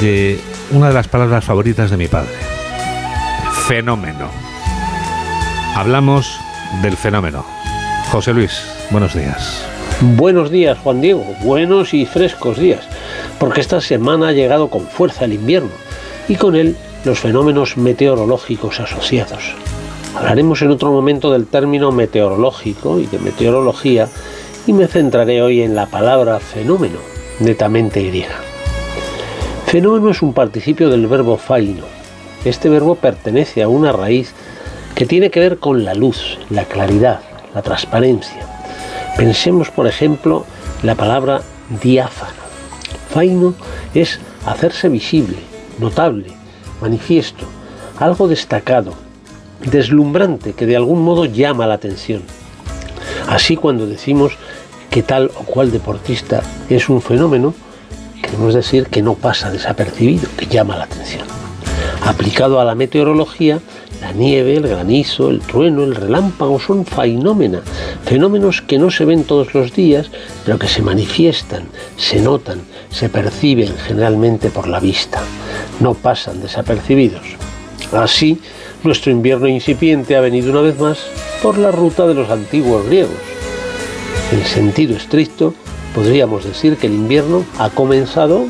de 0.00 0.40
una 0.72 0.88
de 0.88 0.94
las 0.94 1.06
palabras 1.06 1.44
favoritas 1.44 1.92
de 1.92 1.96
mi 1.96 2.08
padre. 2.08 2.34
Fenómeno. 3.68 4.28
Hablamos 5.76 6.40
del 6.82 6.96
fenómeno. 6.96 7.46
José 8.10 8.34
Luis, 8.34 8.64
buenos 8.90 9.14
días. 9.14 9.64
Buenos 10.00 10.50
días, 10.50 10.76
Juan 10.78 11.00
Diego. 11.00 11.24
Buenos 11.44 11.94
y 11.94 12.04
frescos 12.04 12.58
días. 12.58 12.80
Porque 13.38 13.60
esta 13.60 13.80
semana 13.80 14.28
ha 14.28 14.32
llegado 14.32 14.70
con 14.70 14.88
fuerza 14.88 15.26
el 15.26 15.34
invierno 15.34 15.89
y 16.30 16.36
con 16.36 16.54
él 16.54 16.76
los 17.04 17.18
fenómenos 17.18 17.76
meteorológicos 17.76 18.78
asociados. 18.78 19.52
Hablaremos 20.14 20.62
en 20.62 20.70
otro 20.70 20.92
momento 20.92 21.32
del 21.32 21.48
término 21.48 21.90
meteorológico 21.90 23.00
y 23.00 23.06
de 23.06 23.18
meteorología 23.18 24.08
y 24.64 24.72
me 24.72 24.86
centraré 24.86 25.42
hoy 25.42 25.60
en 25.60 25.74
la 25.74 25.86
palabra 25.86 26.38
fenómeno, 26.38 27.00
netamente 27.40 28.04
griega. 28.04 28.36
Fenómeno 29.66 30.10
es 30.10 30.22
un 30.22 30.32
participio 30.32 30.88
del 30.88 31.08
verbo 31.08 31.36
faino. 31.36 31.84
Este 32.44 32.68
verbo 32.68 32.94
pertenece 32.94 33.64
a 33.64 33.68
una 33.68 33.90
raíz 33.90 34.32
que 34.94 35.06
tiene 35.06 35.32
que 35.32 35.40
ver 35.40 35.58
con 35.58 35.84
la 35.84 35.94
luz, 35.94 36.38
la 36.48 36.64
claridad, 36.64 37.22
la 37.56 37.62
transparencia. 37.62 38.46
Pensemos, 39.16 39.70
por 39.70 39.88
ejemplo, 39.88 40.46
la 40.84 40.94
palabra 40.94 41.42
diáfano. 41.82 42.38
Faino 43.12 43.54
es 43.94 44.20
hacerse 44.46 44.88
visible, 44.88 45.49
notable, 45.80 46.26
manifiesto, 46.80 47.46
algo 47.98 48.28
destacado, 48.28 48.92
deslumbrante 49.64 50.52
que 50.52 50.66
de 50.66 50.76
algún 50.76 51.02
modo 51.02 51.24
llama 51.24 51.66
la 51.66 51.74
atención. 51.74 52.22
Así 53.28 53.56
cuando 53.56 53.86
decimos 53.86 54.32
que 54.90 55.02
tal 55.02 55.30
o 55.36 55.44
cual 55.44 55.70
deportista 55.70 56.42
es 56.68 56.88
un 56.88 57.00
fenómeno, 57.00 57.54
queremos 58.22 58.54
decir 58.54 58.86
que 58.86 59.02
no 59.02 59.14
pasa 59.14 59.50
desapercibido, 59.50 60.28
que 60.36 60.46
llama 60.46 60.76
la 60.76 60.84
atención. 60.84 61.26
Aplicado 62.04 62.60
a 62.60 62.64
la 62.64 62.74
meteorología, 62.74 63.60
la 64.00 64.12
nieve, 64.12 64.56
el 64.56 64.66
granizo, 64.66 65.30
el 65.30 65.40
trueno, 65.40 65.84
el 65.84 65.94
relámpago 65.94 66.58
son 66.58 66.86
fenómenos, 66.86 67.62
fenómenos 68.04 68.62
que 68.62 68.78
no 68.78 68.90
se 68.90 69.04
ven 69.04 69.24
todos 69.24 69.54
los 69.54 69.74
días, 69.74 70.10
pero 70.44 70.58
que 70.58 70.68
se 70.68 70.82
manifiestan, 70.82 71.64
se 71.96 72.20
notan, 72.20 72.62
se 72.90 73.08
perciben 73.08 73.74
generalmente 73.86 74.50
por 74.50 74.68
la 74.68 74.80
vista, 74.80 75.22
no 75.80 75.94
pasan 75.94 76.40
desapercibidos. 76.42 77.22
Así, 77.92 78.40
nuestro 78.84 79.10
invierno 79.10 79.48
incipiente 79.48 80.16
ha 80.16 80.20
venido 80.20 80.50
una 80.50 80.60
vez 80.60 80.78
más 80.78 80.98
por 81.42 81.58
la 81.58 81.70
ruta 81.70 82.06
de 82.06 82.14
los 82.14 82.30
antiguos 82.30 82.86
griegos. 82.86 83.16
En 84.32 84.44
sentido 84.44 84.96
estricto, 84.96 85.54
podríamos 85.94 86.44
decir 86.44 86.76
que 86.76 86.86
el 86.86 86.94
invierno 86.94 87.44
ha 87.58 87.70
comenzado 87.70 88.46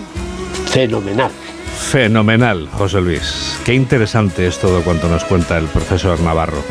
fenomenal. 0.67 1.31
Fenomenal, 1.79 2.69
José 2.73 3.01
Luis. 3.01 3.59
Qué 3.65 3.75
interesante 3.75 4.47
es 4.47 4.59
todo 4.59 4.83
cuanto 4.83 5.09
nos 5.09 5.25
cuenta 5.25 5.59
el 5.59 5.67
profesor 5.67 6.21
Navarro. 6.21 6.63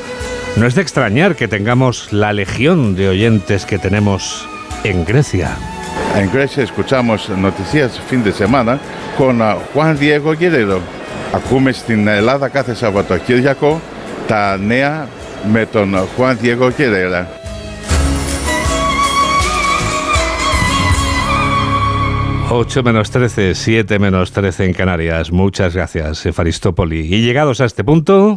No 0.56 0.68
es 0.68 0.76
de 0.76 0.82
extrañar 0.82 1.36
que 1.36 1.48
tengamos 1.48 2.14
la 2.14 2.34
legión 2.34 2.96
de 2.96 3.10
oyentes 3.10 3.66
que 3.66 3.80
tenemos 3.80 4.48
en 4.84 5.06
Grecia. 5.06 5.58
En 6.17 6.31
Grecia 6.33 6.63
escuchamos 6.63 7.29
noticias 7.29 8.01
fin 8.09 8.23
de 8.23 8.33
semana 8.33 8.79
con 9.19 9.41
uh, 9.41 9.57
Juan 9.73 9.99
Diego 9.99 10.35
Guerrero. 10.35 10.81
Ακούμε 11.33 11.73
στην 11.73 12.07
Ελλάδα 12.07 12.49
κάθε 12.49 12.75
Σαββατοκύριακο 12.75 13.81
τα 14.27 14.57
νέα 14.57 15.09
με 15.53 15.67
τον 15.67 15.95
Juan 16.17 16.37
Diego 16.43 16.71
Guerrero. 16.79 17.25
8 22.51 22.85
menos 22.85 23.11
13, 23.11 23.55
7 23.57 23.99
menos 23.99 24.31
13 24.31 24.67
en 24.67 24.75
Canarias. 24.75 25.33
Muchas 25.33 25.75
gracias, 25.75 26.25
Efaristópoli. 26.25 27.01
Y 27.01 27.23
llegados 27.23 27.61
a 27.61 27.65
este 27.65 27.83
punto... 27.83 28.37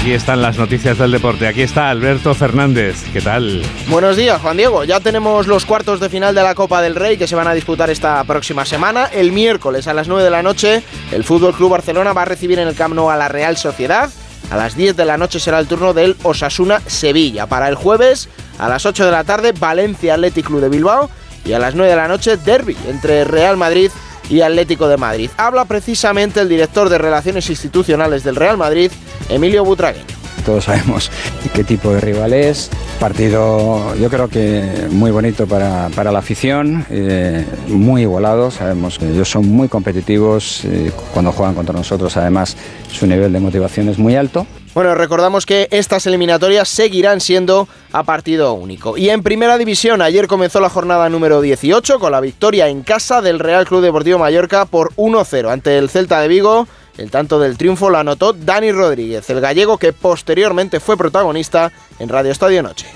Aquí 0.00 0.14
están 0.14 0.40
las 0.40 0.56
noticias 0.56 0.96
del 0.96 1.10
deporte. 1.10 1.46
Aquí 1.46 1.60
está 1.60 1.90
Alberto 1.90 2.34
Fernández. 2.34 3.04
¿Qué 3.12 3.20
tal? 3.20 3.62
Buenos 3.88 4.16
días, 4.16 4.40
Juan 4.40 4.56
Diego. 4.56 4.84
Ya 4.84 4.98
tenemos 4.98 5.46
los 5.46 5.66
cuartos 5.66 6.00
de 6.00 6.08
final 6.08 6.34
de 6.34 6.42
la 6.42 6.54
Copa 6.54 6.80
del 6.80 6.94
Rey 6.94 7.18
que 7.18 7.26
se 7.26 7.36
van 7.36 7.46
a 7.46 7.52
disputar 7.52 7.90
esta 7.90 8.24
próxima 8.24 8.64
semana. 8.64 9.10
El 9.12 9.30
miércoles 9.30 9.86
a 9.88 9.92
las 9.92 10.08
9 10.08 10.24
de 10.24 10.30
la 10.30 10.42
noche, 10.42 10.82
el 11.12 11.22
Fútbol 11.22 11.54
Club 11.54 11.72
Barcelona 11.72 12.14
va 12.14 12.22
a 12.22 12.24
recibir 12.24 12.58
en 12.58 12.66
el 12.66 12.74
Camp 12.74 12.94
Nou 12.94 13.10
a 13.10 13.16
la 13.18 13.28
Real 13.28 13.58
Sociedad. 13.58 14.08
A 14.50 14.56
las 14.56 14.74
10 14.74 14.96
de 14.96 15.04
la 15.04 15.18
noche 15.18 15.38
será 15.38 15.58
el 15.58 15.68
turno 15.68 15.92
del 15.92 16.16
Osasuna 16.22 16.80
Sevilla. 16.86 17.46
Para 17.46 17.68
el 17.68 17.74
jueves, 17.74 18.30
a 18.58 18.70
las 18.70 18.86
8 18.86 19.04
de 19.04 19.12
la 19.12 19.24
tarde, 19.24 19.52
Valencia 19.52 20.14
Athletic 20.14 20.46
Club 20.46 20.62
de 20.62 20.70
Bilbao. 20.70 21.10
Y 21.44 21.52
a 21.52 21.58
las 21.58 21.74
9 21.74 21.90
de 21.90 21.96
la 21.96 22.08
noche, 22.08 22.38
Derby 22.38 22.74
entre 22.88 23.24
Real 23.24 23.58
Madrid 23.58 23.90
y 23.90 24.09
Atlético 24.42 24.88
de 24.88 24.96
Madrid. 24.96 25.30
Habla 25.36 25.64
precisamente 25.64 26.40
el 26.40 26.48
director 26.48 26.88
de 26.88 26.98
Relaciones 26.98 27.50
Institucionales 27.50 28.22
del 28.24 28.36
Real 28.36 28.56
Madrid, 28.56 28.90
Emilio 29.28 29.64
Butragueño. 29.64 30.04
Todos 30.44 30.64
sabemos 30.64 31.10
qué 31.54 31.64
tipo 31.64 31.92
de 31.92 32.00
rival 32.00 32.32
es. 32.32 32.70
Partido, 32.98 33.94
yo 33.96 34.08
creo 34.08 34.28
que 34.28 34.86
muy 34.90 35.10
bonito 35.10 35.46
para, 35.46 35.88
para 35.94 36.12
la 36.12 36.18
afición, 36.20 36.86
eh, 36.90 37.44
muy 37.68 38.02
igualado. 38.02 38.50
Sabemos 38.50 38.98
que 38.98 39.08
ellos 39.08 39.28
son 39.28 39.48
muy 39.48 39.68
competitivos. 39.68 40.64
eh, 40.64 40.92
cuando 41.12 41.32
juegan 41.32 41.54
contra 41.54 41.74
nosotros, 41.74 42.16
además, 42.16 42.56
su 42.90 43.06
nivel 43.06 43.32
de 43.32 43.40
motivación 43.40 43.88
es 43.88 43.98
muy 43.98 44.16
alto. 44.16 44.46
Bueno, 44.72 44.94
recordamos 44.94 45.46
que 45.46 45.66
estas 45.72 46.06
eliminatorias 46.06 46.68
seguirán 46.68 47.20
siendo 47.20 47.66
a 47.92 48.04
partido 48.04 48.52
único. 48.54 48.96
Y 48.96 49.10
en 49.10 49.22
primera 49.24 49.58
división, 49.58 50.00
ayer 50.00 50.28
comenzó 50.28 50.60
la 50.60 50.70
jornada 50.70 51.08
número 51.08 51.40
18 51.40 51.98
con 51.98 52.12
la 52.12 52.20
victoria 52.20 52.68
en 52.68 52.82
casa 52.82 53.20
del 53.20 53.40
Real 53.40 53.66
Club 53.66 53.82
Deportivo 53.82 54.18
Mallorca 54.20 54.66
por 54.66 54.92
1-0 54.94 55.50
ante 55.50 55.76
el 55.76 55.90
Celta 55.90 56.20
de 56.20 56.28
Vigo. 56.28 56.68
El 56.98 57.10
tanto 57.10 57.40
del 57.40 57.56
triunfo 57.56 57.90
lo 57.90 57.98
anotó 57.98 58.32
Dani 58.32 58.70
Rodríguez, 58.70 59.28
el 59.30 59.40
gallego 59.40 59.76
que 59.78 59.92
posteriormente 59.92 60.78
fue 60.78 60.96
protagonista 60.96 61.72
en 61.98 62.08
Radio 62.08 62.30
Estadio 62.30 62.62
Noche. 62.62 62.86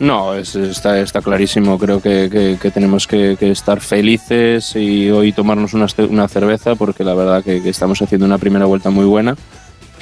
No, 0.00 0.34
es- 0.34 0.56
está, 0.56 1.04
clarísimo. 1.22 1.78
Creo 1.78 2.00
que, 2.02 2.58
tenemos 2.74 3.06
que, 3.06 3.36
estar 3.40 3.80
felices 3.80 4.74
y 4.74 5.08
hoy 5.10 5.32
tomarnos 5.32 5.74
una, 5.74 5.86
ce- 5.86 6.02
una 6.04 6.26
cerveza 6.26 6.74
porque 6.74 7.04
la 7.04 7.14
verdad 7.14 7.44
que 7.44 7.58
estamos 7.68 8.02
haciendo 8.02 8.26
una 8.26 8.38
primera 8.38 8.64
vuelta 8.64 8.90
muy 8.90 9.04
buena. 9.04 9.36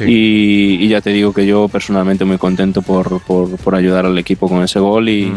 Y, 0.08 0.76
y 0.84 0.88
ya 0.88 1.00
te 1.00 1.10
digo 1.10 1.32
que 1.32 1.46
yo 1.46 1.68
personalmente 1.68 2.24
muy 2.24 2.38
contento 2.38 2.82
por, 2.82 3.20
por- 3.22 3.56
por 3.58 3.74
ayudar 3.74 4.06
al 4.06 4.16
equipo 4.18 4.48
con 4.48 4.62
ese 4.62 4.78
gol 4.80 5.08
y, 5.08 5.32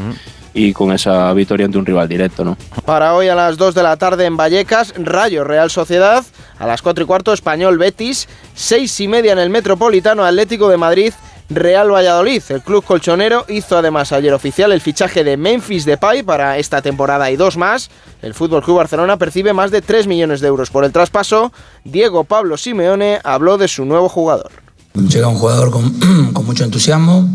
y 0.54 0.72
con 0.74 0.92
esa 0.92 1.34
victoria 1.34 1.66
ante 1.66 1.78
un 1.80 1.86
rival 1.86 2.08
directo, 2.08 2.44
¿no? 2.46 2.56
Para 2.86 3.16
hoy 3.16 3.28
a 3.28 3.36
las 3.36 3.58
2 3.58 3.74
de 3.76 3.84
la 3.84 3.98
tarde 3.98 4.26
en 4.26 4.38
Vallecas, 4.38 4.94
Rayo 4.98 5.44
Real 5.44 5.70
Sociedad. 5.72 6.24
A 6.60 6.68
las 6.68 6.82
4 6.82 7.04
y 7.04 7.08
cuarto, 7.08 7.34
Español 7.34 7.78
Betis. 7.78 8.28
6 8.54 9.00
y 9.02 9.08
media 9.08 9.34
en 9.34 9.40
el 9.40 9.50
Metropolitano 9.50 10.24
Atlético 10.24 10.70
de 10.70 10.78
Madrid. 10.78 11.12
Real 11.50 11.92
Valladolid, 11.92 12.42
el 12.50 12.62
club 12.62 12.84
colchonero, 12.84 13.46
hizo 13.50 13.78
además 13.78 14.12
ayer 14.12 14.34
oficial 14.34 14.72
el 14.72 14.82
fichaje 14.82 15.24
de 15.24 15.38
Memphis 15.38 15.86
Depay 15.86 16.24
para 16.24 16.58
esta 16.58 16.82
temporada 16.82 17.30
y 17.32 17.36
dos 17.36 17.58
más. 17.58 17.90
El 18.22 18.34
Fútbol 18.34 18.64
Club 18.64 18.78
Barcelona 18.78 19.18
percibe 19.18 19.54
más 19.54 19.70
de 19.70 19.82
3 19.82 20.08
millones 20.08 20.40
de 20.42 20.48
euros 20.48 20.70
por 20.70 20.86
el 20.86 20.92
traspaso. 20.92 21.52
Diego 21.84 22.24
Pablo 22.24 22.58
Simeone 22.58 23.20
habló 23.24 23.58
de 23.58 23.68
su 23.68 23.86
nuevo 23.86 24.10
jugador. 24.10 24.52
Llega 24.94 25.28
un 25.28 25.36
jugador 25.36 25.72
con, 26.34 26.46
mucho 26.46 26.64
entusiasmo, 26.64 27.30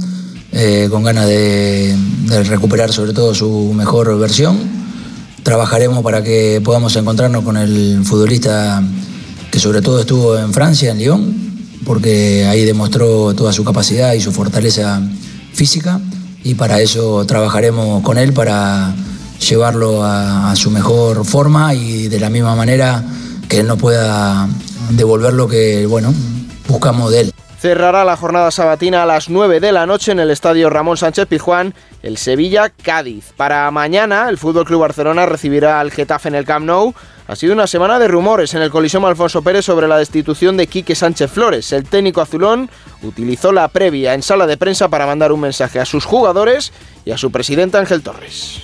eh, 0.53 0.89
con 0.91 1.05
ganas 1.05 1.27
de, 1.27 1.95
de 2.25 2.45
recuperar 2.45 2.93
sobre 2.93 3.13
todo 3.13 3.35
su 3.35 3.73
mejor 3.75 4.19
versión. 4.19 4.59
Trabajaremos 5.43 6.03
para 6.03 6.23
que 6.23 6.61
podamos 6.65 6.97
encontrarnos 6.97 7.45
con 7.45 7.57
el 7.57 8.03
futbolista 8.05 8.83
que 9.51 9.59
sobre 9.59 9.81
todo 9.83 10.01
estuvo 10.01 10.37
en 10.37 10.53
Francia, 10.53 10.91
en 10.91 10.99
Lyon, 10.99 11.48
porque 11.85 12.47
ahí 12.47 12.65
demostró 12.65 13.35
toda 13.35 13.53
su 13.53 13.65
capacidad 13.65 14.15
y 14.15 14.21
su 14.21 14.33
fortaleza 14.33 15.01
física 15.53 16.01
y 16.45 16.55
para 16.55 16.81
eso 16.81 17.25
trabajaremos 17.27 18.03
con 18.03 18.19
él 18.19 18.33
para 18.33 18.95
llevarlo 19.49 20.05
a, 20.05 20.55
su 20.57 20.71
mejor 20.71 21.25
forma 21.25 21.75
y 21.75 22.09
de 22.09 22.21
la 22.21 22.31
misma 22.31 22.55
manera 22.55 23.05
que 23.49 23.61
él 23.61 23.67
no 23.67 23.77
pueda 23.77 24.49
devolver 24.91 25.33
lo 25.33 25.49
que 25.49 25.87
bueno 25.87 26.13
buscamos 26.69 27.11
de 27.13 27.21
él. 27.21 27.33
Cerrará 27.59 28.05
la 28.05 28.17
jornada 28.17 28.53
sabatina 28.53 29.03
a 29.03 29.07
las 29.07 29.29
9 29.29 29.59
de 29.59 29.73
la 29.73 29.85
noche 29.85 30.13
en 30.13 30.21
el 30.21 30.31
estadio 30.31 30.71
Ramón 30.71 30.97
Sánchez 30.97 31.27
Pizjuán 31.27 31.75
el 32.05 32.17
Sevilla 32.17 32.71
Cádiz. 32.71 33.33
Para 33.37 33.69
mañana 33.73 34.29
el 34.29 34.39
Fútbol 34.39 34.65
Club 34.65 34.83
Barcelona 34.83 35.27
recibirá 35.27 35.81
al 35.81 35.91
Getafe 35.91 36.29
en 36.29 36.37
el 36.37 36.45
Camp 36.45 36.65
Nou. 36.65 36.95
Ha 37.27 37.35
sido 37.35 37.55
una 37.55 37.67
semana 37.67 37.99
de 37.99 38.07
rumores 38.07 38.55
en 38.55 38.63
el 38.63 38.71
Coliseum 38.71 39.05
Alfonso 39.07 39.43
Pérez 39.43 39.65
sobre 39.65 39.89
la 39.89 39.99
destitución 39.99 40.57
de 40.57 40.69
Quique 40.69 40.95
Sánchez 40.95 41.33
Flores. 41.33 41.73
El 41.73 41.83
técnico 41.89 42.21
azulón 42.21 42.71
utilizó 43.03 43.51
la 43.51 43.67
previa 43.67 44.15
en 44.15 44.23
sala 44.23 44.47
de 44.47 44.57
prensa 44.57 44.89
para 44.89 45.07
mandar 45.07 45.33
un 45.33 45.41
mensaje 45.41 45.81
a 45.81 45.85
sus 45.85 46.05
jugadores 46.05 46.73
y 47.05 47.11
a 47.11 47.19
su 47.19 47.33
presidente 47.33 47.77
Ángel 47.77 48.03
Torres. 48.03 48.63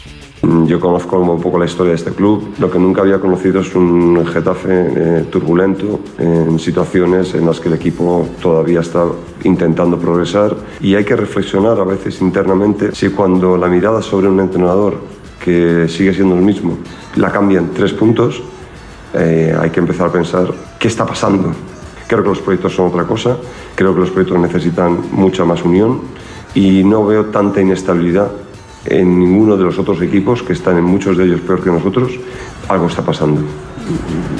Yo 0.66 0.78
conozco 0.78 1.18
un 1.18 1.40
poco 1.40 1.58
la 1.58 1.64
historia 1.64 1.90
de 1.90 1.96
este 1.96 2.10
club. 2.10 2.54
Lo 2.58 2.70
que 2.70 2.78
nunca 2.78 3.00
había 3.00 3.18
conocido 3.18 3.60
es 3.60 3.74
un 3.74 4.26
Getafe 4.26 4.68
eh, 4.70 5.24
turbulento 5.30 6.00
en 6.18 6.58
situaciones 6.58 7.34
en 7.34 7.46
las 7.46 7.60
que 7.60 7.68
el 7.68 7.74
equipo 7.74 8.28
todavía 8.42 8.80
está 8.80 9.06
intentando 9.44 9.98
progresar 9.98 10.54
y 10.80 10.94
hay 10.96 11.04
que 11.04 11.16
reflexionar 11.16 11.80
a 11.80 11.84
veces 11.84 12.20
internamente 12.20 12.94
si 12.94 13.08
cuando 13.08 13.56
la 13.56 13.68
mirada 13.68 14.02
sobre 14.02 14.28
un 14.28 14.38
entrenador 14.40 14.96
que 15.42 15.86
sigue 15.88 16.12
siendo 16.12 16.34
el 16.34 16.42
mismo 16.42 16.78
la 17.16 17.30
cambian 17.30 17.70
tres 17.74 17.92
puntos, 17.92 18.42
eh, 19.14 19.56
hay 19.58 19.70
que 19.70 19.80
empezar 19.80 20.08
a 20.08 20.12
pensar 20.12 20.52
qué 20.78 20.88
está 20.88 21.06
pasando. 21.06 21.52
Creo 22.06 22.22
que 22.22 22.28
los 22.28 22.40
proyectos 22.40 22.74
son 22.74 22.88
otra 22.88 23.04
cosa, 23.04 23.38
creo 23.74 23.94
que 23.94 24.00
los 24.00 24.10
proyectos 24.10 24.38
necesitan 24.38 24.98
mucha 25.12 25.44
más 25.44 25.64
unión 25.64 26.00
y 26.54 26.84
no 26.84 27.06
veo 27.06 27.26
tanta 27.26 27.62
inestabilidad 27.62 28.30
en 28.86 29.18
ninguno 29.18 29.56
de 29.56 29.64
los 29.64 29.78
otros 29.78 30.00
equipos 30.02 30.42
que 30.42 30.52
están 30.52 30.78
en 30.78 30.84
muchos 30.84 31.16
de 31.16 31.24
ellos 31.24 31.40
peor 31.40 31.62
que 31.62 31.70
nosotros. 31.70 32.12
Algo 32.68 32.86
está 32.86 33.02
pasando. 33.02 33.42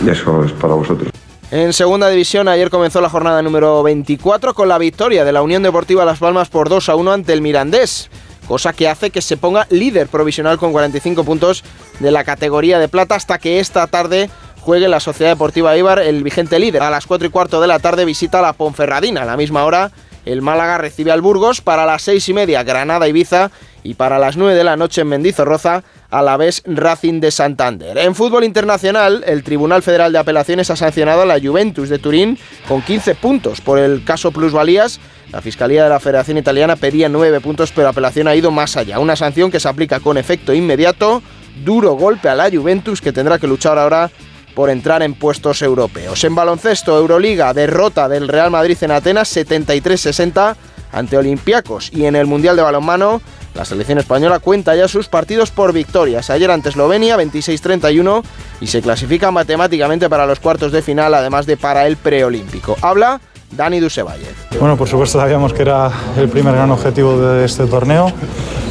Y 0.05 0.09
eso 0.09 0.45
es 0.45 0.53
para 0.53 0.75
vosotros. 0.75 1.11
En 1.51 1.73
segunda 1.73 2.09
división, 2.09 2.49
ayer 2.49 2.71
comenzó 2.71 3.01
la 3.01 3.09
jornada 3.09 3.43
número 3.43 3.83
24 3.83 4.55
con 4.55 4.69
la 4.69 4.79
victoria 4.79 5.25
de 5.25 5.33
la 5.33 5.43
Unión 5.43 5.63
Deportiva 5.63 6.05
Las 6.05 6.19
Palmas 6.19 6.49
por 6.49 6.69
2 6.69 6.89
a 6.89 6.97
1 6.97 7.13
ante 7.13 7.33
el 7.33 7.43
Mirandés, 7.43 8.11
cosa 8.49 8.73
que 8.73 8.89
hace 8.89 9.11
que 9.11 9.23
se 9.23 9.37
ponga 9.37 9.67
líder 9.71 10.09
provisional 10.09 10.59
con 10.59 10.73
45 10.73 11.23
puntos 11.23 11.63
de 12.01 12.11
la 12.11 12.25
categoría 12.25 12.79
de 12.79 12.89
plata 12.89 13.15
hasta 13.15 13.39
que 13.39 13.61
esta 13.61 13.87
tarde 13.87 14.31
juegue 14.65 14.89
la 14.89 14.99
Sociedad 14.99 15.33
Deportiva 15.33 15.77
Ibar, 15.77 15.99
el 16.01 16.25
vigente 16.25 16.59
líder. 16.59 16.83
A 16.83 16.91
las 16.91 17.07
4 17.07 17.29
y 17.29 17.31
cuarto 17.31 17.61
de 17.61 17.67
la 17.67 17.79
tarde 17.79 18.05
visita 18.05 18.43
la 18.43 18.55
Ponferradina. 18.55 19.23
A 19.23 19.27
la 19.27 19.37
misma 19.37 19.65
hora, 19.65 19.93
el 20.25 20.43
Málaga 20.43 20.79
recibe 20.79 21.13
al 21.13 21.21
Burgos. 21.21 21.61
Para 21.61 21.85
las 21.87 22.03
6 22.03 22.31
y 22.31 22.35
media, 22.35 22.63
Granada 22.63 23.07
Ibiza. 23.07 23.51
Y 23.85 23.95
para 23.95 24.19
las 24.19 24.37
9 24.37 24.55
de 24.55 24.65
la 24.65 24.77
noche 24.77 25.03
en 25.03 25.09
Mendizorroza, 25.09 25.85
a 26.11 26.23
la 26.23 26.37
vez 26.37 26.63
Racing 26.65 27.21
de 27.21 27.31
Santander. 27.31 27.99
En 27.99 28.15
fútbol 28.15 28.45
internacional, 28.45 29.23
el 29.27 29.45
Tribunal 29.45 29.83
Federal 29.83 30.11
de 30.11 30.19
Apelaciones 30.19 30.71
ha 30.71 30.77
sancionado 30.77 31.23
a 31.23 31.27
la 31.27 31.39
Juventus 31.39 31.91
de 31.91 31.99
Turín 31.99 32.39
con 32.67 32.83
15 32.83 33.15
puntos 33.15 33.61
por 33.61 33.79
el 33.79 34.03
caso 34.03 34.33
plusvalías. 34.33 35.01
La 35.31 35.43
Fiscalía 35.43 35.85
de 35.85 35.91
la 35.91 36.01
Federación 36.01 36.39
Italiana 36.39 36.77
pedía 36.77 37.09
9 37.09 37.41
puntos, 37.41 37.73
pero 37.73 37.85
la 37.85 37.91
apelación 37.91 38.27
ha 38.27 38.35
ido 38.35 38.51
más 38.51 38.77
allá. 38.77 38.99
Una 38.99 39.17
sanción 39.17 39.51
que 39.51 39.61
se 39.61 39.69
aplica 39.69 40.01
con 40.01 40.17
efecto 40.17 40.55
inmediato. 40.55 41.23
Duro 41.63 41.93
golpe 41.93 42.29
a 42.29 42.35
la 42.35 42.51
Juventus 42.51 43.01
que 43.01 43.13
tendrá 43.13 43.39
que 43.39 43.47
luchar 43.47 43.79
ahora 43.79 44.11
por 44.55 44.71
entrar 44.71 45.03
en 45.03 45.15
puestos 45.15 45.61
europeos. 45.63 46.25
En 46.25 46.35
baloncesto, 46.35 46.97
Euroliga, 46.97 47.53
derrota 47.53 48.09
del 48.09 48.29
Real 48.29 48.51
Madrid 48.51 48.79
en 48.81 48.93
Atenas 48.93 49.37
73-60 49.37 50.57
ante 50.93 51.17
Olympiacos. 51.17 51.91
Y 51.93 52.07
en 52.07 52.17
el 52.17 52.27
Mundial 52.27 52.57
de 52.57 52.63
Balonmano, 52.63 53.21
la 53.55 53.65
selección 53.65 53.99
española 53.99 54.39
cuenta 54.41 54.75
ya 54.75 54.89
sus 54.89 55.09
partidos 55.09 55.51
por 55.51 55.73
victorias. 55.73 56.31
Ayer 56.31 56.51
ante 56.51 56.69
Eslovenia 56.69 57.17
26-31 57.17 58.23
y 58.61 58.67
se 58.67 58.83
clasifica 58.83 59.31
matemáticamente 59.31 60.09
para 60.09 60.27
los 60.27 60.41
cuartos 60.41 60.73
de 60.73 60.83
final, 60.83 61.15
además 61.15 61.47
de 61.47 61.57
para 61.57 61.87
el 61.87 61.97
preolímpico. 61.97 62.77
Habla 62.83 63.21
Dani 63.57 63.81
Dusevalle. 63.81 64.27
Bueno, 64.59 64.77
por 64.77 64.89
supuesto 64.89 65.21
sabíamos 65.21 65.53
que 65.53 65.63
era 65.63 65.91
el 66.17 66.29
primer 66.29 66.55
gran 66.55 66.71
objetivo 66.71 67.17
de 67.19 67.45
este 67.45 67.67
torneo. 67.67 68.13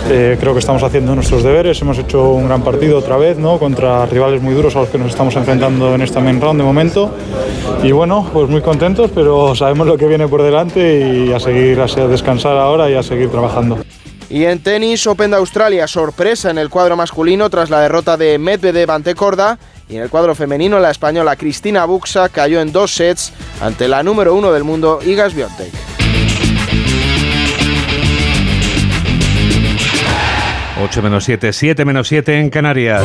Eh, 0.09 0.37
creo 0.37 0.51
que 0.51 0.59
estamos 0.59 0.83
haciendo 0.83 1.15
nuestros 1.15 1.43
deberes, 1.43 1.81
hemos 1.81 1.97
hecho 1.97 2.31
un 2.31 2.47
gran 2.47 2.61
partido 2.61 2.97
otra 2.97 3.15
vez, 3.15 3.37
¿no? 3.37 3.57
Contra 3.57 4.05
rivales 4.05 4.41
muy 4.41 4.53
duros 4.53 4.75
a 4.75 4.79
los 4.79 4.89
que 4.89 4.97
nos 4.97 5.07
estamos 5.07 5.33
enfrentando 5.37 5.95
en 5.95 6.01
esta 6.01 6.19
main 6.19 6.41
round 6.41 6.59
de 6.59 6.65
momento. 6.65 7.11
Y 7.81 7.93
bueno, 7.93 8.29
pues 8.33 8.49
muy 8.49 8.61
contentos, 8.61 9.11
pero 9.15 9.55
sabemos 9.55 9.87
lo 9.87 9.97
que 9.97 10.07
viene 10.07 10.27
por 10.27 10.41
delante 10.41 11.25
y 11.25 11.31
a 11.31 11.39
seguir, 11.39 11.79
a 11.79 11.87
descansar 12.07 12.57
ahora 12.57 12.89
y 12.89 12.95
a 12.95 13.03
seguir 13.03 13.29
trabajando. 13.29 13.77
Y 14.29 14.45
en 14.45 14.63
tenis, 14.63 15.05
Open 15.07 15.31
de 15.31 15.37
Australia, 15.37 15.87
sorpresa 15.87 16.49
en 16.49 16.57
el 16.57 16.69
cuadro 16.69 16.95
masculino 16.95 17.49
tras 17.49 17.69
la 17.69 17.81
derrota 17.81 18.17
de 18.17 18.37
Medvedev 18.37 18.89
ante 18.91 19.15
Corda. 19.15 19.59
Y 19.89 19.97
en 19.97 20.03
el 20.03 20.09
cuadro 20.09 20.33
femenino, 20.33 20.79
la 20.79 20.91
española 20.91 21.35
Cristina 21.35 21.85
Buxa 21.85 22.29
cayó 22.29 22.61
en 22.61 22.71
dos 22.71 22.93
sets 22.93 23.33
ante 23.61 23.87
la 23.87 24.01
número 24.01 24.33
uno 24.33 24.51
del 24.51 24.63
mundo, 24.63 24.99
Iga 25.05 25.29
Swiatek. 25.29 25.71
8 30.81 31.01
menos 31.01 31.23
7, 31.23 31.53
7 31.53 31.85
menos 31.85 32.07
7 32.07 32.39
en 32.39 32.49
Canarias. 32.49 33.03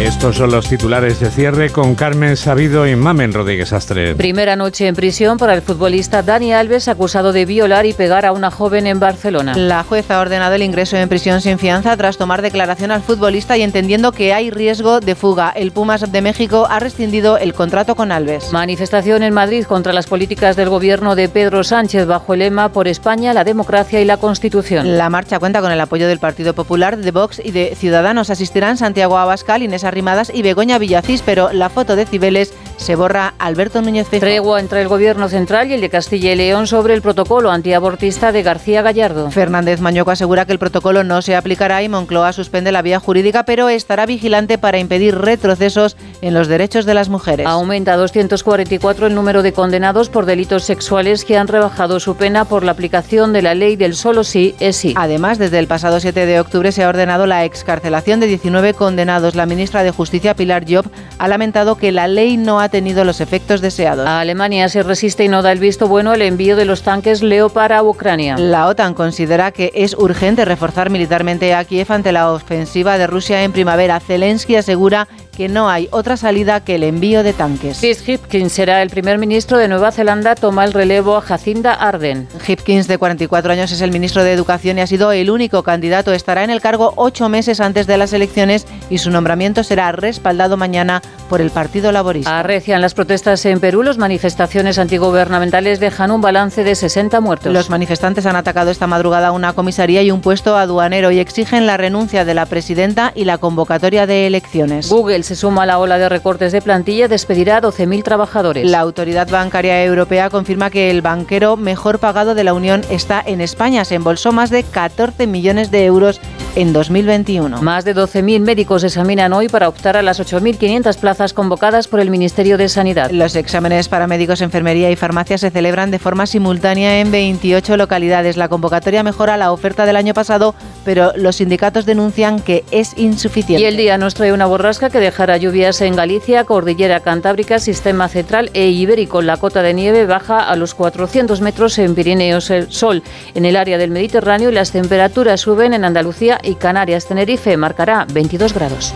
Estos 0.00 0.36
son 0.36 0.50
los 0.50 0.68
titulares 0.68 1.20
de 1.20 1.30
cierre 1.30 1.70
con 1.70 1.94
Carmen 1.94 2.36
Sabido 2.36 2.84
y 2.86 2.96
Mamen 2.96 3.32
Rodríguez 3.32 3.72
Astre. 3.72 4.16
Primera 4.16 4.56
noche 4.56 4.88
en 4.88 4.96
prisión 4.96 5.38
para 5.38 5.54
el 5.54 5.62
futbolista 5.62 6.20
Dani 6.22 6.52
Alves, 6.52 6.88
acusado 6.88 7.32
de 7.32 7.46
violar 7.46 7.86
y 7.86 7.92
pegar 7.92 8.26
a 8.26 8.32
una 8.32 8.50
joven 8.50 8.88
en 8.88 8.98
Barcelona. 8.98 9.54
La 9.56 9.84
jueza 9.84 10.16
ha 10.16 10.20
ordenado 10.20 10.56
el 10.56 10.62
ingreso 10.62 10.96
en 10.96 11.08
prisión 11.08 11.40
sin 11.40 11.60
fianza 11.60 11.96
tras 11.96 12.18
tomar 12.18 12.42
declaración 12.42 12.90
al 12.90 13.02
futbolista 13.02 13.56
y 13.56 13.62
entendiendo 13.62 14.10
que 14.10 14.34
hay 14.34 14.50
riesgo 14.50 14.98
de 14.98 15.14
fuga. 15.14 15.52
El 15.54 15.70
Pumas 15.70 16.10
de 16.10 16.22
México 16.22 16.66
ha 16.68 16.80
rescindido 16.80 17.38
el 17.38 17.54
contrato 17.54 17.94
con 17.94 18.10
Alves. 18.10 18.52
Manifestación 18.52 19.22
en 19.22 19.32
Madrid 19.32 19.64
contra 19.64 19.92
las 19.92 20.08
políticas 20.08 20.56
del 20.56 20.70
gobierno 20.70 21.14
de 21.14 21.28
Pedro 21.28 21.62
Sánchez 21.62 22.06
bajo 22.06 22.34
el 22.34 22.40
lema 22.40 22.70
Por 22.70 22.88
España, 22.88 23.32
la 23.32 23.44
democracia 23.44 24.00
y 24.00 24.04
la 24.04 24.16
Constitución. 24.16 24.98
La 24.98 25.08
marcha 25.08 25.38
cuenta 25.38 25.60
con 25.60 25.70
el 25.70 25.80
apoyo 25.80 26.08
del 26.08 26.18
Partido 26.18 26.52
Popular, 26.52 26.98
de 26.98 27.12
Vox 27.12 27.40
y 27.42 27.52
de 27.52 27.76
Ciudadanos. 27.76 28.28
Asistirán 28.28 28.76
Santiago 28.76 29.16
Abascal, 29.16 29.62
Inés 29.62 29.83
Arrimadas 29.86 30.30
y 30.32 30.42
Begoña 30.42 30.78
Villacís, 30.78 31.22
pero 31.22 31.52
la 31.52 31.68
foto 31.68 31.96
de 31.96 32.06
Cibeles 32.06 32.54
se 32.76 32.96
borra 32.96 33.34
Alberto 33.38 33.82
Núñez 33.82 34.08
Feijóo. 34.08 34.24
Tregua 34.28 34.60
entre 34.60 34.82
el 34.82 34.88
Gobierno 34.88 35.28
central 35.28 35.68
y 35.68 35.74
el 35.74 35.80
de 35.80 35.90
Castilla 35.90 36.32
y 36.32 36.36
León 36.36 36.66
sobre 36.66 36.94
el 36.94 37.02
protocolo 37.02 37.50
antiabortista 37.50 38.32
de 38.32 38.42
García 38.42 38.82
Gallardo. 38.82 39.30
Fernández 39.30 39.80
Mañoco 39.80 40.10
asegura 40.10 40.44
que 40.44 40.52
el 40.52 40.58
protocolo 40.58 41.04
no 41.04 41.22
se 41.22 41.36
aplicará 41.36 41.82
y 41.82 41.88
Moncloa 41.88 42.32
suspende 42.32 42.72
la 42.72 42.82
vía 42.82 43.00
jurídica, 43.00 43.44
pero 43.44 43.68
estará 43.68 44.06
vigilante 44.06 44.58
para 44.58 44.78
impedir 44.78 45.16
retrocesos 45.18 45.96
en 46.22 46.34
los 46.34 46.48
derechos 46.48 46.86
de 46.86 46.94
las 46.94 47.08
mujeres. 47.08 47.46
Aumenta 47.46 47.92
a 47.92 47.96
244 47.96 49.06
el 49.06 49.14
número 49.14 49.42
de 49.42 49.52
condenados 49.52 50.08
por 50.08 50.26
delitos 50.26 50.64
sexuales 50.64 51.24
que 51.24 51.36
han 51.36 51.48
rebajado 51.48 52.00
su 52.00 52.16
pena 52.16 52.44
por 52.44 52.64
la 52.64 52.72
aplicación 52.72 53.32
de 53.32 53.42
la 53.42 53.54
ley 53.54 53.76
del 53.76 53.94
solo 53.94 54.24
sí 54.24 54.54
es 54.60 54.76
sí. 54.76 54.94
Además, 54.96 55.38
desde 55.38 55.58
el 55.58 55.66
pasado 55.66 56.00
7 56.00 56.26
de 56.26 56.40
octubre 56.40 56.72
se 56.72 56.84
ha 56.84 56.88
ordenado 56.88 57.26
la 57.26 57.44
excarcelación 57.44 58.20
de 58.20 58.26
19 58.26 58.74
condenados. 58.74 59.34
La 59.34 59.46
ministra 59.46 59.82
de 59.82 59.90
Justicia, 59.90 60.34
Pilar 60.34 60.64
Job, 60.68 60.86
ha 61.18 61.28
lamentado 61.28 61.76
que 61.76 61.92
la 61.92 62.08
ley 62.08 62.36
no 62.36 62.60
ha 62.60 62.63
tenido 62.68 63.04
los 63.04 63.20
efectos 63.20 63.60
deseados. 63.60 64.06
A 64.06 64.20
Alemania 64.20 64.68
se 64.68 64.82
resiste 64.82 65.24
y 65.24 65.28
no 65.28 65.42
da 65.42 65.52
el 65.52 65.58
visto 65.58 65.88
bueno 65.88 66.12
al 66.12 66.22
envío 66.22 66.56
de 66.56 66.64
los 66.64 66.82
tanques 66.82 67.22
Leopard 67.22 67.72
a 67.72 67.82
Ucrania. 67.82 68.36
La 68.38 68.66
OTAN 68.66 68.94
considera 68.94 69.52
que 69.52 69.72
es 69.74 69.94
urgente 69.94 70.44
reforzar 70.44 70.90
militarmente 70.90 71.54
a 71.54 71.64
Kiev 71.64 71.90
ante 71.90 72.12
la 72.12 72.32
ofensiva 72.32 72.98
de 72.98 73.06
Rusia 73.06 73.42
en 73.42 73.52
primavera. 73.52 74.00
Zelensky 74.00 74.56
asegura 74.56 75.08
que 75.34 75.48
no 75.48 75.68
hay 75.68 75.88
otra 75.90 76.16
salida 76.16 76.60
que 76.60 76.76
el 76.76 76.82
envío 76.82 77.22
de 77.22 77.32
tanques. 77.32 77.78
Chris 77.80 78.06
Hipkins 78.08 78.52
será 78.52 78.82
el 78.82 78.90
primer 78.90 79.18
ministro 79.18 79.58
de 79.58 79.68
Nueva 79.68 79.92
Zelanda, 79.92 80.34
toma 80.34 80.64
el 80.64 80.72
relevo 80.72 81.16
a 81.16 81.20
Jacinda 81.20 81.74
Arden. 81.74 82.28
Hipkins, 82.46 82.86
de 82.86 82.98
44 82.98 83.52
años, 83.52 83.72
es 83.72 83.80
el 83.80 83.90
ministro 83.90 84.22
de 84.22 84.32
Educación 84.32 84.78
y 84.78 84.82
ha 84.82 84.86
sido 84.86 85.12
el 85.12 85.30
único 85.30 85.62
candidato. 85.62 86.12
Estará 86.12 86.44
en 86.44 86.50
el 86.50 86.60
cargo 86.60 86.92
ocho 86.96 87.28
meses 87.28 87.60
antes 87.60 87.86
de 87.86 87.98
las 87.98 88.12
elecciones 88.12 88.66
y 88.90 88.98
su 88.98 89.10
nombramiento 89.10 89.64
será 89.64 89.92
respaldado 89.92 90.56
mañana 90.56 91.02
por 91.28 91.40
el 91.40 91.50
Partido 91.50 91.90
Laborista. 91.90 92.38
Arrecian 92.38 92.80
las 92.80 92.94
protestas 92.94 93.44
en 93.46 93.60
Perú. 93.60 93.82
Las 93.82 93.98
manifestaciones 93.98 94.78
antigubernamentales 94.78 95.80
dejan 95.80 96.10
un 96.10 96.20
balance 96.20 96.64
de 96.64 96.74
60 96.74 97.20
muertos. 97.20 97.52
Los 97.52 97.70
manifestantes 97.70 98.26
han 98.26 98.36
atacado 98.36 98.70
esta 98.70 98.86
madrugada 98.86 99.32
una 99.32 99.52
comisaría 99.52 100.02
y 100.02 100.10
un 100.10 100.20
puesto 100.20 100.56
aduanero 100.56 101.10
y 101.10 101.18
exigen 101.18 101.66
la 101.66 101.76
renuncia 101.76 102.24
de 102.24 102.34
la 102.34 102.46
presidenta 102.46 103.12
y 103.14 103.24
la 103.24 103.38
convocatoria 103.38 104.06
de 104.06 104.26
elecciones. 104.26 104.88
Google 104.88 105.23
se 105.24 105.36
suma 105.36 105.62
a 105.62 105.66
la 105.66 105.78
ola 105.78 105.98
de 105.98 106.08
recortes 106.08 106.52
de 106.52 106.60
plantilla, 106.60 107.08
despedirá 107.08 107.56
a 107.56 107.62
12.000 107.62 108.02
trabajadores. 108.02 108.70
La 108.70 108.80
Autoridad 108.80 109.28
Bancaria 109.28 109.82
Europea 109.82 110.30
confirma 110.30 110.70
que 110.70 110.90
el 110.90 111.02
banquero 111.02 111.56
mejor 111.56 111.98
pagado 111.98 112.34
de 112.34 112.44
la 112.44 112.52
Unión 112.52 112.82
está 112.90 113.22
en 113.24 113.40
España. 113.40 113.84
Se 113.84 113.94
embolsó 113.94 114.32
más 114.32 114.50
de 114.50 114.62
14 114.62 115.26
millones 115.26 115.70
de 115.70 115.86
euros 115.86 116.20
en 116.56 116.72
2021. 116.72 117.62
Más 117.62 117.84
de 117.84 117.94
12.000 117.94 118.40
médicos 118.40 118.84
examinan 118.84 119.32
hoy 119.32 119.48
para 119.48 119.68
optar 119.68 119.96
a 119.96 120.02
las 120.02 120.20
8.500 120.20 120.96
plazas 120.98 121.32
convocadas 121.32 121.88
por 121.88 122.00
el 122.00 122.10
Ministerio 122.10 122.58
de 122.58 122.68
Sanidad. 122.68 123.10
Los 123.10 123.34
exámenes 123.34 123.88
para 123.88 124.06
médicos, 124.06 124.40
enfermería 124.40 124.90
y 124.90 124.96
farmacia 124.96 125.38
se 125.38 125.50
celebran 125.50 125.90
de 125.90 125.98
forma 125.98 126.26
simultánea 126.26 127.00
en 127.00 127.10
28 127.10 127.76
localidades. 127.76 128.36
La 128.36 128.48
convocatoria 128.48 129.02
mejora 129.02 129.36
la 129.36 129.52
oferta 129.52 129.86
del 129.86 129.96
año 129.96 130.14
pasado, 130.14 130.54
pero 130.84 131.12
los 131.16 131.36
sindicatos 131.36 131.86
denuncian 131.86 132.40
que 132.40 132.64
es 132.70 132.96
insuficiente. 132.96 133.62
Y 133.62 133.66
el 133.66 133.76
día 133.76 133.98
nos 133.98 134.14
trae 134.14 134.32
una 134.32 134.46
borrasca 134.46 134.90
que 134.90 135.00
dejará 135.14 135.36
lluvias 135.36 135.80
en 135.80 135.94
Galicia, 135.94 136.42
Cordillera 136.42 136.98
Cantábrica, 136.98 137.60
Sistema 137.60 138.08
Central 138.08 138.50
e 138.52 138.70
Ibérico. 138.70 139.22
La 139.22 139.36
cota 139.36 139.62
de 139.62 139.72
nieve 139.72 140.06
baja 140.06 140.40
a 140.40 140.56
los 140.56 140.74
400 140.74 141.40
metros 141.40 141.78
en 141.78 141.94
Pirineos. 141.94 142.50
El 142.50 142.72
sol 142.72 143.00
en 143.32 143.44
el 143.44 143.54
área 143.54 143.78
del 143.78 143.92
Mediterráneo 143.92 144.50
las 144.50 144.72
temperaturas 144.72 145.40
suben 145.42 145.72
en 145.72 145.84
Andalucía 145.84 146.40
y 146.42 146.56
Canarias. 146.56 147.06
Tenerife 147.06 147.56
marcará 147.56 148.08
22 148.12 148.54
grados. 148.54 148.92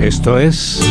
Esto 0.00 0.38
es... 0.38 0.84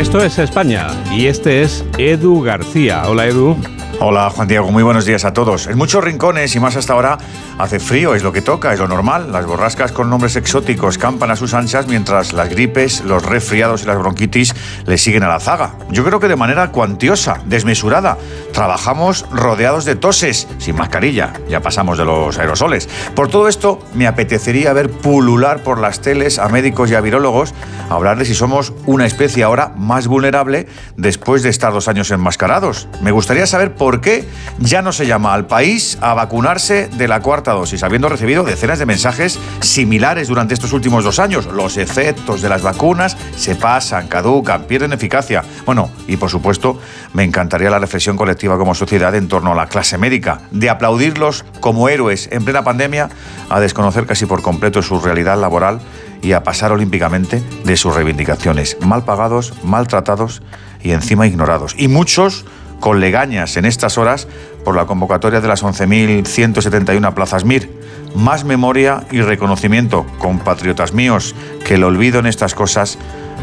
Esto 0.00 0.24
es 0.24 0.38
España 0.38 0.86
y 1.12 1.26
este 1.26 1.60
es 1.60 1.84
Edu 1.98 2.40
García. 2.40 3.02
Hola 3.06 3.26
Edu. 3.26 3.77
Hola 4.00 4.30
Juan 4.30 4.46
Diego, 4.46 4.70
muy 4.70 4.84
buenos 4.84 5.06
días 5.06 5.24
a 5.24 5.32
todos. 5.32 5.66
En 5.66 5.76
muchos 5.76 6.04
rincones 6.04 6.54
y 6.54 6.60
más 6.60 6.76
hasta 6.76 6.92
ahora 6.92 7.18
hace 7.58 7.80
frío, 7.80 8.14
es 8.14 8.22
lo 8.22 8.32
que 8.32 8.42
toca, 8.42 8.72
es 8.72 8.78
lo 8.78 8.86
normal. 8.86 9.32
Las 9.32 9.44
borrascas 9.44 9.90
con 9.90 10.08
nombres 10.08 10.36
exóticos 10.36 10.98
campan 10.98 11.32
a 11.32 11.36
sus 11.36 11.52
anchas 11.52 11.88
mientras 11.88 12.32
las 12.32 12.48
gripes, 12.48 13.00
los 13.00 13.24
resfriados 13.24 13.82
y 13.82 13.86
las 13.86 13.98
bronquitis 13.98 14.54
le 14.86 14.98
siguen 14.98 15.24
a 15.24 15.28
la 15.28 15.40
zaga. 15.40 15.74
Yo 15.90 16.04
creo 16.04 16.20
que 16.20 16.28
de 16.28 16.36
manera 16.36 16.70
cuantiosa, 16.70 17.40
desmesurada. 17.46 18.18
Trabajamos 18.52 19.26
rodeados 19.32 19.84
de 19.84 19.96
toses, 19.96 20.46
sin 20.58 20.76
mascarilla, 20.76 21.32
ya 21.48 21.58
pasamos 21.60 21.98
de 21.98 22.04
los 22.04 22.38
aerosoles. 22.38 22.88
Por 23.16 23.26
todo 23.26 23.48
esto, 23.48 23.80
me 23.94 24.06
apetecería 24.06 24.72
ver 24.72 24.90
pulular 24.90 25.64
por 25.64 25.80
las 25.80 26.00
teles 26.00 26.38
a 26.38 26.48
médicos 26.48 26.88
y 26.92 26.94
a 26.94 27.00
virólogos, 27.00 27.52
hablar 27.90 28.16
de 28.16 28.26
si 28.26 28.34
somos 28.34 28.72
una 28.86 29.06
especie 29.06 29.42
ahora 29.42 29.72
más 29.76 30.06
vulnerable 30.06 30.68
después 30.96 31.42
de 31.42 31.48
estar 31.48 31.72
dos 31.72 31.88
años 31.88 32.12
enmascarados. 32.12 32.86
Me 33.02 33.10
gustaría 33.10 33.46
saber 33.48 33.74
por 33.74 33.87
por 33.88 34.02
qué 34.02 34.28
ya 34.58 34.82
no 34.82 34.92
se 34.92 35.06
llama 35.06 35.32
al 35.32 35.46
país 35.46 35.96
a 36.02 36.12
vacunarse 36.12 36.88
de 36.88 37.08
la 37.08 37.22
cuarta 37.22 37.52
dosis, 37.52 37.82
habiendo 37.82 38.10
recibido 38.10 38.44
decenas 38.44 38.78
de 38.78 38.84
mensajes 38.84 39.38
similares 39.60 40.28
durante 40.28 40.52
estos 40.52 40.74
últimos 40.74 41.04
dos 41.04 41.18
años. 41.18 41.46
Los 41.46 41.78
efectos 41.78 42.42
de 42.42 42.50
las 42.50 42.60
vacunas 42.60 43.16
se 43.34 43.54
pasan, 43.54 44.06
caducan, 44.06 44.64
pierden 44.64 44.92
eficacia. 44.92 45.42
Bueno, 45.64 45.90
y 46.06 46.18
por 46.18 46.28
supuesto, 46.28 46.78
me 47.14 47.24
encantaría 47.24 47.70
la 47.70 47.78
reflexión 47.78 48.18
colectiva 48.18 48.58
como 48.58 48.74
sociedad 48.74 49.14
en 49.14 49.26
torno 49.26 49.52
a 49.52 49.54
la 49.54 49.68
clase 49.68 49.96
médica, 49.96 50.42
de 50.50 50.68
aplaudirlos 50.68 51.46
como 51.60 51.88
héroes 51.88 52.28
en 52.30 52.44
plena 52.44 52.64
pandemia, 52.64 53.08
a 53.48 53.58
desconocer 53.58 54.04
casi 54.04 54.26
por 54.26 54.42
completo 54.42 54.82
su 54.82 55.00
realidad 55.00 55.40
laboral 55.40 55.80
y 56.20 56.32
a 56.32 56.42
pasar 56.42 56.72
olímpicamente 56.72 57.42
de 57.64 57.76
sus 57.78 57.94
reivindicaciones, 57.94 58.76
mal 58.82 59.06
pagados, 59.06 59.54
maltratados 59.64 60.42
y 60.82 60.90
encima 60.90 61.26
ignorados. 61.26 61.74
Y 61.78 61.88
muchos 61.88 62.44
con 62.80 63.00
legañas 63.00 63.56
en 63.56 63.64
estas 63.64 63.98
horas 63.98 64.28
por 64.64 64.76
la 64.76 64.86
convocatoria 64.86 65.40
de 65.40 65.48
las 65.48 65.62
11.171 65.62 67.14
plazas 67.14 67.44
MIR. 67.44 67.70
Más 68.14 68.44
memoria 68.44 69.04
y 69.10 69.20
reconocimiento, 69.20 70.06
compatriotas 70.18 70.92
míos, 70.92 71.34
que 71.64 71.74
el 71.74 71.84
olvido 71.84 72.18
en 72.20 72.26
estas 72.26 72.54
cosas 72.54 72.98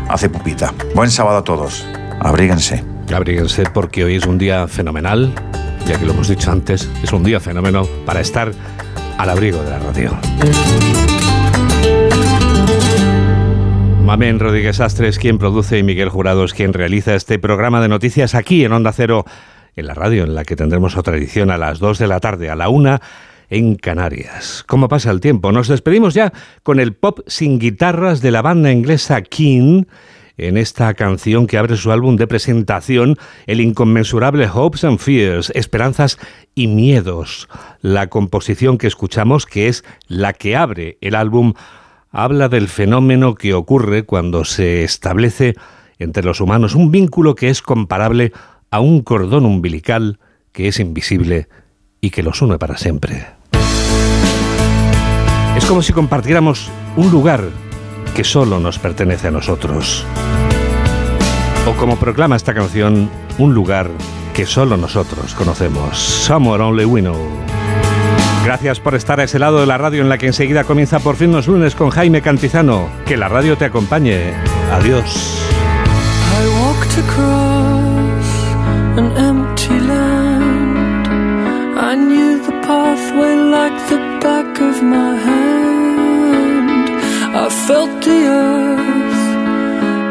hace 0.10 0.30
pupita. 0.30 0.74
Buen 0.96 1.12
sábado 1.12 1.38
a 1.38 1.44
todos. 1.44 1.86
Abríguense. 2.20 2.84
Abríguense 3.14 3.64
porque 3.72 4.04
hoy 4.04 4.16
es 4.16 4.26
un 4.26 4.38
día 4.38 4.68
fenomenal, 4.68 5.34
ya 5.86 6.00
que 6.00 6.06
lo 6.06 6.14
hemos 6.14 6.28
dicho 6.28 6.52
antes, 6.52 6.90
es 7.04 7.14
un 7.14 7.24
día 7.24 7.40
fenómeno 7.40 7.88
para 8.06 8.22
estar 8.22 8.52
al 9.18 9.30
abrigo 9.30 9.62
de 9.62 9.70
la 9.70 9.80
radio. 9.80 11.25
Mamen 14.06 14.40
Rodríguez 14.40 14.82
Astres, 14.82 15.18
quien 15.18 15.40
produce, 15.40 15.80
y 15.80 15.84
Miguel 15.84 16.10
Jurado 16.10 16.46
es 16.46 16.54
quien 16.54 16.74
realiza 16.74 17.16
este 17.16 17.40
programa 17.40 17.82
de 17.82 17.88
noticias 17.88 18.36
aquí 18.36 18.64
en 18.64 18.72
Onda 18.72 18.92
Cero, 18.92 19.26
en 19.76 19.88
la 19.88 19.96
radio, 19.96 20.26
en 20.26 20.36
la 20.36 20.46
que 20.46 20.56
tendremos 20.56 20.96
otra 20.96 21.18
edición 21.18 21.50
a 21.50 21.58
las 21.58 21.80
2 21.80 21.98
de 21.98 22.06
la 22.06 22.20
tarde, 22.20 22.52
a 22.52 22.56
la 22.56 22.70
1 22.70 23.00
en 23.50 23.76
Canarias. 23.76 24.64
¿Cómo 24.68 24.90
pasa 24.90 25.10
el 25.10 25.22
tiempo? 25.22 25.52
Nos 25.52 25.70
despedimos 25.70 26.14
ya 26.14 26.32
con 26.62 26.80
el 26.80 26.94
pop 26.94 27.22
sin 27.26 27.58
guitarras 27.58 28.22
de 28.22 28.30
la 28.30 28.44
banda 28.44 28.72
inglesa 28.72 29.24
King 29.24 29.86
en 30.38 30.58
esta 30.58 30.94
canción 30.94 31.48
que 31.48 31.58
abre 31.58 31.76
su 31.76 31.92
álbum 31.92 32.16
de 32.16 32.28
presentación, 32.28 33.18
el 33.48 33.60
inconmensurable 33.60 34.48
Hopes 34.54 34.84
and 34.84 35.00
Fears, 35.00 35.52
Esperanzas 35.56 36.20
y 36.54 36.68
Miedos. 36.68 37.50
La 37.82 38.08
composición 38.08 38.78
que 38.78 38.86
escuchamos, 38.86 39.48
que 39.48 39.68
es 39.68 39.84
la 40.08 40.34
que 40.34 40.56
abre 40.56 41.00
el 41.02 41.16
álbum, 41.16 41.54
habla 42.16 42.48
del 42.48 42.70
fenómeno 42.70 43.36
que 43.36 43.54
ocurre 43.54 44.04
cuando 44.04 44.46
se 44.46 44.86
establece 44.86 45.54
entre 46.00 46.24
los 46.24 46.40
humanos 46.40 46.74
un 46.74 46.90
vínculo 46.90 47.36
que 47.36 47.50
es 47.50 47.62
comparable 47.62 48.32
a 48.72 48.80
un 48.80 49.02
cordón 49.02 49.46
umbilical 49.46 50.20
que 50.54 50.70
es 50.70 50.80
invisible 50.80 51.50
y 52.00 52.12
que 52.12 52.24
los 52.24 52.42
une 52.42 52.58
para 52.58 52.78
siempre. 52.78 53.28
Es 55.58 55.66
como 55.66 55.82
si 55.82 55.92
compartiéramos 55.92 56.72
un 56.96 57.12
lugar 57.12 57.50
que 58.16 58.24
solo 58.24 58.60
nos 58.60 58.80
pertenece 58.80 59.28
a 59.28 59.32
nosotros. 59.32 60.06
O 61.68 61.74
como 61.74 61.98
proclama 61.98 62.38
esta 62.38 62.54
canción, 62.54 63.10
un 63.38 63.54
lugar 63.54 63.90
que 64.34 64.46
solo 64.46 64.78
nosotros 64.78 65.34
conocemos. 65.34 65.98
Somewhere 65.98 66.64
Only 66.64 66.86
We 66.86 67.02
Know. 67.02 67.65
Gracias 68.46 68.80
por 68.80 68.94
estar 68.94 69.20
a 69.20 69.24
ese 69.24 69.40
lado 69.40 69.60
de 69.60 69.66
la 69.66 69.80
radio 69.80 70.04
en 70.04 70.10
la 70.10 70.20
que 70.20 70.28
enseguida 70.28 70.66
comienza 70.66 71.00
por 71.00 71.16
fin 71.16 71.32
los 71.32 71.48
lunes 71.48 71.74
con 71.74 71.90
Jaime 71.90 72.22
Cantizano. 72.22 72.90
Que 73.04 73.18
la 73.18 73.28
radio 73.28 73.58
te 73.58 73.66
acompañe. 73.66 74.36
Adiós. 74.72 75.42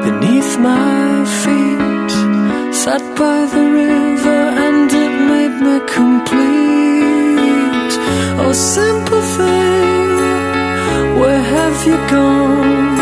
Beneath 0.04 0.58
my 0.58 1.24
feet. 1.24 2.10
Sat 2.74 3.00
by 3.16 3.46
the 3.46 3.64
river 3.78 4.42
and 4.66 4.92
it 4.92 5.12
made 5.30 5.56
me 5.62 5.80
complete. 5.86 6.63
Oh, 8.36 8.52
simple 8.52 9.22
thing, 9.36 10.08
where 11.20 11.42
have 11.54 11.86
you 11.86 11.96
gone? 12.10 12.98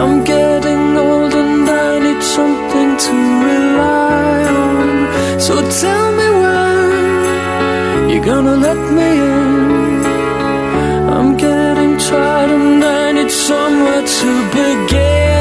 I'm 0.00 0.24
getting 0.24 0.96
old 0.96 1.34
and 1.34 1.68
I 1.68 1.98
need 1.98 2.22
something 2.22 2.90
to 3.04 3.12
rely 3.48 4.38
on. 4.64 5.40
So 5.40 5.54
tell 5.82 6.06
me 6.18 6.28
when 6.42 8.08
you're 8.10 8.24
gonna 8.24 8.56
let 8.56 8.80
me 8.96 9.08
in. 9.36 10.04
I'm 11.16 11.36
getting 11.36 11.96
tired 11.98 12.50
and 12.50 12.82
I 12.82 13.12
need 13.12 13.30
somewhere 13.30 14.04
to 14.18 14.30
begin. 14.56 15.33